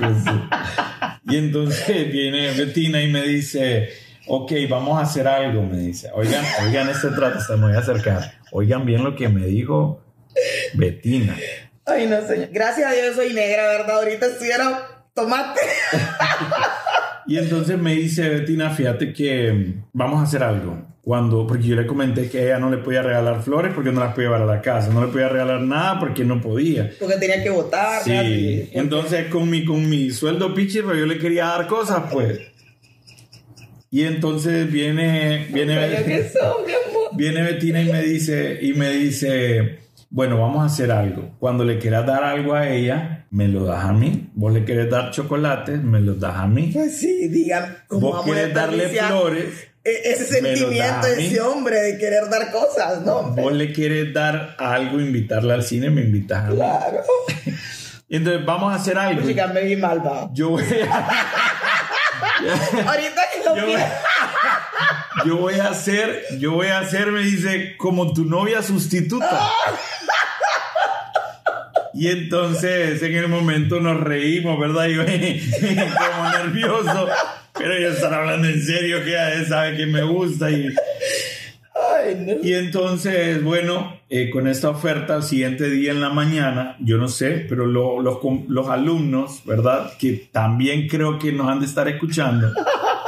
Y 1.24 1.36
entonces 1.36 2.10
viene 2.10 2.50
Betina 2.52 3.00
y 3.02 3.12
me 3.12 3.22
dice, 3.22 3.90
ok, 4.26 4.50
vamos 4.68 4.98
a 4.98 5.02
hacer 5.02 5.28
algo, 5.28 5.62
me 5.62 5.76
dice. 5.76 6.10
Oigan, 6.14 6.44
oigan 6.66 6.88
este 6.88 7.08
trato, 7.10 7.38
se 7.40 7.54
me 7.56 7.66
voy 7.66 7.74
a 7.74 7.78
acercar. 7.78 8.39
Oigan 8.52 8.84
bien 8.84 9.04
lo 9.04 9.14
que 9.14 9.28
me 9.28 9.46
dijo 9.46 10.02
Betina. 10.74 11.36
Ay, 11.86 12.06
no, 12.06 12.26
señor. 12.26 12.48
Gracias 12.52 12.90
a 12.90 12.94
Dios 12.94 13.16
soy 13.16 13.32
negra, 13.32 13.66
¿verdad? 13.68 13.98
Ahorita 13.98 14.26
estuviera 14.26 15.04
tomate. 15.14 15.60
Y 17.26 17.38
entonces 17.38 17.78
me 17.78 17.94
dice 17.94 18.28
Betina, 18.28 18.70
fíjate 18.70 19.12
que 19.12 19.74
vamos 19.92 20.20
a 20.20 20.24
hacer 20.24 20.42
algo. 20.42 20.82
Cuando, 21.02 21.46
porque 21.46 21.68
yo 21.68 21.76
le 21.76 21.86
comenté 21.86 22.28
que 22.28 22.44
ella 22.44 22.58
no 22.58 22.70
le 22.70 22.78
podía 22.78 23.02
regalar 23.02 23.42
flores 23.42 23.72
porque 23.74 23.92
no 23.92 24.00
las 24.00 24.14
podía 24.14 24.28
llevar 24.28 24.42
a 24.42 24.46
la 24.46 24.60
casa, 24.60 24.90
no 24.90 25.04
le 25.04 25.12
podía 25.12 25.28
regalar 25.28 25.60
nada 25.60 25.98
porque 26.00 26.24
no 26.24 26.40
podía. 26.40 26.90
Porque 26.98 27.16
tenía 27.16 27.42
que 27.42 27.50
votar. 27.50 28.02
Sí, 28.02 28.68
entonces 28.72 29.26
con 29.26 29.48
mi, 29.48 29.64
con 29.64 29.88
mi 29.88 30.10
sueldo 30.10 30.54
pichi, 30.54 30.82
pero 30.82 30.96
yo 30.96 31.06
le 31.06 31.18
quería 31.18 31.46
dar 31.46 31.66
cosas, 31.68 32.02
pues. 32.12 32.40
Y 33.90 34.04
entonces 34.04 34.70
viene, 34.70 35.48
viene, 35.50 36.02
¿Qué 36.04 36.28
son, 36.28 36.66
mi 36.66 36.72
amor? 36.72 36.79
Viene 37.12 37.42
Betina 37.42 37.80
y 37.80 37.92
me 37.92 38.02
dice, 38.02 38.58
y 38.60 38.72
me 38.74 38.90
dice, 38.90 39.78
bueno, 40.10 40.40
vamos 40.40 40.62
a 40.62 40.66
hacer 40.66 40.90
algo. 40.90 41.36
Cuando 41.38 41.64
le 41.64 41.78
quieras 41.78 42.06
dar 42.06 42.24
algo 42.24 42.54
a 42.54 42.68
ella, 42.68 43.26
me 43.30 43.48
lo 43.48 43.64
das 43.64 43.84
a 43.84 43.92
mí. 43.92 44.30
Vos 44.34 44.52
le 44.52 44.64
querés 44.64 44.90
dar 44.90 45.10
chocolates, 45.10 45.82
me 45.82 46.00
los 46.00 46.18
das 46.18 46.36
a 46.36 46.46
mí. 46.46 46.70
Pues 46.72 46.98
sí, 46.98 47.28
digan, 47.28 47.78
como 47.86 48.12
Vos 48.12 48.22
a 48.22 48.24
querés 48.24 48.54
darle 48.54 48.88
flores, 48.88 49.68
e- 49.84 50.00
Ese 50.10 50.26
sentimiento 50.26 51.06
a 51.06 51.06
de 51.06 51.26
ese 51.26 51.40
hombre 51.40 51.80
de 51.80 51.98
querer 51.98 52.28
dar 52.28 52.50
cosas, 52.50 53.02
¿no? 53.02 53.22
vos 53.34 53.52
le 53.52 53.72
quieres 53.72 54.12
dar 54.12 54.56
algo, 54.58 55.00
invitarla 55.00 55.54
al 55.54 55.62
cine, 55.62 55.90
me 55.90 56.02
invitas 56.02 56.44
a 56.44 56.50
mí. 56.50 56.56
Claro. 56.56 57.00
Y 58.12 58.16
entonces 58.16 58.44
vamos 58.44 58.72
a 58.72 58.74
hacer 58.74 58.98
algo. 58.98 59.24
Chica, 59.24 59.46
me 59.46 59.62
vi 59.62 59.76
mal, 59.76 60.04
va. 60.04 60.28
Yo 60.32 60.50
voy 60.50 60.64
a... 60.64 60.66
Ahorita 62.90 63.22
que 63.32 63.44
lo 63.44 63.54
yo, 63.56 63.62
voy, 63.62 63.74
pienso. 63.76 63.94
Yo 65.26 65.36
voy 65.36 65.54
a 65.54 65.68
hacer, 65.68 66.22
yo 66.38 66.52
voy 66.52 66.68
a 66.68 66.78
hacer, 66.80 67.10
me 67.12 67.20
dice, 67.22 67.76
como 67.76 68.12
tu 68.12 68.24
novia 68.24 68.62
sustituta. 68.62 69.50
Y 71.92 72.08
entonces 72.08 73.02
en 73.02 73.14
el 73.14 73.28
momento 73.28 73.80
nos 73.80 74.00
reímos, 74.00 74.58
¿verdad? 74.58 74.86
Yo 74.86 75.02
como 75.04 76.30
nervioso, 76.30 77.08
pero 77.54 77.74
ellos 77.74 77.96
están 77.96 78.14
hablando 78.14 78.48
en 78.48 78.62
serio, 78.64 79.02
que 79.04 79.10
ella 79.10 79.44
sabe 79.46 79.76
que 79.76 79.86
me 79.86 80.02
gusta. 80.02 80.50
Y, 80.50 80.68
y 82.42 82.54
entonces, 82.54 83.42
bueno, 83.42 83.98
eh, 84.08 84.30
con 84.30 84.46
esta 84.46 84.70
oferta 84.70 85.14
al 85.14 85.22
siguiente 85.24 85.68
día 85.68 85.90
en 85.90 86.00
la 86.00 86.10
mañana, 86.10 86.76
yo 86.80 86.96
no 86.96 87.08
sé, 87.08 87.44
pero 87.48 87.66
lo- 87.66 88.00
los, 88.00 88.18
los 88.48 88.68
alumnos, 88.68 89.42
¿verdad? 89.44 89.92
Que 89.98 90.28
también 90.32 90.88
creo 90.88 91.18
que 91.18 91.32
nos 91.32 91.48
han 91.48 91.60
de 91.60 91.66
estar 91.66 91.88
escuchando, 91.88 92.52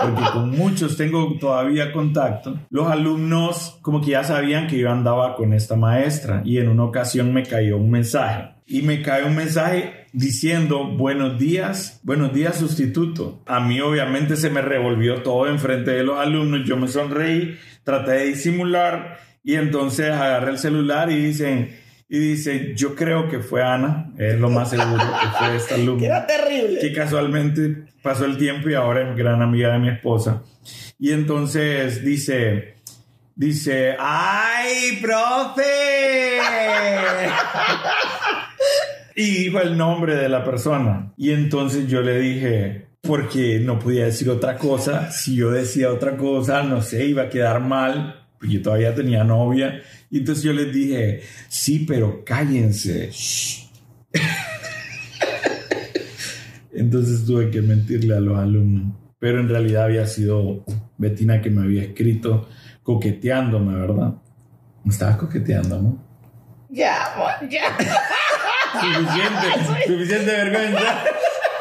porque 0.03 0.31
con 0.33 0.51
muchos 0.51 0.97
tengo 0.97 1.37
todavía 1.39 1.93
contacto. 1.93 2.59
Los 2.71 2.91
alumnos 2.91 3.79
como 3.83 4.01
que 4.01 4.13
ya 4.13 4.25
sabían 4.25 4.67
que 4.67 4.79
yo 4.79 4.91
andaba 4.91 5.35
con 5.37 5.53
esta 5.53 5.77
maestra 5.77 6.43
y 6.45 6.59
en 6.59 6.69
una 6.69 6.85
ocasión 6.85 7.33
me 7.33 7.45
cayó 7.45 7.77
un 7.77 7.91
mensaje. 7.91 8.51
Y 8.67 8.83
me 8.83 9.03
cae 9.03 9.25
un 9.25 9.37
mensaje 9.37 10.07
diciendo 10.13 10.85
buenos 10.85 11.39
días, 11.39 12.01
buenos 12.03 12.33
días 12.33 12.57
sustituto. 12.57 13.43
A 13.47 13.61
mí 13.61 13.81
obviamente 13.81 14.37
se 14.37 14.51
me 14.51 14.63
revolvió 14.63 15.23
todo 15.23 15.47
enfrente 15.47 15.91
de 15.91 16.05
los 16.05 16.19
alumnos, 16.19 16.67
yo 16.67 16.77
me 16.77 16.89
sonreí, 16.89 17.57
traté 17.85 18.13
de 18.13 18.25
disimular 18.27 19.19
y 19.45 19.55
entonces 19.55 20.11
agarré 20.11 20.53
el 20.53 20.59
celular 20.59 21.11
y 21.11 21.17
dicen, 21.17 21.82
y 22.13 22.19
dice, 22.19 22.75
yo 22.77 22.95
creo 22.95 23.27
que 23.27 23.39
fue 23.39 23.63
Ana, 23.63 24.13
es 24.19 24.39
lo 24.39 24.51
más 24.51 24.69
seguro 24.69 24.99
que 24.99 25.29
fue 25.39 25.57
esta 25.57 25.77
alumna 25.77 26.05
era 26.05 26.27
terrible. 26.27 26.79
que 26.79 26.93
casualmente 26.93 27.87
pasó 28.03 28.27
el 28.27 28.37
tiempo 28.37 28.69
y 28.69 28.75
ahora 28.75 29.09
es 29.09 29.17
gran 29.17 29.41
amiga 29.41 29.73
de 29.73 29.79
mi 29.79 29.89
esposa. 29.89 30.43
Y 30.99 31.13
entonces 31.13 32.05
dice, 32.05 32.75
dice, 33.35 33.97
¡ay, 33.99 34.99
profe! 35.01 35.63
y 39.17 39.45
dijo 39.45 39.63
el 39.63 39.79
nombre 39.79 40.15
de 40.15 40.29
la 40.29 40.45
persona. 40.45 41.15
Y 41.17 41.31
entonces 41.31 41.89
yo 41.89 42.03
le 42.03 42.19
dije, 42.21 42.89
porque 43.01 43.59
no 43.59 43.79
podía 43.79 44.05
decir 44.05 44.29
otra 44.29 44.59
cosa, 44.59 45.11
si 45.11 45.37
yo 45.37 45.51
decía 45.51 45.91
otra 45.91 46.19
cosa, 46.19 46.63
no 46.63 46.83
sé, 46.83 47.07
iba 47.07 47.23
a 47.23 47.29
quedar 47.31 47.61
mal, 47.61 48.27
porque 48.39 48.57
yo 48.57 48.63
todavía 48.63 48.95
tenía 48.95 49.25
novia. 49.25 49.81
Y 50.13 50.19
entonces 50.19 50.45
yo 50.45 50.53
les 50.53 50.71
dije, 50.71 51.23
sí, 51.49 51.87
pero 51.89 52.23
cállense. 52.23 53.11
Entonces 56.71 57.25
tuve 57.25 57.51
que 57.51 57.63
mentirle 57.63 58.15
a 58.15 58.21
los 58.21 58.39
alumnos. 58.39 58.95
Pero 59.19 59.41
en 59.41 59.49
realidad 59.49 59.85
había 59.85 60.07
sido 60.07 60.67
Betina 60.99 61.41
que 61.41 61.49
me 61.49 61.63
había 61.63 61.85
escrito 61.85 62.47
coqueteándome, 62.83 63.75
¿verdad? 63.75 64.17
Me 64.85 64.93
estabas 64.93 65.17
coqueteando, 65.17 65.81
¿no? 65.81 65.99
Ya, 66.69 67.15
amor, 67.15 67.49
ya. 67.49 67.75
Suficiente, 68.81 69.47
suficiente 69.95 70.31
vergüenza. 70.31 71.05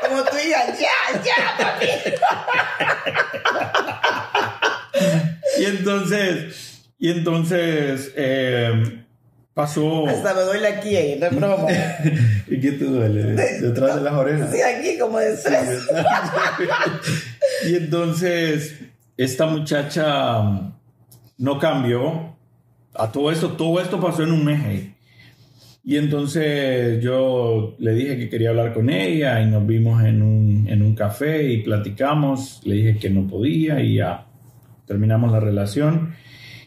Como 0.09 0.25
tú 0.25 0.35
digas, 0.43 0.77
ya, 0.77 0.91
ya, 1.23 1.55
papi. 1.57 1.87
Y 5.59 5.65
entonces, 5.65 6.70
y 7.01 7.09
entonces 7.09 8.13
eh, 8.15 9.03
pasó. 9.55 10.07
Hasta 10.07 10.35
me 10.35 10.41
duele 10.41 10.67
aquí, 10.67 10.95
eh, 10.95 11.17
no 11.19 11.25
es 11.25 11.35
broma. 11.35 11.67
¿Y 12.47 12.59
qué 12.59 12.73
te 12.73 12.85
duele? 12.85 13.23
Detrás 13.61 13.95
de 13.95 14.01
las 14.01 14.13
orejas. 14.13 14.51
Sí, 14.53 14.61
aquí 14.61 14.99
como 14.99 15.17
de 15.17 15.33
estrés. 15.33 15.79
y 17.67 17.75
entonces 17.75 18.79
esta 19.17 19.47
muchacha 19.47 20.41
um, 20.41 20.73
no 21.39 21.57
cambió. 21.57 22.37
A 22.93 23.11
todo 23.11 23.31
esto, 23.31 23.53
todo 23.53 23.81
esto 23.81 23.99
pasó 23.99 24.21
en 24.21 24.33
un 24.33 24.45
mes. 24.45 24.63
ahí. 24.63 24.95
Y 25.83 25.97
entonces 25.97 27.01
yo 27.01 27.75
le 27.79 27.95
dije 27.95 28.15
que 28.15 28.29
quería 28.29 28.49
hablar 28.49 28.75
con 28.75 28.91
ella 28.91 29.41
y 29.41 29.47
nos 29.47 29.65
vimos 29.65 30.03
en 30.03 30.21
un, 30.21 30.67
en 30.69 30.83
un 30.83 30.93
café 30.93 31.51
y 31.51 31.63
platicamos. 31.63 32.61
Le 32.63 32.75
dije 32.75 32.99
que 32.99 33.09
no 33.09 33.25
podía 33.25 33.81
y 33.81 33.95
ya 33.95 34.27
terminamos 34.85 35.31
la 35.31 35.39
relación. 35.39 36.13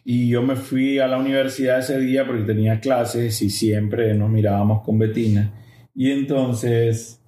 Y 0.05 0.29
yo 0.29 0.43
me 0.43 0.57
fui 0.57 0.99
a 0.99 1.09
la 1.09 1.17
universidad 1.17 1.79
ese 1.79 1.99
día 1.99 2.27
porque 2.27 2.43
tenía 2.43 2.79
clases 2.79 3.41
y 3.41 3.49
siempre 3.49 4.13
nos 4.15 4.31
mirábamos 4.31 4.83
con 4.83 4.99
Betina. 4.99 5.51
Y 5.95 6.11
entonces, 6.11 7.23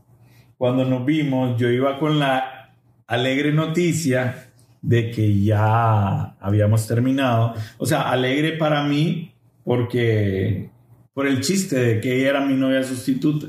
cuando 0.59 0.85
nos 0.85 1.07
vimos, 1.07 1.59
yo 1.59 1.71
iba 1.71 1.99
con 1.99 2.19
la 2.19 2.75
alegre 3.07 3.53
noticia 3.53 4.51
de 4.83 5.11
que 5.11 5.43
ya 5.43 6.37
habíamos 6.39 6.87
terminado. 6.87 7.55
O 7.79 7.87
sea, 7.87 8.11
alegre 8.11 8.53
para 8.53 8.85
mí 8.85 9.33
porque 9.65 10.71
por 11.15 11.27
el 11.27 11.41
chiste 11.41 11.77
de 11.77 12.01
que 12.01 12.21
ella 12.21 12.31
era 12.31 12.41
mi 12.45 12.55
novia 12.55 12.83
sustituta. 12.83 13.49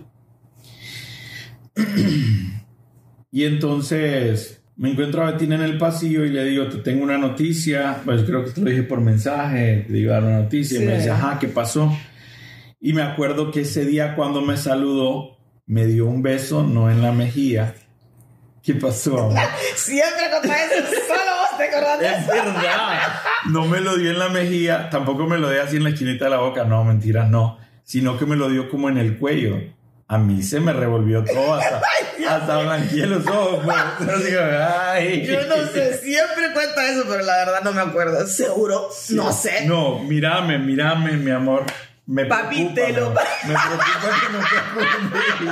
y 3.32 3.44
entonces 3.44 4.64
me 4.78 4.92
encuentro 4.92 5.24
a 5.26 5.32
Betina 5.32 5.56
en 5.56 5.64
el 5.64 5.78
pasillo 5.78 6.24
y 6.24 6.30
le 6.30 6.44
digo, 6.46 6.68
te 6.68 6.78
tengo 6.78 7.04
una 7.04 7.18
noticia, 7.18 7.98
pues 8.06 8.24
creo 8.24 8.46
que 8.46 8.52
te 8.52 8.62
lo 8.62 8.70
dije 8.70 8.84
por 8.84 9.02
mensaje, 9.02 9.86
a 9.90 10.12
dar 10.12 10.24
una 10.24 10.40
noticia, 10.44 10.82
y 10.82 10.86
me 10.86 10.96
dice, 10.98 11.10
ajá, 11.10 11.38
¿qué 11.40 11.48
pasó? 11.48 11.92
Y 12.80 12.94
me 12.94 13.02
acuerdo 13.02 13.50
que 13.52 13.62
ese 13.62 13.86
día 13.86 14.16
cuando 14.16 14.42
me 14.42 14.56
saludó, 14.56 15.38
me 15.66 15.86
dio 15.88 16.06
un 16.06 16.22
beso, 16.22 16.64
no 16.64 16.92
en 16.92 17.02
la 17.02 17.12
mejilla. 17.12 17.74
¿Qué 18.62 18.76
pasó? 18.76 19.18
amor? 19.32 19.38
Siempre 19.76 20.24
cuando 20.30 20.54
eso, 20.54 20.88
solo 21.08 21.32
vos 21.42 21.58
te 21.58 21.64
acordás 21.64 22.00
de 22.00 22.08
Es 22.08 22.18
eso. 22.20 22.32
verdad. 22.32 23.00
No 23.50 23.66
me 23.66 23.82
lo 23.82 23.98
dio 23.98 24.12
en 24.12 24.20
la 24.20 24.30
mejilla, 24.30 24.90
tampoco 24.90 25.26
me 25.26 25.38
lo 25.40 25.50
dio 25.50 25.64
así 25.64 25.78
en 25.78 25.86
la 25.86 25.90
esquinita 25.90 26.26
de 26.26 26.32
la 26.32 26.38
boca, 26.38 26.66
no, 26.66 26.84
mentiras, 26.84 27.30
no. 27.30 27.58
Sino 27.84 28.18
que 28.18 28.26
me 28.26 28.36
lo 28.36 28.50
dio 28.50 28.70
como 28.70 28.90
en 28.90 28.98
el 28.98 29.18
cuello. 29.18 29.58
a 30.10 30.18
mí 30.18 30.42
se 30.44 30.60
me 30.60 30.72
revolvió 30.72 31.24
todo 31.24 31.56
hasta, 31.56 31.82
hasta 32.26 32.58
blanqueé 32.58 33.06
los 33.06 33.26
ojos. 33.28 33.64
pues. 33.64 33.78
Como, 33.98 34.12
ay. 34.92 35.26
Yo 35.26 35.42
no 35.46 35.56
sé, 35.68 35.98
siempre 36.00 36.52
cuenta 36.54 36.88
eso, 36.90 37.04
pero 37.08 37.24
la 37.24 37.38
verdad 37.38 37.62
no 37.64 37.74
me 37.74 37.82
acuerdo. 37.82 38.26
Seguro, 38.28 38.90
no 39.10 39.34
sé. 39.34 39.66
No, 39.66 40.00
mírame, 40.00 40.58
mírame, 40.58 41.14
mi 41.14 41.32
amor. 41.32 41.64
Me 42.06 42.26
Papi, 42.26 42.70
preocupa, 42.74 42.82
te 42.86 42.94
lo- 42.94 43.10
me, 43.48 43.54
preocupa 43.54 44.16
que 44.22 44.32
no 44.32 44.40
te. 44.40 45.52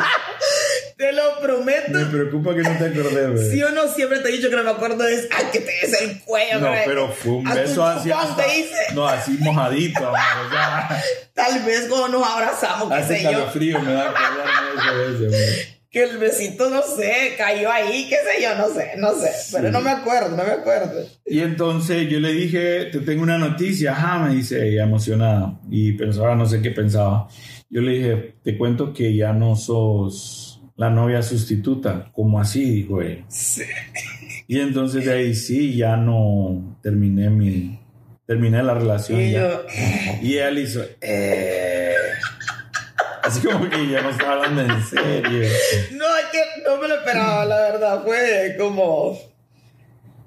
Te 0.98 1.12
lo 1.12 1.42
prometo. 1.42 1.92
Me 1.92 2.06
preocupa 2.06 2.56
que 2.56 2.62
no 2.62 2.78
te 2.78 2.86
acordes, 2.86 3.14
bebé. 3.14 3.52
Sí 3.52 3.62
o 3.62 3.72
no, 3.72 3.90
siempre 3.90 4.20
te 4.20 4.30
he 4.30 4.32
dicho 4.32 4.50
que 4.50 4.56
no 4.56 4.64
me 4.64 4.70
acuerdo 4.72 5.06
es 5.06 5.28
ay, 5.36 5.48
que 5.52 5.60
te 5.60 5.72
des 5.86 6.02
el 6.02 6.22
cuello. 6.22 6.62
No, 6.62 6.72
bebé. 6.72 6.84
pero 6.86 7.12
fue 7.12 7.34
un 7.34 7.44
beso 7.44 7.86
así 7.86 8.10
te 8.38 8.58
hice. 8.60 8.94
No, 8.94 9.06
así 9.06 9.38
mojadito, 9.42 10.00
amor. 10.08 10.20
O 10.48 10.50
sea, 10.50 11.04
Tal 11.34 11.64
vez 11.66 11.88
cuando 11.90 12.20
nos 12.20 12.26
abrazamos, 12.30 12.88
qué 12.88 12.96
hace 12.96 13.18
sé 13.18 13.24
yo, 13.24 13.32
calofrío, 13.32 13.82
me 13.82 13.92
da 13.92 14.04
acordarme 14.10 14.72
de 14.72 15.06
eso, 15.12 15.20
bebé. 15.24 15.75
Que 15.96 16.04
el 16.04 16.18
besito, 16.18 16.70
no 16.70 16.82
sé, 16.82 17.36
cayó 17.38 17.72
ahí, 17.72 18.10
qué 18.10 18.18
sé 18.18 18.44
yo, 18.44 18.54
no 18.58 18.68
sé, 18.68 18.98
no 18.98 19.14
sé. 19.14 19.30
Pero 19.54 19.72
no 19.72 19.80
me 19.80 19.92
acuerdo, 19.92 20.36
no 20.36 20.44
me 20.44 20.52
acuerdo. 20.52 21.08
Y 21.26 21.40
entonces 21.40 22.10
yo 22.10 22.20
le 22.20 22.34
dije, 22.34 22.90
te 22.92 23.00
tengo 23.00 23.24
una 23.24 23.38
noticia, 23.38 23.94
ajá, 23.94 24.20
me 24.20 24.36
dice 24.36 24.68
ella 24.68 24.84
emocionada. 24.84 25.58
Y 25.72 25.94
pensaba, 25.94 26.36
no 26.36 26.46
sé 26.48 26.62
qué 26.62 26.72
pensaba. 26.72 27.30
Yo 27.70 27.80
le 27.80 27.94
dije, 27.94 28.36
te 28.44 28.58
cuento 28.58 28.92
que 28.92 29.16
ya 29.16 29.32
no 29.32 29.56
sos 29.56 30.62
la 30.76 30.90
novia 30.90 31.22
sustituta. 31.24 32.12
como 32.12 32.42
así? 32.42 32.70
Dijo 32.72 33.02
ella. 33.02 33.24
Sí. 33.30 33.64
Y 34.50 34.60
entonces 34.60 35.06
de 35.06 35.14
ahí 35.14 35.34
sí, 35.34 35.78
ya 35.78 35.96
no 35.96 36.78
terminé 36.84 37.30
mi, 37.30 37.80
terminé 38.28 38.62
la 38.64 38.74
relación. 38.74 39.22
Y 39.22 39.32
ya. 39.32 39.40
yo, 39.40 39.62
Y 40.22 40.34
él 40.40 40.60
hizo, 40.60 40.84
eh. 41.00 41.85
Así 43.26 43.48
como 43.48 43.68
que 43.70 43.88
ya 43.88 44.02
no 44.02 44.10
estaba 44.10 44.34
hablando 44.34 44.62
en 44.62 44.84
serio. 44.84 45.50
no, 45.94 46.18
es 46.18 46.26
que 46.32 46.62
no 46.64 46.78
me 46.78 46.88
lo 46.88 46.96
esperaba, 46.96 47.46
la 47.46 47.56
verdad. 47.56 48.04
Fue 48.04 48.56
como. 48.60 49.20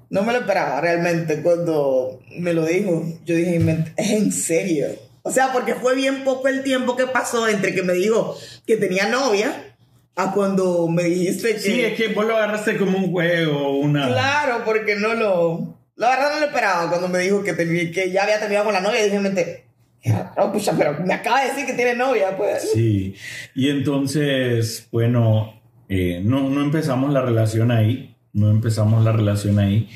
No 0.09 0.23
me 0.23 0.33
lo 0.33 0.39
esperaba 0.39 0.81
realmente 0.81 1.41
cuando 1.41 2.19
me 2.37 2.53
lo 2.53 2.65
dijo. 2.65 3.05
Yo 3.25 3.35
dije, 3.35 3.85
es 3.95 4.09
en 4.11 4.31
serio. 4.31 4.87
O 5.21 5.31
sea, 5.31 5.53
porque 5.53 5.75
fue 5.75 5.95
bien 5.95 6.23
poco 6.23 6.47
el 6.47 6.63
tiempo 6.63 6.95
que 6.95 7.07
pasó 7.07 7.47
entre 7.47 7.73
que 7.73 7.83
me 7.83 7.93
dijo 7.93 8.37
que 8.65 8.77
tenía 8.77 9.07
novia 9.07 9.75
a 10.15 10.31
cuando 10.31 10.87
me 10.87 11.03
dijiste 11.03 11.53
que. 11.53 11.59
Sí, 11.59 11.81
es 11.81 11.95
que 11.95 12.09
vos 12.09 12.25
lo 12.25 12.35
agarraste 12.35 12.77
como 12.77 12.97
un 12.97 13.11
juego, 13.11 13.77
una... 13.77 14.07
Claro, 14.07 14.63
porque 14.65 14.95
no 14.95 15.13
lo. 15.13 15.77
La 15.95 16.09
verdad 16.09 16.33
no 16.33 16.39
lo 16.39 16.45
esperaba 16.47 16.89
cuando 16.89 17.07
me 17.07 17.19
dijo 17.19 17.43
que, 17.43 17.53
tenía, 17.53 17.91
que 17.91 18.11
ya 18.11 18.23
había 18.23 18.39
terminado 18.39 18.65
con 18.65 18.73
la 18.73 18.81
novia. 18.81 19.03
Dije, 19.03 19.19
mente, 19.19 19.68
raro, 20.05 20.51
pucha, 20.51 20.73
pero 20.77 20.97
me 21.05 21.13
acaba 21.13 21.41
de 21.41 21.49
decir 21.49 21.65
que 21.65 21.73
tiene 21.73 21.95
novia, 21.95 22.35
pues. 22.37 22.71
Sí, 22.73 23.15
y 23.55 23.69
entonces, 23.69 24.87
bueno, 24.91 25.61
eh, 25.87 26.21
no, 26.23 26.49
no 26.49 26.61
empezamos 26.61 27.11
la 27.11 27.21
relación 27.21 27.71
ahí, 27.71 28.15
no 28.33 28.49
empezamos 28.49 29.03
la 29.03 29.11
relación 29.11 29.59
ahí. 29.59 29.89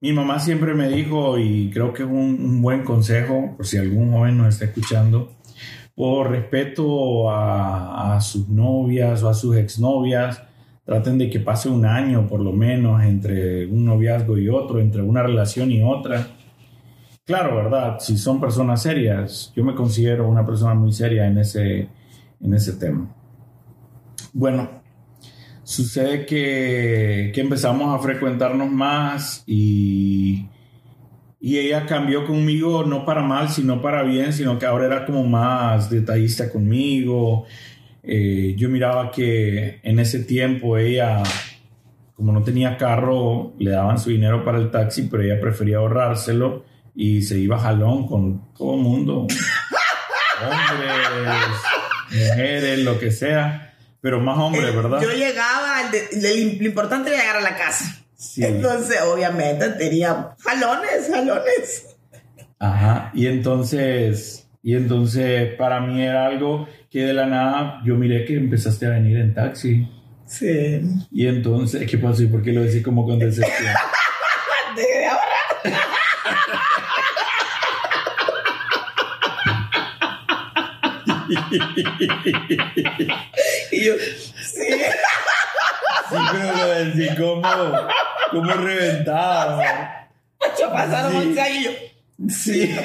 Mi 0.00 0.12
mamá 0.12 0.38
siempre 0.38 0.74
me 0.74 0.88
dijo, 0.88 1.38
y 1.38 1.70
creo 1.70 1.92
que 1.92 2.02
es 2.02 2.08
un, 2.08 2.38
un 2.40 2.62
buen 2.62 2.84
consejo, 2.84 3.54
por 3.56 3.66
si 3.66 3.78
algún 3.78 4.12
joven 4.12 4.38
nos 4.38 4.48
está 4.48 4.66
escuchando, 4.66 5.32
por 5.94 6.30
respeto 6.30 7.30
a, 7.30 8.14
a 8.14 8.20
sus 8.20 8.48
novias 8.48 9.22
o 9.22 9.30
a 9.30 9.34
sus 9.34 9.56
exnovias, 9.56 10.42
traten 10.84 11.18
de 11.18 11.28
que 11.28 11.40
pase 11.40 11.68
un 11.68 11.84
año 11.84 12.28
por 12.28 12.40
lo 12.40 12.52
menos 12.52 13.02
entre 13.02 13.66
un 13.66 13.84
noviazgo 13.84 14.38
y 14.38 14.48
otro, 14.48 14.80
entre 14.80 15.02
una 15.02 15.22
relación 15.22 15.72
y 15.72 15.82
otra. 15.82 16.35
Claro, 17.26 17.56
¿verdad? 17.56 17.98
Si 17.98 18.16
son 18.16 18.40
personas 18.40 18.82
serias, 18.82 19.52
yo 19.56 19.64
me 19.64 19.74
considero 19.74 20.28
una 20.28 20.46
persona 20.46 20.74
muy 20.74 20.92
seria 20.92 21.26
en 21.26 21.38
ese, 21.38 21.88
en 22.40 22.54
ese 22.54 22.74
tema. 22.74 23.12
Bueno, 24.32 24.70
sucede 25.64 26.24
que, 26.24 27.32
que 27.34 27.40
empezamos 27.40 27.92
a 27.92 28.00
frecuentarnos 28.00 28.70
más 28.70 29.42
y, 29.44 30.46
y 31.40 31.58
ella 31.58 31.84
cambió 31.84 32.24
conmigo 32.24 32.84
no 32.84 33.04
para 33.04 33.22
mal, 33.22 33.48
sino 33.48 33.82
para 33.82 34.04
bien, 34.04 34.32
sino 34.32 34.56
que 34.56 34.66
ahora 34.66 34.86
era 34.86 35.04
como 35.04 35.24
más 35.24 35.90
detallista 35.90 36.48
conmigo. 36.48 37.46
Eh, 38.04 38.54
yo 38.56 38.68
miraba 38.68 39.10
que 39.10 39.80
en 39.82 39.98
ese 39.98 40.20
tiempo 40.22 40.78
ella, 40.78 41.24
como 42.14 42.30
no 42.30 42.44
tenía 42.44 42.76
carro, 42.76 43.52
le 43.58 43.72
daban 43.72 43.98
su 43.98 44.10
dinero 44.10 44.44
para 44.44 44.58
el 44.58 44.70
taxi, 44.70 45.08
pero 45.10 45.24
ella 45.24 45.40
prefería 45.40 45.78
ahorrárselo 45.78 46.75
y 46.96 47.22
se 47.22 47.38
iba 47.38 47.58
jalón 47.58 48.06
con 48.06 48.52
todo 48.54 48.74
el 48.74 48.80
mundo. 48.80 49.26
Hombres, 50.42 51.38
mujeres, 52.10 52.78
lo 52.80 52.98
que 52.98 53.10
sea, 53.10 53.74
pero 54.00 54.20
más 54.20 54.38
hombres, 54.38 54.74
¿verdad? 54.74 55.00
Yo 55.02 55.12
llegaba, 55.12 55.90
lo 55.90 56.64
importante 56.64 57.10
era 57.10 57.18
llegar 57.18 57.36
a 57.36 57.40
la 57.42 57.56
casa. 57.56 57.84
Sí. 58.14 58.42
Entonces, 58.42 58.98
obviamente, 59.02 59.68
tenía 59.70 60.34
jalones, 60.38 61.08
jalones. 61.10 61.96
Ajá, 62.58 63.10
y 63.14 63.26
entonces, 63.26 64.48
y 64.62 64.74
entonces 64.74 65.54
para 65.56 65.80
mí 65.80 66.02
era 66.02 66.26
algo 66.26 66.66
que 66.90 67.00
de 67.00 67.12
la 67.12 67.26
nada 67.26 67.82
yo 67.84 67.96
miré 67.96 68.24
que 68.24 68.36
empezaste 68.36 68.86
a 68.86 68.90
venir 68.90 69.18
en 69.18 69.34
taxi. 69.34 69.86
Sí. 70.24 70.80
Y 71.12 71.26
entonces, 71.26 71.88
¿qué 71.88 71.98
pasó? 71.98 72.22
¿Y 72.22 72.26
por 72.26 72.42
qué 72.42 72.52
lo 72.52 72.62
decís 72.62 72.82
como 72.82 73.04
con 73.04 73.18
decepción? 73.18 73.74
y 83.72 83.84
yo, 83.84 83.94
sí. 84.42 84.62
Sí, 86.08 86.16
pero 86.32 86.52
lo 86.56 86.66
decís 86.84 87.10
como, 87.18 87.42
como 88.30 88.52
reventado. 88.52 89.60
Ya 90.58 90.72
pasaron 90.72 91.12
Sí. 91.12 91.18
11 91.28 91.40
años 91.40 91.60
y 91.60 91.64
yo, 91.64 91.70
Sí. 92.28 92.76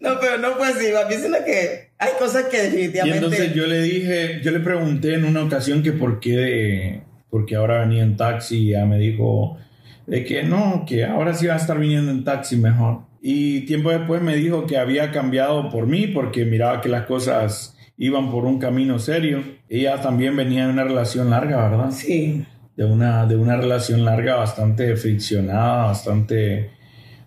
no, 0.00 0.18
pero 0.20 0.38
no 0.38 0.54
fue 0.56 0.68
así, 0.68 0.86
papi, 0.92 1.14
sino 1.14 1.44
que 1.44 1.90
hay 1.98 2.12
cosas 2.18 2.44
que 2.46 2.58
Y 2.58 2.60
definitivamente... 2.62 3.18
entonces 3.18 3.54
yo 3.54 3.66
le 3.66 3.80
dije, 3.82 4.40
yo 4.42 4.50
le 4.50 4.60
pregunté 4.60 5.14
en 5.14 5.24
una 5.24 5.42
ocasión 5.44 5.82
que 5.82 5.92
por 5.92 6.20
qué, 6.20 7.02
porque 7.30 7.56
ahora 7.56 7.80
venía 7.80 8.02
en 8.02 8.16
taxi 8.16 8.58
y 8.64 8.68
ella 8.74 8.84
me 8.86 8.98
dijo 8.98 9.58
de 10.06 10.24
que 10.24 10.42
no, 10.42 10.84
que 10.88 11.04
ahora 11.04 11.34
sí 11.34 11.46
va 11.46 11.54
a 11.54 11.58
estar 11.58 11.78
viniendo 11.78 12.10
en 12.12 12.24
taxi 12.24 12.56
mejor. 12.56 13.00
Y 13.20 13.62
tiempo 13.66 13.90
después 13.90 14.22
me 14.22 14.36
dijo 14.36 14.66
que 14.66 14.78
había 14.78 15.10
cambiado 15.10 15.68
por 15.70 15.86
mí 15.86 16.06
porque 16.06 16.44
miraba 16.44 16.80
que 16.80 16.88
las 16.88 17.06
cosas 17.06 17.76
iban 17.96 18.30
por 18.30 18.44
un 18.44 18.58
camino 18.58 18.98
serio. 18.98 19.42
Ella 19.68 20.00
también 20.00 20.36
venía 20.36 20.66
de 20.66 20.72
una 20.72 20.84
relación 20.84 21.30
larga, 21.30 21.68
¿verdad? 21.68 21.90
Sí, 21.90 22.44
De 22.76 22.84
una, 22.84 23.26
de 23.26 23.36
una 23.36 23.56
relación 23.56 24.04
larga 24.04 24.36
bastante 24.36 24.96
friccionada, 24.96 25.86
bastante, 25.86 26.70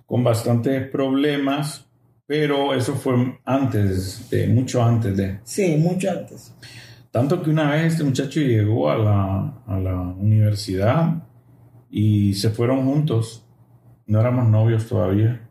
con 0.06 0.24
bastantes 0.24 0.88
problemas, 0.90 1.88
pero 2.26 2.76
eso 2.76 2.94
fue 2.94 3.40
antes, 3.46 4.30
de, 4.30 4.48
mucho 4.48 4.84
antes 4.84 5.18
de... 5.18 5.40
sí, 5.44 5.76
mucho 5.78 6.12
antes. 6.12 6.54
Tanto 7.12 7.42
que 7.42 7.50
una 7.50 7.72
vez 7.72 7.94
este 7.94 8.04
muchacho 8.04 8.40
llegó 8.40 8.92
a 8.92 8.98
la, 8.98 9.64
a 9.66 9.80
la 9.80 10.00
universidad 10.00 11.24
y 11.90 12.36
se 12.36 12.52
fueron 12.52 12.86
juntos. 12.86 13.48
No 14.06 14.22
éramos 14.22 14.48
novios 14.48 14.88
todavía. 14.88 15.49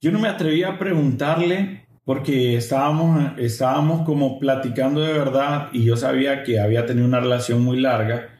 Yo 0.00 0.10
no 0.10 0.18
me 0.18 0.28
atrevía 0.28 0.70
a 0.70 0.78
preguntarle 0.78 1.86
porque 2.04 2.56
estábamos, 2.56 3.38
estábamos 3.38 4.06
como 4.06 4.38
platicando 4.38 5.02
de 5.02 5.12
verdad 5.12 5.68
y 5.72 5.84
yo 5.84 5.96
sabía 5.96 6.42
que 6.42 6.58
había 6.58 6.86
tenido 6.86 7.06
una 7.06 7.20
relación 7.20 7.62
muy 7.62 7.78
larga, 7.78 8.30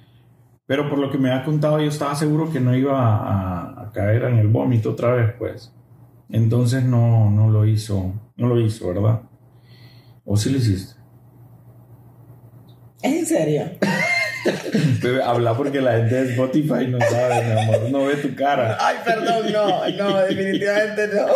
pero 0.64 0.88
por 0.88 0.98
lo 0.98 1.10
que 1.10 1.18
me 1.18 1.32
ha 1.32 1.44
contado 1.44 1.78
yo 1.78 1.88
estaba 1.88 2.14
seguro 2.14 2.50
que 2.50 2.60
no 2.60 2.74
iba 2.74 2.98
a, 2.98 3.82
a 3.82 3.92
caer 3.92 4.24
en 4.24 4.38
el 4.38 4.48
vómito 4.48 4.92
otra 4.92 5.12
vez, 5.12 5.34
pues. 5.38 5.74
Entonces 6.30 6.82
no, 6.82 7.30
no 7.30 7.50
lo 7.50 7.66
hizo, 7.66 8.14
no 8.36 8.46
lo 8.46 8.58
hizo, 8.58 8.88
¿verdad? 8.88 9.22
¿O 10.24 10.38
sí 10.38 10.50
lo 10.50 10.56
hiciste? 10.56 10.98
¿Es 13.02 13.12
en 13.12 13.26
serio? 13.26 13.62
Habla 15.24 15.54
porque 15.54 15.80
la 15.80 15.98
gente 15.98 16.14
de 16.14 16.30
Spotify 16.32 16.86
no 16.88 16.98
sabe, 17.00 17.44
mi 17.44 17.60
amor, 17.60 17.90
no 17.90 18.04
ve 18.06 18.16
tu 18.16 18.34
cara. 18.34 18.76
Ay, 18.80 18.96
perdón, 19.04 19.52
no, 19.52 19.88
no, 19.90 20.18
definitivamente 20.18 21.08
no. 21.08 21.26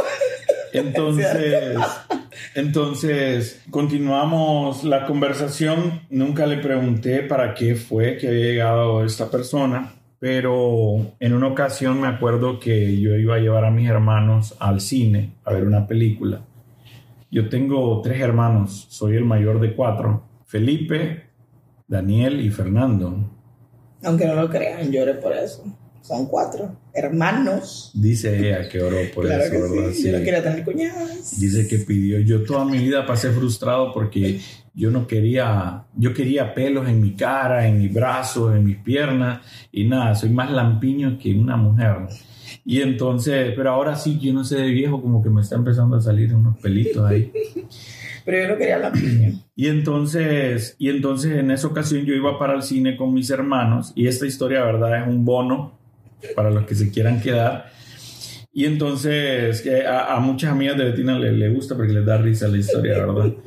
Entonces, 0.73 1.77
entonces 2.55 3.63
continuamos 3.71 4.85
la 4.85 5.07
conversación. 5.07 6.03
Nunca 6.11 6.47
le 6.47 6.59
pregunté 6.59 7.23
para 7.23 7.55
qué 7.55 7.77
fue 7.77 8.17
que 8.17 8.29
había 8.29 8.47
llegado 8.47 9.05
esta 9.05 9.31
persona, 9.31 9.93
pero 10.19 11.15
en 11.21 11.35
una 11.35 11.49
ocasión 11.49 12.01
me 12.01 12.09
acuerdo 12.09 12.59
que 12.59 13.01
yo 13.01 13.15
iba 13.17 13.37
a 13.37 13.39
llevar 13.39 13.65
a 13.65 13.71
mis 13.71 13.89
hermanos 13.89 14.57
al 14.59 14.81
cine 14.81 15.35
a 15.45 15.53
ver 15.53 15.65
una 15.65 15.87
película. 15.87 16.41
Yo 17.31 17.49
tengo 17.49 18.01
tres 18.03 18.21
hermanos, 18.21 18.87
soy 18.91 19.17
el 19.17 19.25
mayor 19.25 19.61
de 19.61 19.75
cuatro, 19.75 20.23
Felipe, 20.47 21.25
Daniel 21.87 22.41
y 22.41 22.51
Fernando. 22.51 23.31
Aunque 24.03 24.27
no 24.27 24.35
lo 24.35 24.49
crean, 24.51 24.91
lloré 24.91 25.15
por 25.15 25.33
eso. 25.33 25.65
son 26.03 26.27
cuatro 26.27 26.77
hermanos. 26.93 27.91
Dice 27.95 28.39
ella 28.39 28.69
que 28.69 28.83
oró 28.83 28.99
por 29.15 29.25
Claro 29.27 29.43
eso, 29.45 29.53
que 29.53 29.59
¿verdad? 29.61 29.93
sí, 29.93 30.05
yo 30.11 30.19
no 30.19 30.25
quería 30.25 30.43
tener 30.43 30.65
cuñadas. 30.65 31.41
Dice 31.41 31.67
que 31.67 31.79
pidió. 31.79 32.21
Yo 32.21 32.45
toda 32.45 32.65
mi 32.65 32.79
vida 32.79 33.07
pasé 33.07 33.31
frustrado 33.31 33.93
porque 33.93 34.41
yo 34.75 34.91
no 34.91 35.07
quería, 35.07 35.85
yo 35.97 36.13
quería 36.13 36.53
pelos 36.55 36.89
en 36.89 37.01
mi 37.01 37.15
cara, 37.15 37.67
en 37.67 37.79
mis 37.79 37.93
brazos, 37.93 38.55
en 38.55 38.65
mis 38.65 38.77
piernas 38.77 39.41
y 39.73 39.85
nada, 39.85 40.15
soy 40.15 40.31
más 40.31 40.51
lampiño 40.51 41.19
que 41.19 41.35
una 41.35 41.57
mujer. 41.57 41.97
Y 42.67 42.81
entonces, 42.83 43.53
pero 43.57 43.71
ahora 43.71 43.97
sí, 43.97 44.19
yo 44.19 44.33
no 44.33 44.45
sé 44.45 44.57
de 44.57 44.69
viejo, 44.69 45.01
como 45.01 45.23
que 45.23 45.31
me 45.31 45.41
está 45.41 45.57
empezando 45.57 45.97
a 45.97 46.01
salir 46.01 46.35
unos 46.35 46.59
pelitos 46.59 47.05
ahí. 47.09 47.33
Pero 48.25 48.39
yo 48.39 48.49
no 48.49 48.59
quería 48.59 48.77
hablar 48.77 48.93
piña. 48.93 49.33
Y 49.55 49.69
entonces, 49.69 50.77
y 50.79 50.89
entonces 50.89 51.37
en 51.37 51.51
esa 51.51 51.67
ocasión 51.69 52.05
yo 52.05 52.15
iba 52.15 52.39
para 52.39 52.55
el 52.55 52.63
cine 52.63 52.97
con 52.97 53.13
mis 53.13 53.31
hermanos 53.31 53.93
y 53.95 54.07
esta 54.07 54.27
historia, 54.27 54.65
verdad, 54.65 55.03
es 55.03 55.09
un 55.09 55.25
bono 55.25 55.79
para 56.35 56.51
los 56.51 56.65
que 56.65 56.75
se 56.75 56.91
quieran 56.91 57.21
quedar. 57.21 57.71
Y 58.53 58.67
entonces 58.67 59.65
a 59.87 60.19
muchas 60.21 60.53
amigas 60.53 60.79
de 60.79 60.85
Betina 60.85 61.19
le, 61.19 61.33
le 61.33 61.49
gusta 61.51 61.77
porque 61.77 61.93
les 61.93 62.07
da 62.07 62.17
risa 62.19 62.49
la 62.49 62.59
historia, 62.59 63.05
¿verdad? 63.05 63.33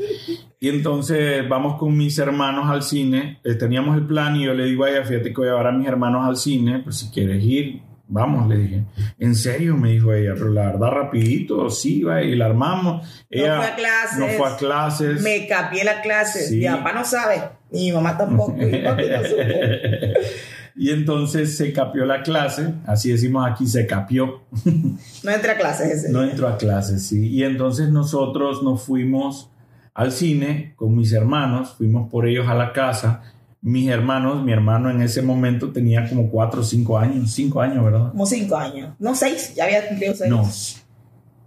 Y 0.60 0.70
entonces 0.70 1.48
vamos 1.48 1.78
con 1.78 1.96
mis 1.96 2.18
hermanos 2.18 2.68
al 2.68 2.82
cine, 2.82 3.40
eh, 3.44 3.54
teníamos 3.54 3.96
el 3.96 4.08
plan 4.08 4.36
y 4.36 4.46
yo 4.46 4.56
le 4.56 4.66
digo 4.66 4.86
a 4.86 4.90
ella, 4.90 5.04
fíjate 5.04 5.30
que 5.30 5.36
voy 5.36 5.48
a 5.50 5.52
llevar 5.52 5.68
a 5.68 5.72
mis 5.72 5.88
hermanos 5.88 6.26
al 6.26 6.36
cine, 6.36 6.80
pues 6.80 6.98
si 6.98 7.12
quieres 7.12 7.44
ir, 7.44 7.82
vamos, 8.08 8.48
le 8.48 8.58
dije. 8.58 8.84
¿En 9.20 9.36
serio? 9.36 9.76
Me 9.76 9.92
dijo 9.92 10.14
ella, 10.14 10.34
pero 10.34 10.50
la 10.50 10.68
verdad 10.68 10.92
rapidito, 10.92 11.70
sí, 11.70 12.04
va, 12.04 12.22
y 12.22 12.36
la 12.36 12.46
armamos. 12.46 13.26
Ella 13.30 13.56
no 13.56 13.62
fue 13.62 13.72
a 13.72 13.76
clases. 13.76 14.20
no 14.20 14.28
fue 14.28 14.50
a 14.50 14.56
clases. 14.58 15.22
Me 15.22 15.48
capié 15.48 15.84
la 15.84 16.02
clase. 16.02 16.48
Sí. 16.48 16.58
Mi 16.58 16.66
papá 16.66 16.94
no 16.94 17.06
sabe. 17.06 17.42
Mi 17.72 17.92
mamá 17.92 18.18
tampoco. 18.18 18.54
Mi 18.54 18.72
no 18.72 18.96
y 20.76 20.92
entonces 20.92 21.58
se 21.58 21.74
capió 21.74 22.06
la 22.06 22.22
clase, 22.22 22.76
así 22.86 23.12
decimos 23.12 23.50
aquí, 23.50 23.68
se 23.68 23.88
capió. 23.88 24.44
No 25.24 25.32
entré 25.32 25.52
a 25.52 25.58
clases 25.58 25.92
ese 25.92 26.10
No 26.10 26.24
entró 26.24 26.48
a 26.48 26.58
clases, 26.58 27.06
sí. 27.06 27.28
Y 27.28 27.44
entonces 27.44 27.90
nosotros 27.90 28.64
nos 28.64 28.84
fuimos 28.84 29.50
al 29.94 30.12
cine 30.12 30.74
con 30.76 30.96
mis 30.96 31.12
hermanos, 31.12 31.74
fuimos 31.76 32.10
por 32.10 32.28
ellos 32.28 32.48
a 32.48 32.54
la 32.54 32.72
casa. 32.72 33.24
Mis 33.62 33.90
hermanos, 33.90 34.44
mi 34.44 34.52
hermano 34.52 34.90
en 34.90 35.02
ese 35.02 35.22
momento 35.22 35.72
tenía 35.72 36.08
como 36.08 36.30
4 36.30 36.62
o 36.62 36.64
5 36.64 36.98
años, 37.00 37.32
5 37.32 37.62
años, 37.62 37.84
¿verdad? 37.84 38.12
Como 38.12 38.26
cinco 38.26 38.56
años. 38.56 38.94
No, 39.00 39.16
seis. 39.16 39.54
Ya 39.56 39.66
había 39.66 39.88
cumplido 39.88 40.14
seis. 40.16 40.30
No, 40.30 40.48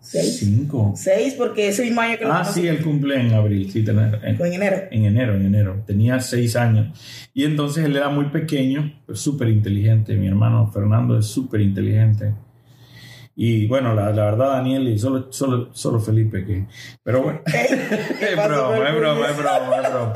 Seis. 0.02 0.38
5. 0.40 0.94
Seis 0.96 1.34
porque 1.34 1.68
ese 1.68 1.84
mismo 1.84 2.00
año 2.00 2.18
que 2.18 2.24
lo 2.24 2.32
Ah, 2.32 2.40
conocí. 2.40 2.62
sí, 2.62 2.66
él 2.66 2.82
cumple 2.82 3.20
en 3.20 3.32
abril, 3.32 3.70
sí, 3.70 3.84
tener, 3.84 4.18
en, 4.24 4.36
Fue 4.36 4.48
en 4.48 4.54
enero. 4.54 4.76
en 4.90 5.04
enero, 5.04 5.34
en 5.36 5.46
enero. 5.46 5.82
Tenía 5.86 6.18
6 6.18 6.56
años. 6.56 6.98
Y 7.32 7.44
entonces 7.44 7.84
él 7.84 7.94
era 7.96 8.08
muy 8.08 8.24
pequeño, 8.26 8.92
pero 9.06 9.16
súper 9.16 9.48
inteligente. 9.48 10.16
Mi 10.16 10.26
hermano 10.26 10.68
Fernando 10.72 11.16
es 11.18 11.26
súper 11.26 11.60
inteligente. 11.60 12.34
Y 13.36 13.68
bueno, 13.68 13.94
la, 13.94 14.10
la 14.10 14.24
verdad, 14.24 14.48
Daniel 14.54 14.88
y 14.88 14.98
solo, 14.98 15.32
solo, 15.32 15.70
solo 15.74 16.00
Felipe 16.00 16.44
que... 16.44 16.66
Pero 17.04 17.22
bueno, 17.22 17.40
es 17.46 18.36
broma, 18.36 18.88
es 18.88 18.96
broma, 18.96 19.26
es 19.30 19.36
broma, 19.36 19.76
es 19.82 19.90
broma. 19.90 20.12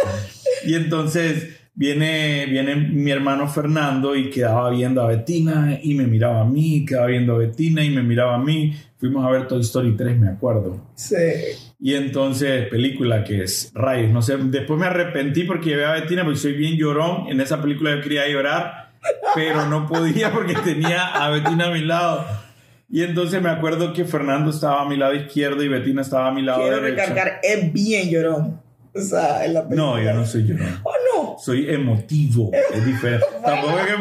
Y 0.66 0.74
entonces 0.74 1.53
viene, 1.74 2.46
viene 2.46 2.76
mi 2.76 3.10
hermano 3.10 3.48
Fernando 3.48 4.14
y 4.14 4.30
quedaba 4.30 4.70
viendo 4.70 5.02
a 5.02 5.08
Betina 5.08 5.78
y 5.82 5.94
me 5.94 6.06
miraba 6.06 6.42
a 6.42 6.44
mí, 6.44 6.84
quedaba 6.86 7.06
viendo 7.08 7.34
a 7.34 7.38
Betina 7.38 7.84
y 7.84 7.90
me 7.90 8.02
miraba 8.02 8.36
a 8.36 8.38
mí. 8.38 8.74
Fuimos 8.96 9.26
a 9.26 9.30
ver 9.30 9.46
Toy 9.46 9.60
Story 9.60 9.96
3, 9.96 10.18
me 10.18 10.28
acuerdo. 10.28 10.92
Sí. 10.94 11.16
Y 11.80 11.94
entonces, 11.94 12.68
película 12.68 13.24
que 13.24 13.42
es 13.42 13.70
Rayos, 13.74 14.10
no 14.10 14.22
sé, 14.22 14.36
después 14.38 14.78
me 14.80 14.86
arrepentí 14.86 15.44
porque 15.44 15.70
llevé 15.70 15.84
a 15.84 15.92
Betina 15.92 16.24
porque 16.24 16.38
soy 16.38 16.52
bien 16.54 16.76
llorón. 16.76 17.28
En 17.28 17.40
esa 17.40 17.60
película 17.60 17.94
yo 17.94 18.00
quería 18.00 18.26
llorar, 18.28 18.92
pero 19.34 19.66
no 19.66 19.86
podía 19.86 20.32
porque 20.32 20.54
tenía 20.64 21.06
a 21.08 21.28
Betina 21.30 21.66
a 21.66 21.70
mi 21.70 21.82
lado. 21.84 22.24
Y 22.88 23.02
entonces 23.02 23.42
me 23.42 23.50
acuerdo 23.50 23.92
que 23.92 24.04
Fernando 24.04 24.50
estaba 24.50 24.82
a 24.82 24.88
mi 24.88 24.96
lado 24.96 25.14
izquierdo 25.14 25.62
y 25.62 25.68
Betina 25.68 26.02
estaba 26.02 26.28
a 26.28 26.32
mi 26.32 26.42
lado 26.42 26.62
Quiero 26.62 26.80
derecho. 26.80 27.00
recargar, 27.02 27.40
es 27.42 27.72
bien 27.72 28.08
llorón. 28.08 28.60
O 28.94 29.00
sea, 29.00 29.44
en 29.44 29.54
la 29.54 29.62
película. 29.68 29.90
No, 29.90 30.00
yo 30.00 30.14
no 30.14 30.24
soy 30.24 30.46
llorón. 30.46 30.80
Oh. 30.84 30.92
Soy 31.38 31.68
emotivo, 31.70 32.50
es 32.72 32.84
diferente. 32.86 33.26
Tampoco 33.44 33.78
es 33.78 33.86
que 33.86 33.92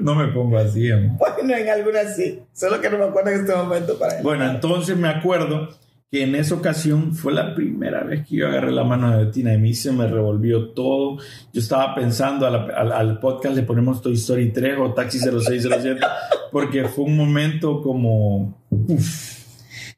no 0.00 0.14
me 0.14 0.28
pongo 0.28 0.58
así. 0.58 0.90
amor. 0.90 1.16
Bueno, 1.18 1.56
en 1.56 1.68
algunas 1.68 2.16
sí. 2.16 2.40
Solo 2.52 2.80
que 2.80 2.90
no 2.90 2.98
me 2.98 3.04
acuerdo 3.04 3.30
en 3.30 3.40
este 3.40 3.54
momento 3.54 3.98
para 3.98 4.16
él. 4.18 4.22
Bueno, 4.22 4.50
entonces 4.50 4.96
me 4.96 5.08
acuerdo 5.08 5.68
que 6.10 6.24
en 6.24 6.34
esa 6.34 6.54
ocasión 6.56 7.14
fue 7.14 7.32
la 7.32 7.54
primera 7.54 8.02
vez 8.04 8.26
que 8.26 8.36
yo 8.36 8.46
agarré 8.48 8.70
la 8.70 8.84
mano 8.84 9.10
de 9.16 9.24
Betina 9.24 9.54
y 9.54 9.58
mí 9.58 9.72
se 9.74 9.92
me 9.92 10.06
revolvió 10.06 10.70
todo. 10.70 11.16
Yo 11.52 11.60
estaba 11.60 11.94
pensando, 11.94 12.48
la- 12.50 12.64
al, 12.76 12.92
al 12.92 13.18
podcast 13.18 13.56
le 13.56 13.62
ponemos 13.62 14.02
Toy 14.02 14.14
Story 14.14 14.52
3 14.52 14.76
o 14.78 14.92
Taxi 14.92 15.18
0607, 15.20 16.00
porque 16.50 16.84
fue 16.84 17.04
un 17.04 17.16
momento 17.16 17.80
como... 17.80 18.60
uf. 18.70 19.41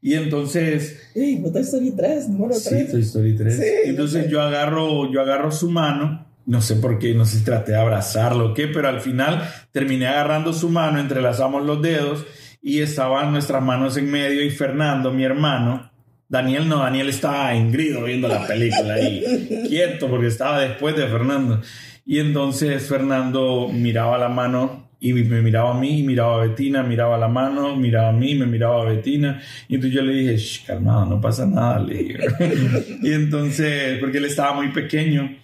Y 0.04 0.12
entonces 0.16 1.00
Ey, 1.14 1.42
Toy 1.50 1.62
Story 1.62 1.92
3, 1.92 2.28
número 2.28 2.52
Sí, 2.52 2.68
3. 2.68 2.90
Toy 2.90 3.00
Story 3.00 3.36
3. 3.36 3.56
Sí, 3.56 3.64
Entonces 3.86 4.28
yo 4.28 4.42
agarro, 4.42 5.10
yo 5.10 5.22
agarro 5.22 5.50
su 5.50 5.70
mano, 5.70 6.26
no 6.44 6.60
sé 6.60 6.76
por 6.76 6.98
qué, 6.98 7.14
no 7.14 7.24
sé 7.24 7.38
si 7.38 7.44
traté 7.44 7.72
de 7.72 7.78
abrazarlo 7.78 8.50
o 8.50 8.54
qué, 8.54 8.66
pero 8.68 8.88
al 8.88 9.00
final 9.00 9.48
terminé 9.72 10.06
agarrando 10.06 10.52
su 10.52 10.68
mano, 10.68 11.00
entrelazamos 11.00 11.64
los 11.64 11.80
dedos 11.80 12.26
y 12.60 12.80
estaban 12.80 13.32
nuestras 13.32 13.62
manos 13.62 13.96
en 13.96 14.10
medio 14.10 14.44
y 14.44 14.50
Fernando, 14.50 15.10
mi 15.10 15.24
hermano, 15.24 15.90
Daniel 16.28 16.68
no, 16.68 16.80
Daniel 16.80 17.08
estaba 17.08 17.54
engrido 17.54 18.02
viendo 18.04 18.28
la 18.28 18.46
película 18.46 18.94
ahí, 18.96 19.64
quieto 19.68 20.08
porque 20.08 20.26
estaba 20.26 20.60
después 20.60 20.94
de 20.96 21.06
Fernando. 21.06 21.62
Y 22.04 22.18
entonces 22.18 22.86
Fernando 22.86 23.70
miraba 23.72 24.18
la 24.18 24.28
mano 24.28 24.90
y 25.04 25.12
me 25.12 25.42
miraba 25.42 25.72
a 25.72 25.78
mí, 25.78 26.02
miraba 26.02 26.36
a 26.36 26.46
Betina, 26.46 26.82
miraba 26.82 27.18
la 27.18 27.28
mano, 27.28 27.76
miraba 27.76 28.08
a 28.08 28.12
mí, 28.12 28.34
me 28.34 28.46
miraba 28.46 28.80
a 28.80 28.84
Betina. 28.86 29.38
Y 29.68 29.74
entonces 29.74 29.94
yo 29.94 30.02
le 30.02 30.14
dije, 30.14 30.36
Shh, 30.38 30.66
calmado, 30.66 31.04
no 31.04 31.20
pasa 31.20 31.44
nada, 31.44 31.78
le 31.78 31.94
dije. 31.94 32.18
y 33.02 33.12
entonces, 33.12 33.98
porque 33.98 34.16
él 34.16 34.24
estaba 34.24 34.54
muy 34.54 34.68
pequeño. 34.68 35.36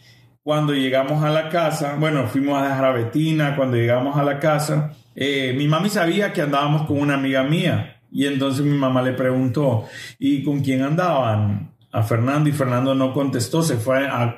Cuando 0.42 0.72
llegamos 0.72 1.22
a 1.22 1.28
la 1.28 1.50
casa, 1.50 1.96
bueno, 2.00 2.26
fuimos 2.26 2.58
a 2.58 2.68
dejar 2.68 2.86
a 2.86 2.92
Betina, 2.92 3.54
cuando 3.54 3.76
llegamos 3.76 4.16
a 4.16 4.22
la 4.22 4.38
casa, 4.38 4.94
eh, 5.14 5.52
mi 5.54 5.68
mami 5.68 5.90
sabía 5.90 6.32
que 6.32 6.40
andábamos 6.40 6.86
con 6.86 6.98
una 6.98 7.14
amiga 7.16 7.42
mía. 7.42 8.00
Y 8.10 8.24
entonces 8.24 8.64
mi 8.64 8.78
mamá 8.78 9.02
le 9.02 9.12
preguntó, 9.12 9.84
¿y 10.18 10.42
con 10.42 10.62
quién 10.62 10.80
andaban? 10.82 11.69
A 11.92 12.02
Fernando 12.02 12.48
y 12.48 12.52
Fernando 12.52 12.94
no 12.94 13.12
contestó, 13.12 13.62
se 13.62 13.76
fue 13.76 14.06
a 14.06 14.36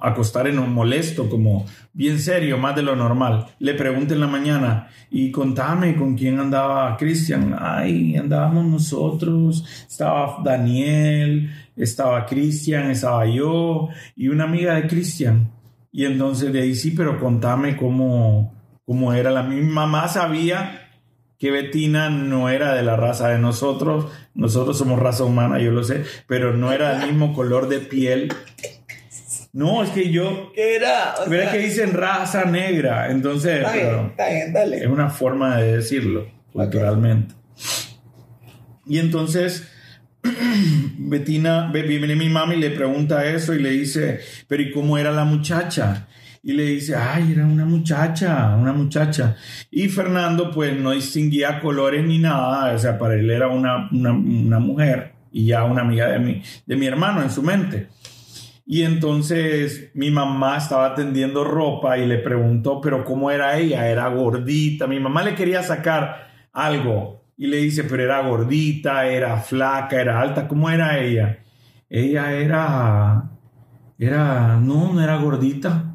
acostar 0.00 0.46
en 0.46 0.58
un 0.58 0.72
molesto, 0.72 1.28
como 1.28 1.66
bien 1.92 2.18
serio, 2.18 2.56
más 2.56 2.74
de 2.74 2.82
lo 2.82 2.96
normal. 2.96 3.48
Le 3.58 3.74
pregunté 3.74 4.14
en 4.14 4.20
la 4.20 4.26
mañana, 4.26 4.88
y 5.16 5.30
contame 5.30 5.94
con 5.94 6.16
quién 6.16 6.40
andaba 6.40 6.96
Cristian. 6.96 7.54
Ay, 7.56 8.16
andábamos 8.16 8.66
nosotros, 8.66 9.64
estaba 9.88 10.38
Daniel, 10.42 11.52
estaba 11.76 12.26
Cristian, 12.26 12.90
estaba 12.90 13.24
yo 13.24 13.90
y 14.16 14.26
una 14.26 14.42
amiga 14.42 14.74
de 14.74 14.88
Cristian. 14.88 15.52
Y 15.92 16.04
entonces 16.04 16.52
de 16.52 16.62
ahí 16.62 16.74
sí, 16.74 16.90
pero 16.90 17.20
contame 17.20 17.76
cómo, 17.76 18.52
cómo 18.84 19.12
era 19.12 19.30
la 19.30 19.44
mi 19.44 19.60
mamá 19.60 20.08
sabía 20.08 20.83
que 21.38 21.50
Betina 21.50 22.10
no 22.10 22.48
era 22.48 22.74
de 22.74 22.82
la 22.82 22.96
raza 22.96 23.28
de 23.28 23.38
nosotros, 23.38 24.06
nosotros 24.34 24.78
somos 24.78 24.98
raza 24.98 25.24
humana, 25.24 25.58
yo 25.58 25.70
lo 25.70 25.84
sé, 25.84 26.04
pero 26.26 26.54
no 26.54 26.72
era 26.72 26.98
del 26.98 27.10
mismo 27.10 27.34
color 27.34 27.68
de 27.68 27.80
piel. 27.80 28.32
No, 29.52 29.84
es 29.84 29.90
que 29.90 30.10
yo, 30.10 30.52
¿Qué 30.54 30.76
era? 30.76 31.14
O 31.24 31.28
sea, 31.28 31.52
que 31.52 31.58
dicen 31.58 31.92
raza 31.92 32.44
negra, 32.44 33.10
entonces 33.10 33.58
Está 33.58 33.72
bien, 33.72 33.86
pero 33.86 34.06
está 34.06 34.64
bien, 34.64 34.82
es 34.82 34.88
una 34.88 35.10
forma 35.10 35.58
de 35.58 35.76
decirlo 35.76 36.26
culturalmente. 36.52 37.34
Y 38.86 38.98
entonces 38.98 39.68
Betina, 40.98 41.70
mi 41.72 42.28
mami 42.28 42.56
y 42.56 42.60
le 42.60 42.70
pregunta 42.70 43.26
eso 43.26 43.54
y 43.54 43.60
le 43.60 43.70
dice, 43.70 44.20
pero 44.48 44.62
¿y 44.62 44.72
cómo 44.72 44.96
era 44.98 45.12
la 45.12 45.24
muchacha? 45.24 46.08
Y 46.46 46.52
le 46.52 46.64
dice, 46.64 46.94
ay, 46.94 47.32
era 47.32 47.46
una 47.46 47.64
muchacha, 47.64 48.54
una 48.54 48.74
muchacha. 48.74 49.34
Y 49.70 49.88
Fernando 49.88 50.50
pues 50.50 50.78
no 50.78 50.90
distinguía 50.90 51.58
colores 51.58 52.04
ni 52.04 52.18
nada, 52.18 52.74
o 52.74 52.78
sea, 52.78 52.98
para 52.98 53.14
él 53.14 53.30
era 53.30 53.48
una, 53.48 53.88
una, 53.90 54.12
una 54.12 54.58
mujer 54.58 55.14
y 55.32 55.46
ya 55.46 55.64
una 55.64 55.80
amiga 55.80 56.08
de 56.08 56.18
mi, 56.18 56.42
de 56.66 56.76
mi 56.76 56.86
hermano 56.86 57.22
en 57.22 57.30
su 57.30 57.42
mente. 57.42 57.88
Y 58.66 58.82
entonces 58.82 59.90
mi 59.94 60.10
mamá 60.10 60.58
estaba 60.58 60.94
tendiendo 60.94 61.44
ropa 61.44 61.96
y 61.98 62.06
le 62.06 62.18
preguntó, 62.18 62.80
pero 62.80 63.04
¿cómo 63.04 63.30
era 63.30 63.58
ella? 63.58 63.88
Era 63.88 64.08
gordita. 64.08 64.86
Mi 64.86 65.00
mamá 65.00 65.22
le 65.22 65.34
quería 65.34 65.62
sacar 65.62 66.28
algo 66.52 67.24
y 67.36 67.46
le 67.46 67.56
dice, 67.58 67.84
pero 67.84 68.02
era 68.02 68.20
gordita, 68.20 69.06
era 69.06 69.38
flaca, 69.38 70.00
era 70.00 70.20
alta. 70.20 70.46
¿Cómo 70.46 70.70
era 70.70 70.98
ella? 70.98 71.38
Ella 71.90 72.32
era, 72.32 73.30
era, 73.98 74.58
no, 74.60 74.92
no 74.92 75.02
era 75.02 75.16
gordita. 75.16 75.93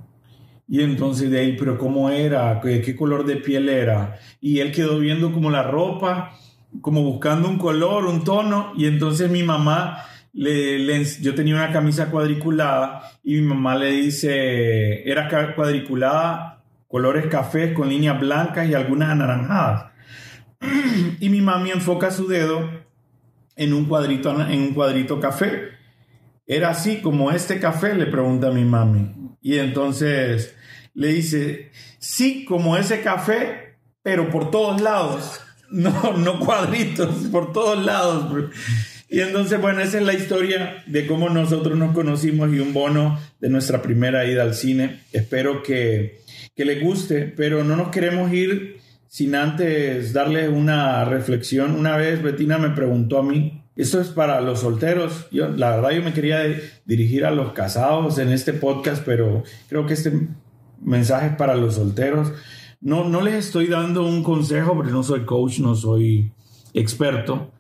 Y 0.70 0.84
entonces 0.84 1.32
de 1.32 1.39
ahí, 1.39 1.55
pero 1.57 1.80
¿cómo 1.80 2.11
era? 2.11 2.61
¿Qué, 2.61 2.95
color 2.95 3.26
de 3.26 3.38
piel 3.38 3.70
era? 3.70 4.20
Y 4.39 4.59
él 4.59 4.72
quedó 4.72 4.99
viendo 4.99 5.34
como 5.34 5.49
la 5.49 5.63
ropa, 5.63 6.38
como 6.82 7.01
buscando 7.01 7.49
un 7.49 7.57
color, 7.57 8.05
un 8.05 8.24
tono. 8.24 8.72
Y 8.78 8.86
entonces 8.86 9.32
mi 9.32 9.41
mamá, 9.41 10.05
le, 10.32 11.03
yo 11.22 11.34
tenía 11.34 11.55
una 11.55 11.72
camisa 11.72 12.11
cuadriculada 12.11 13.01
y 13.24 13.36
mi 13.36 13.41
mamá 13.41 13.76
le 13.76 13.89
dice, 13.89 15.09
era 15.09 15.28
cuadriculada 15.55 16.61
colores 16.88 17.28
cafés 17.28 17.74
con 17.74 17.89
líneas 17.89 18.20
blancas 18.20 18.70
y 18.70 18.76
algunas 18.76 19.09
anaranjadas. 19.09 19.91
y 21.20 21.30
mi 21.30 21.41
mami 21.41 21.72
enfoca 21.72 22.11
su 22.11 22.28
dedo 22.28 22.70
en 23.55 23.74
un 23.74 23.86
cuadrito, 23.86 24.39
en 24.39 24.61
un 24.61 24.74
cuadrito 24.74 25.20
café. 25.20 25.70
Era 26.45 26.70
así 26.70 27.01
como 27.01 27.32
este 27.32 27.59
café, 27.59 27.95
le 27.95 28.05
pregunta 28.05 28.51
mi 28.51 28.65
mami. 28.65 29.15
Y 29.41 29.57
entonces 29.57 30.55
le 31.00 31.08
dice, 31.14 31.72
sí, 31.97 32.43
como 32.43 32.76
ese 32.76 33.00
café, 33.00 33.78
pero 34.04 34.30
por 34.30 34.52
todos 34.52 34.82
lados. 34.82 35.39
No, 35.72 36.18
no 36.18 36.39
cuadritos, 36.39 37.28
por 37.32 37.54
todos 37.54 37.86
lados. 37.86 38.50
Y 39.08 39.20
entonces, 39.20 39.62
bueno, 39.62 39.82
esa 39.82 40.00
es 40.00 40.04
la 40.04 40.16
historia 40.16 40.84
de 40.88 41.06
cómo 41.06 41.30
nosotros 41.30 41.78
nos 41.78 41.93
conocimos 41.93 42.52
y 42.52 42.60
un 42.60 42.74
bono 42.74 43.20
de 43.39 43.50
nuestra 43.50 43.84
primera 43.84 44.26
ida 44.26 44.41
al 44.41 44.56
cine. 44.56 45.02
Espero 45.14 45.62
que, 45.62 46.22
que 46.56 46.66
les 46.66 46.82
guste, 46.82 47.32
pero 47.38 47.64
no 47.64 47.76
nos 47.76 47.89
queremos 47.89 48.34
ir 48.34 48.80
sin 49.08 49.36
antes 49.36 50.12
darle 50.12 50.50
una 50.50 51.06
reflexión. 51.06 51.76
Una 51.76 51.95
vez 51.97 52.24
Betina 52.24 52.58
me 52.58 52.72
preguntó 52.72 53.20
a 53.20 53.24
mí, 53.24 53.62
esto 53.76 54.02
es 54.02 54.08
para 54.08 54.41
los 54.41 54.62
solteros. 54.62 55.28
Yo, 55.30 55.50
la 55.50 55.76
verdad, 55.76 55.91
yo 55.91 56.02
me 56.02 56.14
quería 56.14 56.41
dirigir 56.86 57.26
a 57.26 57.32
los 57.32 57.54
casados 57.54 58.18
en 58.18 58.30
este 58.30 58.54
podcast, 58.54 59.04
pero 59.06 59.43
creo 59.68 59.86
que 59.86 59.93
este 59.93 60.14
mensaje 60.82 61.27
es 61.27 61.36
para 61.36 61.55
los 61.55 61.75
solteros. 61.75 62.32
No, 62.82 63.07
no 63.07 63.21
les 63.21 63.34
estoy 63.34 63.67
dando 63.67 64.05
un 64.05 64.23
consejo 64.23 64.73
porque 64.73 64.91
no 64.91 65.03
soy 65.03 65.25
coach, 65.25 65.59
no 65.59 65.75
soy 65.75 66.32
experto, 66.73 67.51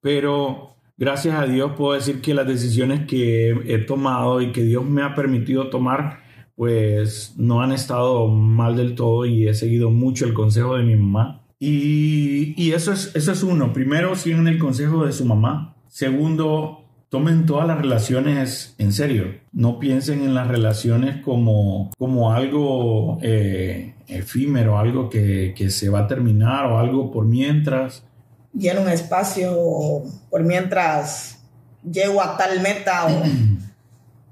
pero 0.00 0.76
gracias 0.96 1.38
a 1.38 1.46
Dios 1.46 1.72
puedo 1.76 1.92
decir 1.92 2.20
que 2.20 2.34
las 2.34 2.46
decisiones 2.46 3.06
que 3.06 3.50
he 3.66 3.78
tomado 3.78 4.40
y 4.40 4.52
que 4.52 4.62
Dios 4.62 4.84
me 4.84 5.02
ha 5.02 5.14
permitido 5.14 5.68
tomar, 5.68 6.20
pues 6.56 7.34
no 7.36 7.62
han 7.62 7.72
estado 7.72 8.28
mal 8.28 8.76
del 8.76 8.94
todo 8.94 9.26
y 9.26 9.48
he 9.48 9.54
seguido 9.54 9.90
mucho 9.90 10.24
el 10.24 10.34
consejo 10.34 10.76
de 10.76 10.84
mi 10.84 10.96
mamá. 10.96 11.42
Y, 11.58 12.54
y 12.62 12.72
eso, 12.72 12.92
es, 12.92 13.14
eso 13.14 13.32
es 13.32 13.42
uno. 13.42 13.72
Primero, 13.72 14.14
sigan 14.16 14.48
el 14.48 14.58
consejo 14.58 15.04
de 15.04 15.12
su 15.12 15.24
mamá. 15.24 15.76
Segundo, 15.88 16.83
tomen 17.14 17.46
todas 17.46 17.68
las 17.68 17.78
relaciones 17.78 18.74
en 18.78 18.92
serio. 18.92 19.38
No 19.52 19.78
piensen 19.78 20.24
en 20.24 20.34
las 20.34 20.48
relaciones 20.48 21.22
como, 21.22 21.92
como 21.96 22.32
algo 22.32 23.18
eh, 23.22 23.94
efímero, 24.08 24.80
algo 24.80 25.08
que, 25.08 25.54
que, 25.56 25.70
se 25.70 25.88
va 25.88 26.00
a 26.00 26.06
terminar 26.08 26.66
o 26.66 26.76
algo 26.76 27.12
por 27.12 27.24
mientras. 27.24 28.02
Lleno 28.52 28.80
un 28.80 28.88
espacio 28.88 30.02
por 30.28 30.42
mientras 30.42 31.38
llego 31.88 32.20
a 32.20 32.36
tal 32.36 32.60
meta. 32.60 33.06
O, 33.06 33.10
o 33.20 33.22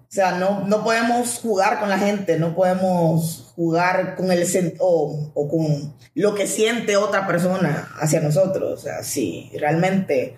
sea, 0.09 0.33
no, 0.33 0.67
no 0.67 0.83
podemos 0.83 1.39
jugar 1.39 1.79
con 1.79 1.89
la 1.89 1.99
gente, 1.99 2.37
no 2.37 2.53
podemos 2.53 3.53
jugar 3.55 4.17
con 4.17 4.33
el 4.33 4.45
o, 4.81 5.31
o 5.35 5.49
con 5.49 5.95
lo 6.17 6.35
que 6.35 6.49
siente 6.49 6.97
otra 6.97 7.29
persona 7.29 7.91
hacia 8.01 8.19
nosotros. 8.19 8.81
O 8.81 8.83
sea, 8.83 9.05
sí, 9.05 9.53
realmente 9.57 10.35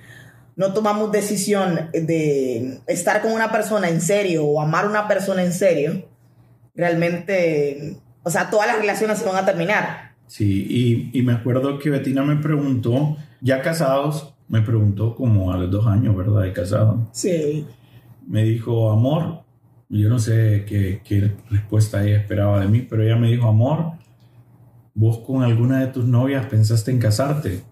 no 0.56 0.72
tomamos 0.72 1.10
decisión 1.10 1.90
de 1.92 2.80
estar 2.86 3.22
con 3.22 3.32
una 3.32 3.50
persona 3.50 3.88
en 3.88 4.00
serio 4.00 4.44
o 4.44 4.60
amar 4.60 4.84
a 4.84 4.88
una 4.88 5.08
persona 5.08 5.42
en 5.42 5.52
serio, 5.52 6.08
realmente, 6.74 7.96
o 8.22 8.30
sea, 8.30 8.50
todas 8.50 8.66
las 8.68 8.78
relaciones 8.78 9.18
se 9.18 9.26
van 9.26 9.36
a 9.36 9.46
terminar. 9.46 10.14
Sí, 10.26 11.10
y, 11.12 11.22
me 11.22 11.32
acuerdo 11.32 11.78
que 11.78 11.90
Betina 11.90 12.22
me 12.22 12.36
preguntó, 12.36 13.16
ya 13.40 13.60
casados, 13.62 14.34
me 14.48 14.62
preguntó 14.62 15.14
como 15.14 15.52
a 15.52 15.58
los 15.58 15.70
dos 15.70 15.86
años, 15.86 16.16
¿verdad? 16.16 16.42
De 16.42 16.52
casado. 16.52 17.08
Sí. 17.12 17.66
Me 18.26 18.42
dijo, 18.44 18.90
amor, 18.90 19.42
yo 19.88 20.08
no 20.08 20.18
sé 20.18 20.64
qué, 20.66 21.02
qué 21.04 21.32
respuesta 21.50 22.04
ella 22.04 22.18
esperaba 22.18 22.60
de 22.60 22.68
mí, 22.68 22.80
pero 22.80 23.02
ella 23.02 23.16
me 23.16 23.30
dijo, 23.30 23.48
amor, 23.48 23.92
¿vos 24.94 25.18
con 25.18 25.42
alguna 25.42 25.80
de 25.80 25.88
tus 25.88 26.04
novias 26.04 26.46
pensaste 26.46 26.90
en 26.90 26.98
casarte? 26.98 27.62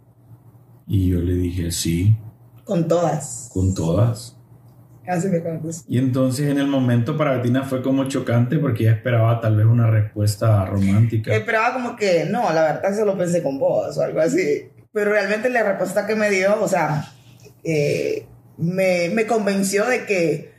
Y 0.87 1.09
yo 1.09 1.21
le 1.21 1.35
dije, 1.35 1.71
sí. 1.71 2.15
Con 2.65 2.89
todas. 2.89 3.51
Con 3.53 3.75
todas. 3.75 4.37
Así 5.07 5.29
me 5.29 5.43
Y 5.89 5.99
entonces 5.99 6.49
en 6.49 6.59
el 6.59 6.69
momento 6.69 7.17
para 7.17 7.37
Betina 7.37 7.65
fue 7.65 7.83
como 7.83 8.05
chocante 8.05 8.59
porque 8.59 8.85
ella 8.85 8.93
esperaba 8.93 9.41
tal 9.41 9.57
vez 9.57 9.67
una 9.67 9.91
respuesta 9.91 10.65
romántica. 10.65 11.35
Esperaba 11.35 11.75
como 11.75 11.97
que, 11.97 12.25
no, 12.25 12.53
la 12.53 12.63
verdad 12.63 12.95
se 12.95 13.05
lo 13.05 13.19
pensé 13.19 13.43
con 13.43 13.59
vos 13.59 13.99
o 13.99 14.03
algo 14.03 14.21
así. 14.21 14.71
Pero 14.93 15.11
realmente 15.11 15.51
la 15.51 15.65
respuesta 15.65 16.07
que 16.07 16.15
me 16.15 16.31
dio, 16.31 16.63
o 16.63 16.69
sea, 16.69 17.11
eh, 17.65 18.27
me, 18.59 19.09
me 19.09 19.27
convenció 19.27 19.87
de 19.87 20.07
que 20.07 20.53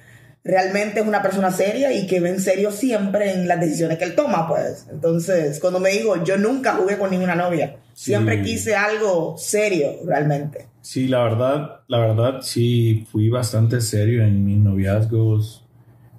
realmente 0.43 0.99
es 0.99 1.07
una 1.07 1.21
persona 1.21 1.49
seria 1.51 1.93
y 1.93 2.05
que 2.05 2.19
ve 2.19 2.29
en 2.29 2.41
serio 2.41 2.71
siempre 2.71 3.31
en 3.31 3.47
las 3.47 3.61
decisiones 3.61 3.97
que 3.97 4.03
él 4.03 4.15
toma, 4.15 4.47
pues. 4.49 4.87
Entonces, 4.91 5.59
cuando 5.61 5.79
me 5.79 5.91
dijo, 5.91 6.21
yo 6.23 6.37
nunca 6.37 6.73
jugué 6.73 6.97
con 6.97 7.11
ninguna 7.11 7.35
novia, 7.35 7.77
siempre 7.93 8.41
quise 8.41 8.75
algo 8.75 9.37
serio, 9.37 9.99
realmente. 10.05 10.72
Sí, 10.83 11.07
la 11.07 11.23
verdad, 11.23 11.79
la 11.87 11.97
verdad, 11.99 12.41
sí, 12.41 13.07
fui 13.09 13.29
bastante 13.29 13.79
serio 13.79 14.21
en 14.25 14.43
mis 14.43 14.57
noviazgos. 14.57 15.65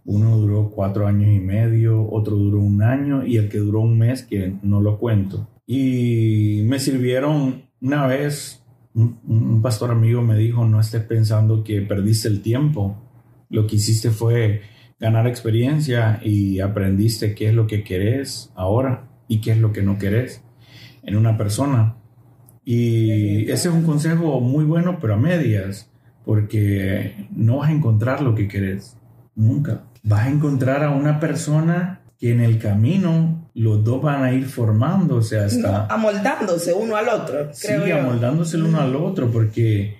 Uno 0.07 0.39
duró 0.39 0.71
cuatro 0.71 1.07
años 1.07 1.35
y 1.35 1.39
medio, 1.39 2.11
otro 2.11 2.35
duró 2.35 2.61
un 2.61 2.83
año 2.83 3.27
y 3.27 3.37
el 3.37 3.51
que 3.51 3.59
duró 3.59 3.81
un 3.81 3.99
mes, 3.99 4.23
que 4.23 4.55
no 4.62 4.81
lo 4.81 4.99
cuento. 4.99 5.47
Y 5.67 6.62
me 6.65 6.79
sirvieron 6.79 7.65
una 7.83 8.07
vez, 8.07 8.65
un, 8.95 9.61
pastor 9.61 9.91
amigo 9.91 10.23
me 10.23 10.39
dijo, 10.39 10.65
no 10.65 10.81
estés 10.81 11.03
pensando 11.05 11.62
que 11.62 11.83
perdiste 11.83 12.29
el 12.29 12.41
tiempo. 12.41 12.97
Lo 13.51 13.67
que 13.67 13.77
hiciste 13.77 14.09
fue 14.11 14.62
ganar 14.99 15.27
experiencia 15.27 16.23
y 16.25 16.61
aprendiste 16.61 17.35
qué 17.35 17.49
es 17.49 17.55
lo 17.55 17.67
que 17.67 17.85
querés 17.85 18.51
ahora 18.55 19.11
y 19.29 19.43
qué 19.43 19.53
es 19.53 19.59
lo 19.59 19.75
que 19.75 19.83
no 19.83 19.99
querés 19.99 20.43
en 21.03 21.17
una 21.19 21.37
persona. 21.37 21.97
Y 22.65 23.51
ese 23.51 23.69
es 23.69 23.75
un 23.75 23.83
consejo 23.83 24.41
muy 24.41 24.65
bueno, 24.65 24.99
pero 25.01 25.15
a 25.15 25.17
medias, 25.17 25.91
porque 26.25 27.29
no 27.31 27.59
vas 27.59 27.69
a 27.69 27.73
encontrar 27.73 28.23
lo 28.23 28.35
que 28.35 28.49
querés, 28.49 28.97
nunca. 29.35 29.83
Vas 30.03 30.27
a 30.27 30.31
encontrar 30.31 30.83
a 30.83 30.91
una 30.91 31.21
persona 31.21 32.01
que 32.19 32.33
en 32.33 32.41
el 32.41 32.59
camino 32.59 33.51
los 33.55 33.85
dos 33.85 34.03
van 34.03 34.25
a 34.25 34.33
ir 34.33 34.47
formándose 34.47 35.39
hasta... 35.39 35.87
amoldándose 35.87 36.73
uno 36.73 36.97
al 36.97 37.09
otro. 37.09 37.53
sí, 37.53 37.73
amoldándose 37.91 38.57
el 38.57 38.65
uno 38.65 38.81
al 38.81 38.97
otro, 38.97 39.31
porque 39.31 39.97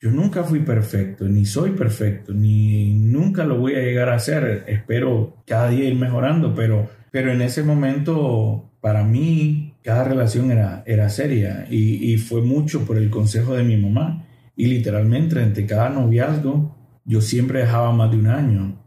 yo 0.00 0.10
nunca 0.10 0.42
fui 0.42 0.60
perfecto, 0.60 1.28
ni 1.28 1.46
soy 1.46 1.70
perfecto, 1.70 2.34
ni 2.34 2.92
nunca 2.94 3.44
lo 3.44 3.58
voy 3.58 3.76
a 3.76 3.80
llegar 3.80 4.08
a 4.08 4.18
ser. 4.18 4.64
Espero 4.66 5.36
cada 5.46 5.68
día 5.68 5.84
ir 5.84 5.94
mejorando, 5.94 6.56
pero, 6.56 6.90
pero 7.12 7.30
en 7.30 7.40
ese 7.40 7.62
momento, 7.62 8.68
para 8.80 9.04
mí, 9.04 9.71
cada 9.82 10.04
relación 10.04 10.50
era, 10.50 10.82
era 10.86 11.08
seria 11.08 11.66
y, 11.68 12.16
fue 12.18 12.40
mucho 12.42 12.84
por 12.84 12.96
el 12.96 13.10
consejo 13.10 13.54
de 13.54 13.64
mi 13.64 13.76
mamá. 13.76 14.24
Y 14.54 14.66
literalmente 14.66 15.42
entre 15.42 15.66
cada 15.66 15.88
noviazgo 15.88 16.76
yo 17.04 17.20
siempre 17.20 17.60
dejaba 17.60 17.92
más 17.92 18.10
de 18.10 18.18
un 18.18 18.26
año 18.28 18.78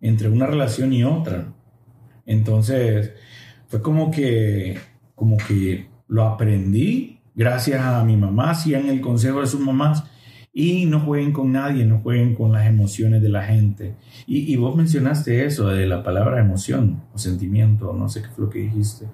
entre 0.00 0.28
una 0.28 0.46
relación 0.46 0.92
y 0.92 1.04
otra. 1.04 1.54
Entonces 2.26 3.12
fue 3.68 3.80
como 3.80 4.10
que, 4.10 4.78
como 5.14 5.36
que 5.36 5.88
lo 6.08 6.24
aprendí 6.24 7.20
gracias 7.34 7.80
a 7.82 8.04
mi 8.04 8.16
mamá, 8.16 8.52
en 8.66 8.88
el 8.88 9.00
consejo 9.00 9.40
de 9.40 9.46
sus 9.46 9.60
mamás. 9.60 10.04
Y 10.54 10.84
no 10.84 11.00
jueguen 11.00 11.32
con 11.32 11.50
nadie, 11.50 11.86
no 11.86 12.00
jueguen 12.00 12.34
con 12.34 12.52
las 12.52 12.66
emociones 12.66 13.22
de 13.22 13.30
la 13.30 13.42
gente. 13.44 13.94
Y, 14.26 14.52
y 14.52 14.56
vos 14.56 14.76
mencionaste 14.76 15.46
eso 15.46 15.68
de 15.68 15.86
la 15.86 16.02
palabra 16.02 16.40
emoción 16.40 17.04
o 17.14 17.16
sentimiento, 17.16 17.94
no 17.94 18.06
sé 18.10 18.20
qué 18.20 18.28
fue 18.28 18.44
lo 18.44 18.50
que 18.50 18.58
dijiste. 18.58 19.06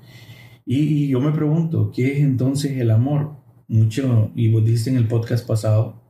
Y, 0.71 1.09
yo 1.09 1.19
me 1.21 1.33
pregunto, 1.33 1.91
¿qué 1.95 2.12
es 2.12 2.19
entonces 2.19 2.77
el 2.77 2.91
amor? 2.91 3.37
Mucho, 3.69 4.31
y 4.37 4.53
vos 4.53 4.62
dijiste 4.62 4.91
en 4.91 4.97
el 4.99 5.09
podcast 5.09 5.47
pasado, 5.47 6.03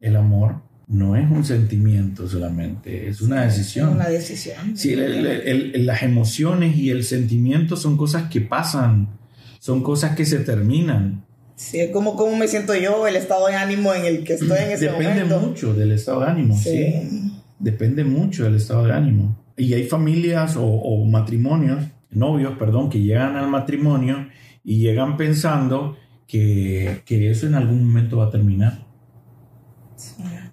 el 0.00 0.16
amor 0.16 0.56
no 0.86 1.16
es 1.16 1.30
un 1.30 1.42
sentimiento 1.46 2.28
solamente, 2.28 3.08
es 3.08 3.22
una 3.22 3.44
decisión. 3.44 3.94
Una 3.94 4.10
decisión. 4.10 4.76
Sí, 4.76 4.94
las 4.94 6.02
emociones 6.02 6.76
y 6.76 6.90
el 6.90 7.04
sentimiento 7.04 7.74
son 7.74 7.96
cosas 7.96 8.28
que 8.28 8.42
pasan, 8.42 9.18
son 9.58 9.82
cosas 9.82 10.14
que 10.14 10.26
se 10.26 10.40
terminan. 10.40 11.24
Sí, 11.56 11.78
como 11.90 12.14
cómo 12.14 12.36
me 12.36 12.48
siento 12.48 12.74
yo, 12.74 13.06
el 13.06 13.16
estado 13.16 13.46
de 13.46 13.54
ánimo 13.54 13.94
en 13.94 14.04
el 14.04 14.24
que 14.24 14.34
estoy 14.34 14.58
en 14.58 14.72
ese 14.72 14.86
Depende 14.86 15.04
momento. 15.04 15.24
Depende 15.24 15.46
mucho 15.46 15.72
del 15.72 15.92
estado 15.92 16.20
de 16.20 16.26
ánimo, 16.26 16.58
sí. 16.58 17.32
Depende 17.58 18.04
mucho 18.04 18.44
del 18.44 18.56
estado 18.56 18.84
de 18.84 18.92
ánimo. 18.92 19.42
Y 19.56 19.72
hay 19.72 19.84
familias 19.84 20.56
o, 20.56 20.66
o 20.66 21.02
matrimonios 21.06 21.84
novios, 22.14 22.56
perdón, 22.58 22.90
que 22.90 23.00
llegan 23.00 23.36
al 23.36 23.48
matrimonio 23.48 24.28
y 24.64 24.78
llegan 24.78 25.16
pensando 25.16 25.96
que, 26.26 27.02
eso 27.08 27.46
en 27.46 27.54
algún 27.54 27.86
momento 27.86 28.18
va 28.18 28.26
a 28.26 28.30
terminar. 28.30 28.86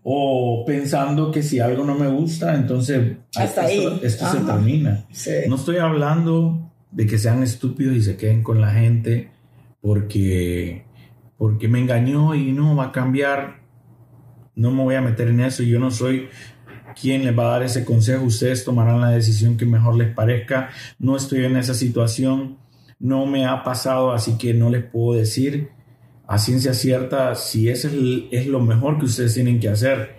O 0.03 0.63
pensando 0.65 1.31
que 1.31 1.41
si 1.41 1.59
algo 1.59 1.85
no 1.85 1.95
me 1.95 2.07
gusta, 2.07 2.55
entonces 2.55 3.17
Hasta 3.35 3.69
esto, 3.69 3.99
esto 4.03 4.31
se 4.31 4.39
termina. 4.39 5.05
No 5.47 5.55
estoy 5.55 5.77
hablando 5.77 6.71
de 6.91 7.05
que 7.05 7.17
sean 7.17 7.43
estúpidos 7.43 7.95
y 7.95 8.01
se 8.01 8.17
queden 8.17 8.43
con 8.43 8.61
la 8.61 8.71
gente 8.71 9.31
porque, 9.81 10.85
porque 11.37 11.67
me 11.67 11.79
engañó 11.79 12.35
y 12.35 12.51
no 12.51 12.75
va 12.75 12.85
a 12.85 12.91
cambiar. 12.91 13.59
No 14.55 14.71
me 14.71 14.83
voy 14.83 14.95
a 14.95 15.01
meter 15.01 15.29
en 15.29 15.39
eso. 15.39 15.63
Yo 15.63 15.79
no 15.79 15.91
soy 15.91 16.27
quién 16.93 17.25
les 17.25 17.37
va 17.37 17.47
a 17.47 17.51
dar 17.51 17.63
ese 17.63 17.85
consejo. 17.85 18.25
Ustedes 18.25 18.63
tomarán 18.63 19.01
la 19.01 19.09
decisión 19.09 19.57
que 19.57 19.65
mejor 19.65 19.95
les 19.95 20.13
parezca. 20.13 20.69
No 20.97 21.15
estoy 21.15 21.45
en 21.45 21.57
esa 21.57 21.73
situación, 21.73 22.57
no 22.99 23.25
me 23.25 23.45
ha 23.45 23.63
pasado, 23.63 24.11
así 24.11 24.37
que 24.37 24.53
no 24.53 24.69
les 24.69 24.83
puedo 24.83 25.17
decir 25.17 25.69
a 26.27 26.37
ciencia 26.37 26.75
cierta 26.75 27.33
si 27.33 27.69
ese 27.69 27.89
es, 28.29 28.45
lo 28.45 28.59
mejor 28.59 28.99
que 28.99 29.05
ustedes 29.05 29.33
tienen 29.33 29.59
que 29.59 29.69
hacer. 29.69 30.15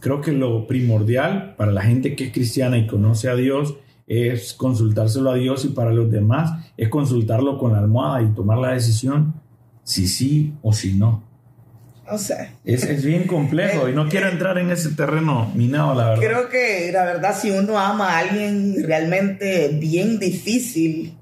Creo 0.00 0.20
que 0.20 0.32
lo 0.32 0.66
primordial 0.66 1.54
para 1.56 1.70
la 1.70 1.82
gente 1.82 2.16
que 2.16 2.24
es 2.24 2.32
cristiana 2.32 2.78
y 2.78 2.88
conoce 2.88 3.28
a 3.28 3.36
Dios 3.36 3.76
es 4.08 4.54
consultárselo 4.54 5.30
a 5.30 5.34
Dios 5.34 5.64
y 5.64 5.68
para 5.68 5.92
los 5.92 6.10
demás 6.10 6.50
es 6.76 6.88
consultarlo 6.88 7.58
con 7.58 7.72
la 7.72 7.78
almohada 7.78 8.22
y 8.22 8.34
tomar 8.34 8.58
la 8.58 8.72
decisión 8.72 9.34
si 9.84 10.08
sí 10.08 10.54
o 10.62 10.72
si 10.72 10.94
no. 10.94 11.31
O 12.08 12.18
sea, 12.18 12.52
es, 12.64 12.84
es 12.84 13.04
bien 13.04 13.26
complejo 13.26 13.88
y 13.90 13.94
no 13.94 14.08
quiero 14.08 14.28
entrar 14.28 14.58
en 14.58 14.70
ese 14.70 14.90
terreno 14.90 15.50
minado, 15.54 15.94
la 15.94 16.10
verdad. 16.10 16.24
Creo 16.24 16.48
que 16.48 16.90
la 16.92 17.04
verdad, 17.04 17.36
si 17.38 17.50
uno 17.50 17.78
ama 17.78 18.14
a 18.14 18.18
alguien 18.18 18.82
realmente 18.84 19.68
bien 19.72 20.18
difícil, 20.18 21.16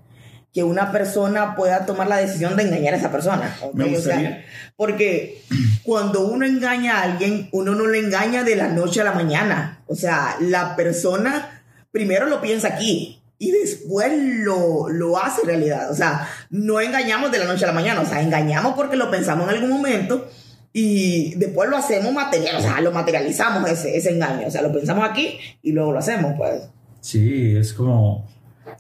que 0.53 0.65
una 0.65 0.91
persona 0.91 1.55
pueda 1.55 1.87
tomar 1.87 2.09
la 2.09 2.17
decisión 2.17 2.57
de 2.57 2.65
engañar 2.65 2.95
a 2.95 2.97
esa 2.97 3.13
persona. 3.13 3.57
Me 3.73 3.87
gustaría. 3.87 4.45
porque 4.77 5.43
cuando 5.85 6.27
uno 6.27 6.45
engaña 6.45 6.99
a 6.99 7.03
alguien, 7.03 7.49
uno 7.53 7.75
no 7.75 7.87
le 7.87 8.01
engaña 8.01 8.43
de 8.43 8.57
la 8.57 8.69
noche 8.69 9.01
a 9.01 9.05
la 9.05 9.13
mañana. 9.13 9.83
O 9.87 9.95
sea, 9.95 10.37
la 10.41 10.75
persona 10.75 11.63
primero 11.93 12.27
lo 12.27 12.41
piensa 12.41 12.69
aquí 12.69 13.23
y 13.39 13.53
después 13.53 14.13
lo, 14.17 14.89
lo 14.89 15.19
hace 15.19 15.43
realidad. 15.45 15.91
O 15.91 15.95
sea, 15.95 16.29
no 16.51 16.81
engañamos 16.81 17.31
de 17.31 17.39
la 17.39 17.45
noche 17.45 17.65
a 17.65 17.69
la 17.69 17.73
mañana. 17.73 18.01
O 18.01 18.07
sea, 18.07 18.21
engañamos 18.21 18.75
porque 18.75 18.97
lo 18.97 19.11
pensamos 19.11 19.49
en 19.49 19.55
algún 19.55 19.71
momento 19.71 20.29
y 20.73 21.35
después 21.35 21.69
lo 21.69 21.77
hacemos 21.77 22.13
material, 22.13 22.57
o 22.57 22.61
sea, 22.61 22.81
lo 22.81 22.93
materializamos 22.93 23.69
ese, 23.69 23.97
ese 23.97 24.11
engaño, 24.11 24.47
o 24.47 24.51
sea, 24.51 24.63
lo 24.63 24.73
pensamos 24.73 25.09
aquí 25.09 25.39
y 25.63 25.73
luego 25.73 25.93
lo 25.93 25.99
hacemos, 25.99 26.35
pues. 26.37 26.69
Sí, 27.01 27.57
es 27.57 27.73
como... 27.73 28.29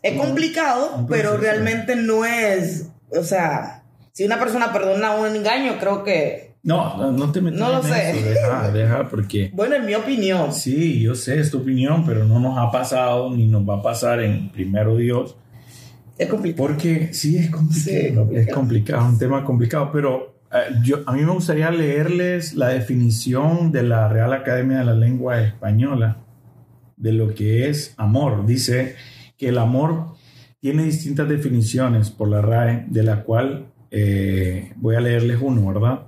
Es 0.02 0.18
complicado, 0.18 1.04
pero 1.08 1.36
realmente 1.36 1.96
no 1.96 2.24
es, 2.24 2.86
o 3.10 3.24
sea, 3.24 3.82
si 4.12 4.24
una 4.24 4.38
persona 4.38 4.72
perdona 4.72 5.16
un 5.16 5.34
engaño, 5.34 5.78
creo 5.80 6.04
que... 6.04 6.50
No, 6.62 7.10
no, 7.10 7.32
te 7.32 7.40
metas 7.40 7.58
No 7.58 7.70
lo 7.70 7.82
sé. 7.82 8.12
Deja, 8.12 8.70
deja, 8.70 9.08
porque... 9.08 9.50
Bueno, 9.54 9.76
en 9.76 9.86
mi 9.86 9.94
opinión. 9.94 10.52
Sí, 10.52 11.00
yo 11.00 11.14
sé, 11.14 11.40
es 11.40 11.50
tu 11.50 11.58
opinión, 11.58 12.04
pero 12.04 12.24
no 12.24 12.38
nos 12.38 12.58
ha 12.58 12.70
pasado 12.70 13.30
ni 13.34 13.46
nos 13.46 13.68
va 13.68 13.76
a 13.76 13.82
pasar 13.82 14.20
en 14.20 14.50
primero 14.52 14.96
Dios. 14.96 15.36
Es 16.18 16.28
complicado. 16.28 16.68
Porque 16.68 17.14
sí, 17.14 17.38
es 17.38 17.50
complicado. 17.50 17.82
Sí, 17.82 17.96
es 17.96 18.14
complicado. 18.14 18.48
Es 18.48 18.54
complicado, 18.54 19.06
un 19.06 19.18
tema 19.18 19.44
complicado, 19.44 19.90
pero 19.90 20.39
yo, 20.82 20.98
a 21.06 21.12
mí 21.12 21.22
me 21.22 21.32
gustaría 21.32 21.70
leerles 21.70 22.54
la 22.54 22.68
definición 22.68 23.70
de 23.70 23.84
la 23.84 24.08
Real 24.08 24.32
Academia 24.32 24.78
de 24.78 24.84
la 24.84 24.94
Lengua 24.94 25.40
Española 25.40 26.18
de 26.96 27.12
lo 27.12 27.34
que 27.34 27.68
es 27.68 27.94
amor. 27.96 28.46
Dice 28.46 28.96
que 29.36 29.48
el 29.48 29.58
amor 29.58 30.14
tiene 30.60 30.84
distintas 30.84 31.28
definiciones 31.28 32.10
por 32.10 32.28
la 32.28 32.42
RAE, 32.42 32.84
de 32.88 33.02
la 33.02 33.22
cual 33.22 33.72
eh, 33.90 34.72
voy 34.76 34.96
a 34.96 35.00
leerles 35.00 35.38
uno, 35.40 35.72
¿verdad? 35.72 36.00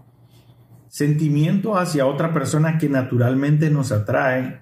Sentimiento 0.88 1.78
hacia 1.78 2.06
otra 2.06 2.34
persona 2.34 2.76
que 2.78 2.88
naturalmente 2.88 3.70
nos 3.70 3.92
atrae 3.92 4.60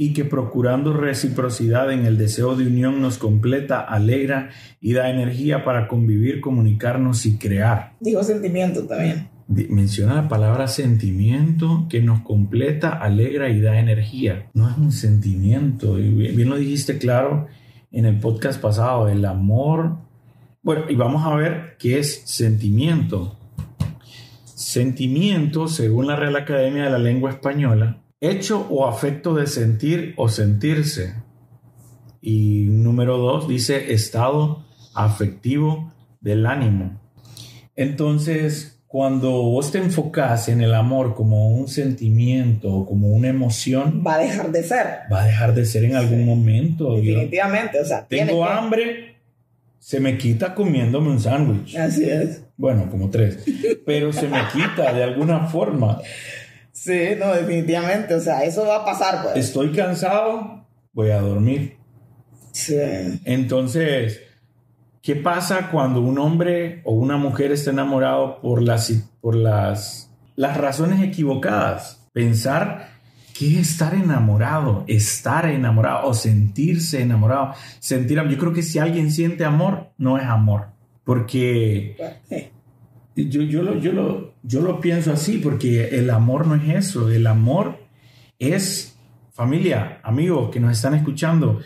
y 0.00 0.12
que 0.12 0.24
procurando 0.24 0.92
reciprocidad 0.92 1.92
en 1.92 2.06
el 2.06 2.16
deseo 2.16 2.54
de 2.54 2.68
unión 2.68 3.02
nos 3.02 3.18
completa, 3.18 3.80
alegra 3.80 4.50
y 4.80 4.92
da 4.92 5.10
energía 5.10 5.64
para 5.64 5.88
convivir, 5.88 6.40
comunicarnos 6.40 7.26
y 7.26 7.36
crear. 7.36 7.94
Digo 7.98 8.22
sentimiento 8.22 8.86
también. 8.86 9.28
Menciona 9.48 10.14
la 10.14 10.28
palabra 10.28 10.68
sentimiento 10.68 11.86
que 11.90 12.00
nos 12.00 12.20
completa, 12.20 12.90
alegra 12.90 13.48
y 13.48 13.60
da 13.60 13.80
energía. 13.80 14.48
No 14.54 14.70
es 14.70 14.78
un 14.78 14.92
sentimiento. 14.92 15.98
Y 15.98 16.10
bien, 16.10 16.48
lo 16.48 16.56
dijiste 16.56 16.98
claro 16.98 17.48
en 17.90 18.04
el 18.04 18.20
podcast 18.20 18.60
pasado, 18.60 19.08
el 19.08 19.24
amor. 19.24 19.96
Bueno, 20.62 20.84
y 20.88 20.94
vamos 20.94 21.26
a 21.26 21.34
ver 21.34 21.76
qué 21.78 21.98
es 21.98 22.22
sentimiento. 22.24 23.36
Sentimiento, 24.44 25.66
según 25.66 26.06
la 26.06 26.14
Real 26.14 26.36
Academia 26.36 26.84
de 26.84 26.90
la 26.90 26.98
Lengua 26.98 27.30
Española, 27.30 28.02
hecho 28.20 28.66
o 28.70 28.86
afecto 28.86 29.34
de 29.34 29.46
sentir 29.46 30.14
o 30.16 30.28
sentirse. 30.28 31.14
Y 32.20 32.66
número 32.68 33.18
dos 33.18 33.48
dice 33.48 33.92
estado 33.92 34.64
afectivo 34.94 35.92
del 36.20 36.46
ánimo. 36.46 37.00
Entonces, 37.76 38.80
cuando 38.88 39.30
vos 39.30 39.70
te 39.70 39.78
enfocas 39.78 40.48
en 40.48 40.62
el 40.62 40.74
amor 40.74 41.14
como 41.14 41.50
un 41.50 41.68
sentimiento, 41.68 42.86
como 42.86 43.08
una 43.08 43.28
emoción, 43.28 44.02
va 44.04 44.14
a 44.14 44.18
dejar 44.18 44.50
de 44.50 44.62
ser. 44.62 44.86
Va 45.12 45.22
a 45.22 45.26
dejar 45.26 45.54
de 45.54 45.64
ser 45.64 45.84
en 45.84 45.94
algún 45.94 46.24
momento. 46.24 46.96
Definitivamente, 46.96 47.78
o 47.80 47.84
sea, 47.84 48.06
tengo 48.06 48.44
hambre, 48.44 49.16
se 49.78 50.00
me 50.00 50.18
quita 50.18 50.54
comiéndome 50.54 51.10
un 51.10 51.20
sándwich. 51.20 51.76
Así 51.76 52.04
es. 52.04 52.42
Bueno, 52.56 52.90
como 52.90 53.10
tres, 53.10 53.44
pero 53.86 54.12
se 54.12 54.26
me 54.26 54.40
quita 54.52 54.92
de 54.92 55.04
alguna 55.04 55.46
forma. 55.46 56.00
Sí, 56.78 57.16
no, 57.18 57.34
definitivamente. 57.34 58.14
O 58.14 58.20
sea, 58.20 58.44
eso 58.44 58.64
va 58.64 58.76
a 58.76 58.84
pasar, 58.84 59.22
pues. 59.24 59.36
Estoy 59.36 59.72
cansado, 59.72 60.64
voy 60.92 61.10
a 61.10 61.20
dormir. 61.20 61.76
Sí. 62.52 62.78
Entonces, 63.24 64.20
¿qué 65.02 65.16
pasa 65.16 65.70
cuando 65.72 66.00
un 66.00 66.18
hombre 66.18 66.80
o 66.84 66.92
una 66.92 67.16
mujer 67.16 67.50
está 67.50 67.72
enamorado 67.72 68.40
por 68.40 68.62
las, 68.62 68.92
por 69.20 69.34
las, 69.34 70.08
las 70.36 70.56
razones 70.56 71.02
equivocadas? 71.02 72.06
Pensar 72.12 72.90
que 73.36 73.58
es 73.58 73.72
estar 73.72 73.94
enamorado, 73.94 74.84
estar 74.86 75.46
enamorado 75.46 76.06
o 76.06 76.14
sentirse 76.14 77.02
enamorado. 77.02 77.54
Sentir, 77.80 78.22
yo 78.22 78.38
creo 78.38 78.52
que 78.52 78.62
si 78.62 78.78
alguien 78.78 79.10
siente 79.10 79.44
amor, 79.44 79.90
no 79.98 80.16
es 80.16 80.24
amor. 80.24 80.68
Porque 81.02 81.96
yo, 83.26 83.42
yo, 83.42 83.62
lo, 83.62 83.78
yo, 83.78 83.92
lo, 83.92 84.34
yo 84.42 84.60
lo 84.60 84.80
pienso 84.80 85.12
así, 85.12 85.38
porque 85.38 85.88
el 85.98 86.10
amor 86.10 86.46
no 86.46 86.54
es 86.54 86.86
eso. 86.86 87.10
El 87.10 87.26
amor 87.26 87.78
es 88.38 88.96
familia, 89.32 90.00
amigos 90.02 90.50
que 90.50 90.60
nos 90.60 90.72
están 90.72 90.94
escuchando. 90.94 91.60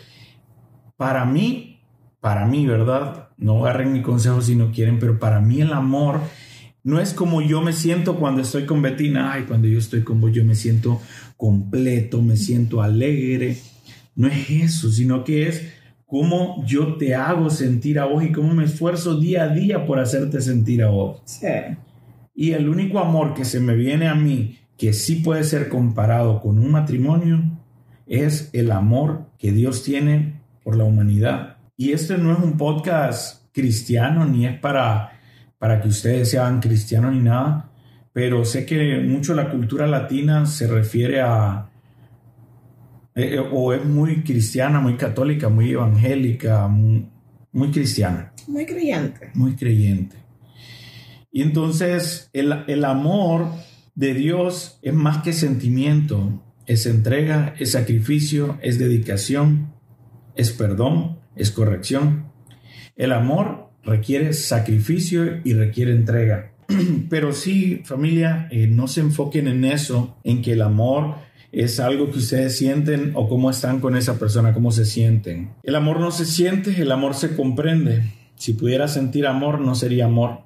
Para 0.97 1.25
mí, 1.25 1.81
para 2.19 2.45
mí, 2.45 2.65
¿verdad? 2.65 3.29
No 3.37 3.65
agarren 3.65 3.93
mi 3.93 4.01
consejo 4.01 4.41
si 4.41 4.55
no 4.55 4.71
quieren, 4.71 4.99
pero 4.99 5.19
para 5.19 5.41
mí 5.41 5.61
el 5.61 5.73
amor 5.73 6.21
no 6.83 6.99
es 6.99 7.13
como 7.13 7.41
yo 7.41 7.61
me 7.61 7.73
siento 7.73 8.17
cuando 8.17 8.41
estoy 8.41 8.65
con 8.65 8.81
Betina. 8.81 9.33
Ay, 9.33 9.43
cuando 9.43 9.67
yo 9.67 9.79
estoy 9.79 10.03
con 10.03 10.19
vos, 10.19 10.31
yo 10.31 10.43
me 10.43 10.55
siento 10.55 11.01
completo, 11.37 12.21
me 12.21 12.35
siento 12.35 12.81
alegre. 12.81 13.57
No 14.15 14.27
es 14.27 14.49
eso, 14.49 14.91
sino 14.91 15.23
que 15.23 15.47
es 15.47 15.73
cómo 16.13 16.63
yo 16.63 16.97
te 16.97 17.15
hago 17.15 17.49
sentir 17.49 17.97
a 17.97 18.05
vos 18.05 18.23
y 18.23 18.31
cómo 18.31 18.53
me 18.53 18.65
esfuerzo 18.65 19.19
día 19.19 19.45
a 19.45 19.47
día 19.47 19.83
por 19.83 19.99
hacerte 19.99 20.41
sentir 20.41 20.83
a 20.83 20.89
vos. 20.89 21.23
Sí. 21.25 21.47
Y 22.35 22.51
el 22.51 22.69
único 22.69 22.99
amor 22.99 23.33
que 23.33 23.43
se 23.43 23.59
me 23.59 23.73
viene 23.73 24.07
a 24.07 24.13
mí, 24.13 24.59
que 24.77 24.93
sí 24.93 25.15
puede 25.15 25.43
ser 25.43 25.69
comparado 25.69 26.39
con 26.39 26.59
un 26.59 26.69
matrimonio, 26.69 27.41
es 28.05 28.51
el 28.53 28.71
amor 28.71 29.25
que 29.39 29.51
Dios 29.51 29.81
tiene 29.81 30.39
por 30.63 30.77
la 30.77 30.83
humanidad. 30.83 31.57
Y 31.77 31.93
este 31.93 32.19
no 32.19 32.31
es 32.31 32.37
un 32.37 32.57
podcast 32.57 33.51
cristiano, 33.51 34.23
ni 34.23 34.45
es 34.45 34.59
para, 34.59 35.19
para 35.57 35.81
que 35.81 35.87
ustedes 35.87 36.29
sean 36.29 36.59
cristianos 36.59 37.11
ni 37.13 37.21
nada, 37.21 37.71
pero 38.11 38.45
sé 38.45 38.67
que 38.67 38.99
mucho 38.99 39.33
la 39.33 39.49
cultura 39.49 39.87
latina 39.87 40.45
se 40.45 40.67
refiere 40.67 41.21
a, 41.21 41.72
eh, 43.15 43.35
eh, 43.35 43.39
o 43.39 43.73
es 43.73 43.85
muy 43.85 44.23
cristiana, 44.23 44.79
muy 44.79 44.95
católica, 44.97 45.49
muy 45.49 45.71
evangélica, 45.71 46.67
muy, 46.67 47.71
cristiana. 47.71 48.33
Muy 48.47 48.65
creyente. 48.65 49.29
Muy 49.33 49.55
creyente. 49.55 50.15
Y 51.31 51.41
entonces 51.41 52.29
el, 52.33 52.63
el, 52.67 52.85
amor 52.85 53.47
de 53.95 54.13
Dios 54.13 54.79
es 54.81 54.93
más 54.93 55.23
que 55.23 55.33
sentimiento, 55.33 56.43
es 56.65 56.85
entrega, 56.85 57.55
es 57.59 57.71
sacrificio, 57.71 58.57
es 58.61 58.79
dedicación, 58.79 59.73
es 60.35 60.51
perdón, 60.51 61.19
es 61.35 61.51
corrección. 61.51 62.31
El 62.95 63.11
amor 63.11 63.71
requiere 63.83 64.33
sacrificio 64.33 65.41
y 65.43 65.53
requiere 65.53 65.91
entrega. 65.91 66.53
Pero 67.09 67.33
sí, 67.33 67.81
familia, 67.83 68.47
eh, 68.51 68.67
no 68.67 68.87
se 68.87 69.01
enfoquen 69.01 69.47
en 69.47 69.65
eso, 69.65 70.17
en 70.23 70.41
que 70.41 70.53
el 70.53 70.61
amor 70.61 71.15
es 71.53 71.79
algo 71.79 72.09
que 72.09 72.17
ustedes 72.17 72.57
sienten 72.57 73.11
o 73.15 73.29
cómo 73.29 73.51
están 73.51 73.79
con 73.79 73.95
esa 73.95 74.17
persona, 74.17 74.53
cómo 74.53 74.71
se 74.71 74.85
sienten. 74.85 75.53
El 75.61 75.75
amor 75.75 75.99
no 75.99 76.11
se 76.11 76.25
siente, 76.25 76.81
el 76.81 76.91
amor 76.91 77.13
se 77.13 77.35
comprende. 77.35 78.11
Si 78.35 78.53
pudiera 78.53 78.87
sentir 78.87 79.27
amor, 79.27 79.59
no 79.61 79.75
sería 79.75 80.05
amor. 80.05 80.39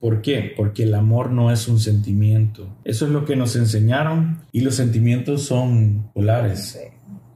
¿Por 0.00 0.20
qué? 0.20 0.52
Porque 0.56 0.82
el 0.82 0.94
amor 0.94 1.30
no 1.30 1.52
es 1.52 1.68
un 1.68 1.78
sentimiento. 1.78 2.66
Eso 2.84 3.06
es 3.06 3.12
lo 3.12 3.24
que 3.24 3.36
nos 3.36 3.54
enseñaron 3.54 4.40
y 4.50 4.62
los 4.62 4.74
sentimientos 4.74 5.44
son 5.44 6.10
polares. 6.12 6.78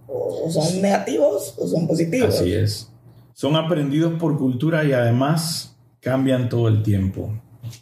O 0.08 0.50
son 0.50 0.82
negativos 0.82 1.54
o 1.58 1.68
son 1.68 1.86
positivos. 1.86 2.34
Así 2.34 2.52
es. 2.52 2.90
Son 3.34 3.54
aprendidos 3.54 4.14
por 4.14 4.36
cultura 4.36 4.84
y 4.84 4.92
además 4.92 5.76
cambian 6.00 6.48
todo 6.48 6.66
el 6.66 6.82
tiempo 6.82 7.32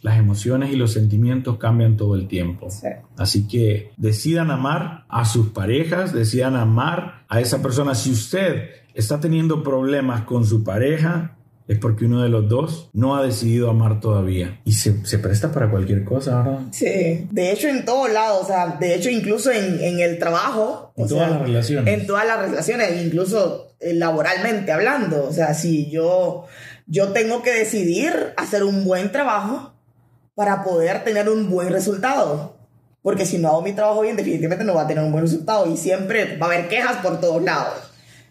las 0.01 0.17
emociones 0.17 0.71
y 0.71 0.75
los 0.75 0.93
sentimientos 0.93 1.57
cambian 1.57 1.97
todo 1.97 2.15
el 2.15 2.27
tiempo. 2.27 2.67
Así 3.17 3.47
que 3.47 3.91
decidan 3.97 4.51
amar 4.51 5.05
a 5.09 5.25
sus 5.25 5.49
parejas, 5.49 6.13
decidan 6.13 6.55
amar 6.55 7.25
a 7.27 7.41
esa 7.41 7.61
persona. 7.61 7.95
Si 7.95 8.11
usted 8.11 8.69
está 8.93 9.19
teniendo 9.19 9.63
problemas 9.63 10.21
con 10.21 10.45
su 10.45 10.63
pareja, 10.63 11.35
es 11.67 11.79
porque 11.79 12.05
uno 12.05 12.21
de 12.21 12.29
los 12.29 12.47
dos 12.47 12.89
no 12.93 13.15
ha 13.15 13.23
decidido 13.23 13.69
amar 13.69 13.99
todavía. 13.99 14.61
Y 14.65 14.73
se, 14.73 15.05
se 15.05 15.19
presta 15.19 15.51
para 15.51 15.69
cualquier 15.69 16.03
cosa, 16.03 16.43
¿verdad? 16.43 16.59
Sí, 16.71 17.27
de 17.31 17.51
hecho 17.51 17.67
en 17.67 17.85
todos 17.85 18.11
lados, 18.11 18.43
o 18.43 18.47
sea, 18.47 18.77
de 18.79 18.95
hecho 18.95 19.09
incluso 19.09 19.51
en, 19.51 19.81
en 19.83 19.99
el 19.99 20.19
trabajo. 20.19 20.93
En 20.95 21.07
todas 21.07 21.31
las 21.31 21.41
relaciones. 21.41 21.93
En 21.93 22.05
todas 22.05 22.27
las 22.27 22.39
relaciones, 22.39 23.03
incluso 23.03 23.75
eh, 23.79 23.93
laboralmente 23.93 24.71
hablando. 24.71 25.25
O 25.27 25.33
sea, 25.33 25.53
si 25.53 25.89
yo, 25.89 26.45
yo 26.85 27.09
tengo 27.09 27.41
que 27.41 27.51
decidir 27.51 28.33
hacer 28.37 28.63
un 28.63 28.85
buen 28.85 29.11
trabajo 29.11 29.74
para 30.35 30.63
poder 30.63 31.03
tener 31.03 31.29
un 31.29 31.49
buen 31.49 31.69
resultado. 31.69 32.55
Porque 33.01 33.25
si 33.25 33.37
no 33.37 33.49
hago 33.49 33.61
mi 33.61 33.73
trabajo 33.73 34.01
bien, 34.01 34.15
definitivamente 34.15 34.65
no 34.65 34.75
va 34.75 34.83
a 34.83 34.87
tener 34.87 35.03
un 35.03 35.11
buen 35.11 35.23
resultado 35.23 35.65
y 35.67 35.77
siempre 35.77 36.37
va 36.37 36.47
a 36.47 36.49
haber 36.49 36.67
quejas 36.67 36.97
por 36.97 37.19
todos 37.19 37.41
lados. 37.41 37.73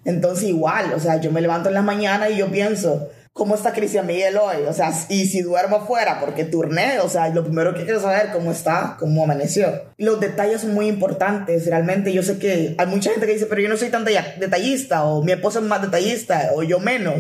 Entonces 0.05 0.49
igual, 0.49 0.93
o 0.95 1.01
sea, 1.01 1.21
yo 1.21 1.33
me 1.33 1.41
levanto 1.41 1.69
en 1.69 1.75
la 1.75 1.83
mañana 1.83 2.29
y 2.29 2.37
yo 2.37 2.51
pienso, 2.51 3.09
¿cómo 3.35 3.57
está 3.57 3.73
Cristian 3.73 4.07
Miguel 4.07 4.37
hoy? 4.37 4.63
O 4.69 4.73
sea, 4.73 4.93
y 5.09 5.27
si 5.27 5.43
duermo 5.43 5.77
afuera 5.77 6.21
porque 6.21 6.45
turné, 6.45 7.01
o 7.01 7.09
sea, 7.09 7.29
lo 7.29 7.43
primero 7.43 7.75
que 7.75 7.85
quiero 7.85 8.01
saber 8.01 8.31
cómo 8.33 8.53
está, 8.53 8.97
cómo 8.99 9.25
amaneció. 9.25 9.67
Los 9.99 10.21
detalles 10.21 10.63
son 10.63 10.73
muy 10.73 10.87
importantes, 10.87 11.67
realmente 11.67 12.13
yo 12.13 12.23
sé 12.23 12.39
que 12.39 12.77
hay 12.79 12.87
mucha 12.87 13.11
gente 13.11 13.27
que 13.27 13.35
dice, 13.35 13.47
pero 13.47 13.61
yo 13.61 13.69
no 13.69 13.77
soy 13.77 13.91
tan 13.91 14.05
detallista, 14.05 15.05
o 15.05 15.23
mi 15.23 15.33
esposo 15.33 15.59
es 15.59 15.65
más 15.65 15.83
detallista, 15.83 16.53
o 16.55 16.63
yo 16.63 16.79
menos. 16.79 17.17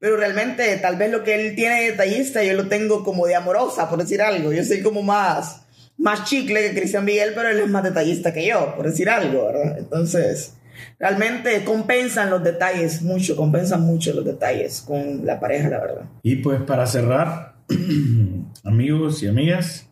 Pero 0.00 0.16
realmente 0.16 0.76
tal 0.78 0.96
vez 0.96 1.12
lo 1.12 1.22
que 1.22 1.34
él 1.36 1.54
tiene 1.54 1.80
de 1.82 1.90
detallista 1.92 2.42
yo 2.42 2.54
lo 2.54 2.66
tengo 2.66 3.04
como 3.04 3.26
de 3.26 3.36
amorosa, 3.36 3.88
por 3.88 4.00
decir 4.00 4.20
algo. 4.20 4.52
Yo 4.52 4.64
soy 4.64 4.82
como 4.82 5.02
más, 5.02 5.62
más 5.96 6.24
chicle 6.24 6.60
que 6.60 6.74
Cristian 6.80 7.04
Miguel, 7.04 7.32
pero 7.36 7.48
él 7.48 7.60
es 7.60 7.68
más 7.68 7.84
detallista 7.84 8.32
que 8.32 8.44
yo, 8.44 8.74
por 8.74 8.90
decir 8.90 9.08
algo, 9.08 9.46
¿verdad? 9.46 9.78
Entonces 9.78 10.54
realmente 10.98 11.64
compensan 11.64 12.30
los 12.30 12.42
detalles 12.42 13.02
mucho, 13.02 13.36
compensan 13.36 13.82
mucho 13.82 14.12
los 14.12 14.24
detalles 14.24 14.82
con 14.82 15.24
la 15.24 15.40
pareja, 15.40 15.68
la 15.68 15.80
verdad. 15.80 16.04
Y 16.22 16.36
pues 16.36 16.60
para 16.62 16.86
cerrar, 16.86 17.56
amigos 18.64 19.22
y 19.22 19.28
amigas, 19.28 19.88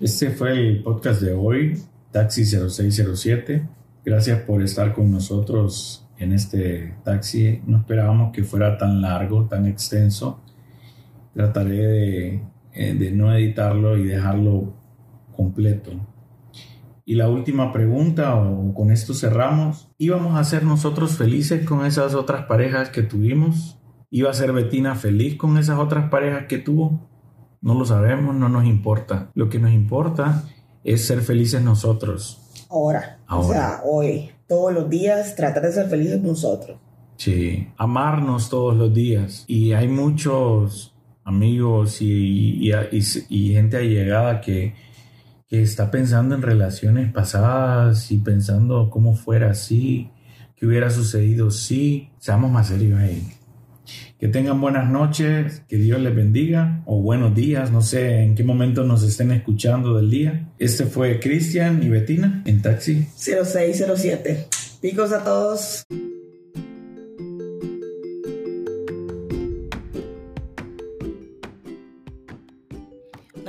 este 0.00 0.30
fue 0.30 0.52
el 0.52 0.82
podcast 0.82 1.20
de 1.20 1.32
hoy, 1.32 1.82
Taxi 2.12 2.44
0607. 2.44 3.66
Gracias 4.04 4.40
por 4.42 4.62
estar 4.62 4.94
con 4.94 5.10
nosotros 5.10 6.06
en 6.18 6.32
este 6.32 6.94
taxi. 7.04 7.62
No 7.66 7.78
esperábamos 7.78 8.32
que 8.32 8.44
fuera 8.44 8.78
tan 8.78 9.00
largo, 9.00 9.46
tan 9.46 9.66
extenso. 9.66 10.40
Trataré 11.34 11.76
de, 11.76 12.42
eh, 12.74 12.94
de 12.94 13.10
no 13.12 13.32
editarlo 13.34 13.96
y 13.96 14.04
dejarlo 14.04 14.74
completo. 15.36 15.92
Y 17.08 17.14
la 17.14 17.30
última 17.30 17.72
pregunta, 17.72 18.36
o 18.36 18.74
con 18.74 18.90
esto 18.90 19.14
cerramos, 19.14 19.88
¿íbamos 19.96 20.38
a 20.38 20.44
ser 20.44 20.64
nosotros 20.64 21.16
felices 21.16 21.66
con 21.66 21.86
esas 21.86 22.14
otras 22.14 22.44
parejas 22.44 22.90
que 22.90 23.00
tuvimos? 23.00 23.78
¿Iba 24.10 24.28
a 24.28 24.34
ser 24.34 24.52
Betina 24.52 24.94
feliz 24.94 25.36
con 25.36 25.56
esas 25.56 25.78
otras 25.78 26.10
parejas 26.10 26.44
que 26.48 26.58
tuvo? 26.58 27.08
No 27.62 27.72
lo 27.72 27.86
sabemos, 27.86 28.34
no 28.34 28.50
nos 28.50 28.66
importa. 28.66 29.30
Lo 29.32 29.48
que 29.48 29.58
nos 29.58 29.72
importa 29.72 30.44
es 30.84 31.06
ser 31.06 31.22
felices 31.22 31.62
nosotros. 31.62 32.42
Ahora, 32.68 33.20
Ahora. 33.26 33.46
o 33.46 33.52
sea, 33.52 33.80
hoy, 33.86 34.30
todos 34.46 34.74
los 34.74 34.90
días, 34.90 35.34
tratar 35.34 35.62
de 35.62 35.72
ser 35.72 35.88
felices 35.88 36.20
nosotros. 36.20 36.76
Sí, 37.16 37.68
amarnos 37.78 38.50
todos 38.50 38.76
los 38.76 38.92
días. 38.92 39.44
Y 39.46 39.72
hay 39.72 39.88
muchos 39.88 40.94
amigos 41.24 42.02
y, 42.02 42.68
y, 42.68 42.70
y, 42.70 43.02
y 43.30 43.52
gente 43.54 43.78
allegada 43.78 44.42
que 44.42 44.74
que 45.48 45.62
está 45.62 45.90
pensando 45.90 46.34
en 46.34 46.42
relaciones 46.42 47.10
pasadas 47.12 48.10
y 48.10 48.18
pensando 48.18 48.90
cómo 48.90 49.14
fuera 49.14 49.50
así, 49.50 50.10
qué 50.56 50.66
hubiera 50.66 50.90
sucedido 50.90 51.50
si, 51.50 52.10
seamos 52.18 52.50
más 52.50 52.68
serios 52.68 53.00
ahí. 53.00 53.26
Que 54.18 54.28
tengan 54.28 54.60
buenas 54.60 54.90
noches, 54.90 55.62
que 55.68 55.76
Dios 55.76 56.00
les 56.00 56.14
bendiga, 56.14 56.82
o 56.84 57.00
buenos 57.00 57.34
días, 57.34 57.70
no 57.70 57.80
sé 57.80 58.22
en 58.22 58.34
qué 58.34 58.44
momento 58.44 58.84
nos 58.84 59.02
estén 59.02 59.30
escuchando 59.30 59.96
del 59.96 60.10
día. 60.10 60.48
Este 60.58 60.84
fue 60.84 61.18
Cristian 61.18 61.82
y 61.82 61.88
Betina 61.88 62.42
en 62.44 62.60
Taxi 62.60 63.06
0607. 63.16 64.48
Picos 64.82 65.12
a 65.12 65.24
todos. 65.24 65.84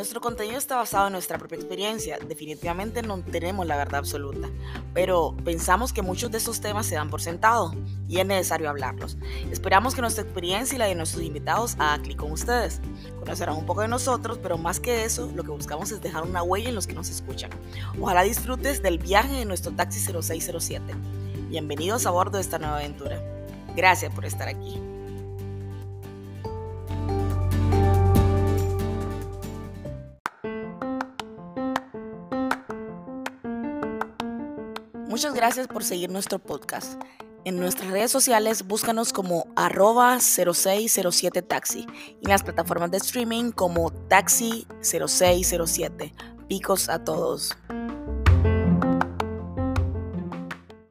Nuestro 0.10 0.22
contenido 0.22 0.58
está 0.58 0.76
basado 0.76 1.06
en 1.06 1.14
nuestra 1.14 1.38
propia 1.38 1.58
experiencia. 1.58 2.18
Definitivamente 2.18 3.04
no 3.04 3.22
tenemos 3.22 3.68
la 3.68 3.78
verdad 3.78 4.00
absoluta, 4.00 4.50
pero 4.92 5.38
pensamos 5.46 5.94
que 5.94 6.02
muchos 6.02 6.32
de 6.32 6.40
estos 6.40 6.62
temas 6.62 6.88
se 6.88 6.96
dan 6.96 7.12
por 7.12 7.22
sentado 7.22 7.76
y 8.08 8.18
es 8.18 8.26
necesario 8.26 8.72
hablarlos. 8.72 9.20
Esperamos 9.52 9.94
que 9.94 10.02
nuestra 10.02 10.24
experiencia 10.24 10.76
y 10.76 10.80
la 10.80 10.88
de 10.88 10.96
nuestros 10.96 11.24
invitados 11.24 11.76
haga 11.78 12.02
clic 12.02 12.18
con 12.18 12.32
ustedes. 12.32 12.82
Conocerán 13.20 13.56
un 13.56 13.68
poco 13.68 13.82
de 13.82 13.88
nosotros, 13.88 14.40
pero 14.42 14.58
más 14.58 14.80
que 14.80 15.06
eso, 15.06 15.32
lo 15.36 15.44
que 15.44 15.52
buscamos 15.52 15.92
es 15.92 16.02
dejar 16.02 16.24
una 16.24 16.42
huella 16.42 16.70
en 16.70 16.76
los 16.76 16.88
que 16.88 16.96
nos 16.96 17.12
escuchan. 17.12 17.52
Ojalá 18.02 18.24
disfrutes 18.24 18.82
del 18.82 18.98
viaje 18.98 19.34
de 19.34 19.46
nuestro 19.46 19.74
taxi 19.74 20.00
0607. 20.00 20.92
Bienvenidos 21.50 22.08
a 22.08 22.10
bordo 22.10 22.38
de 22.38 22.42
esta 22.42 22.58
nueva 22.58 22.78
aventura. 22.78 23.22
Gracias 23.76 24.12
por 24.12 24.26
estar 24.26 24.48
aquí. 24.48 24.82
Muchas 35.20 35.34
gracias 35.34 35.68
por 35.68 35.84
seguir 35.84 36.10
nuestro 36.10 36.40
podcast. 36.40 36.94
En 37.44 37.60
nuestras 37.60 37.92
redes 37.92 38.10
sociales 38.10 38.66
búscanos 38.66 39.12
como 39.12 39.48
arroba 39.58 40.18
0607 40.22 41.42
taxi 41.42 41.86
y 42.22 42.26
en 42.26 42.30
las 42.30 42.42
plataformas 42.42 42.90
de 42.90 43.00
streaming 43.00 43.52
como 43.52 43.92
taxi 43.92 44.66
0607. 44.82 46.14
Picos 46.48 46.88
a 46.88 47.04
todos. 47.04 47.52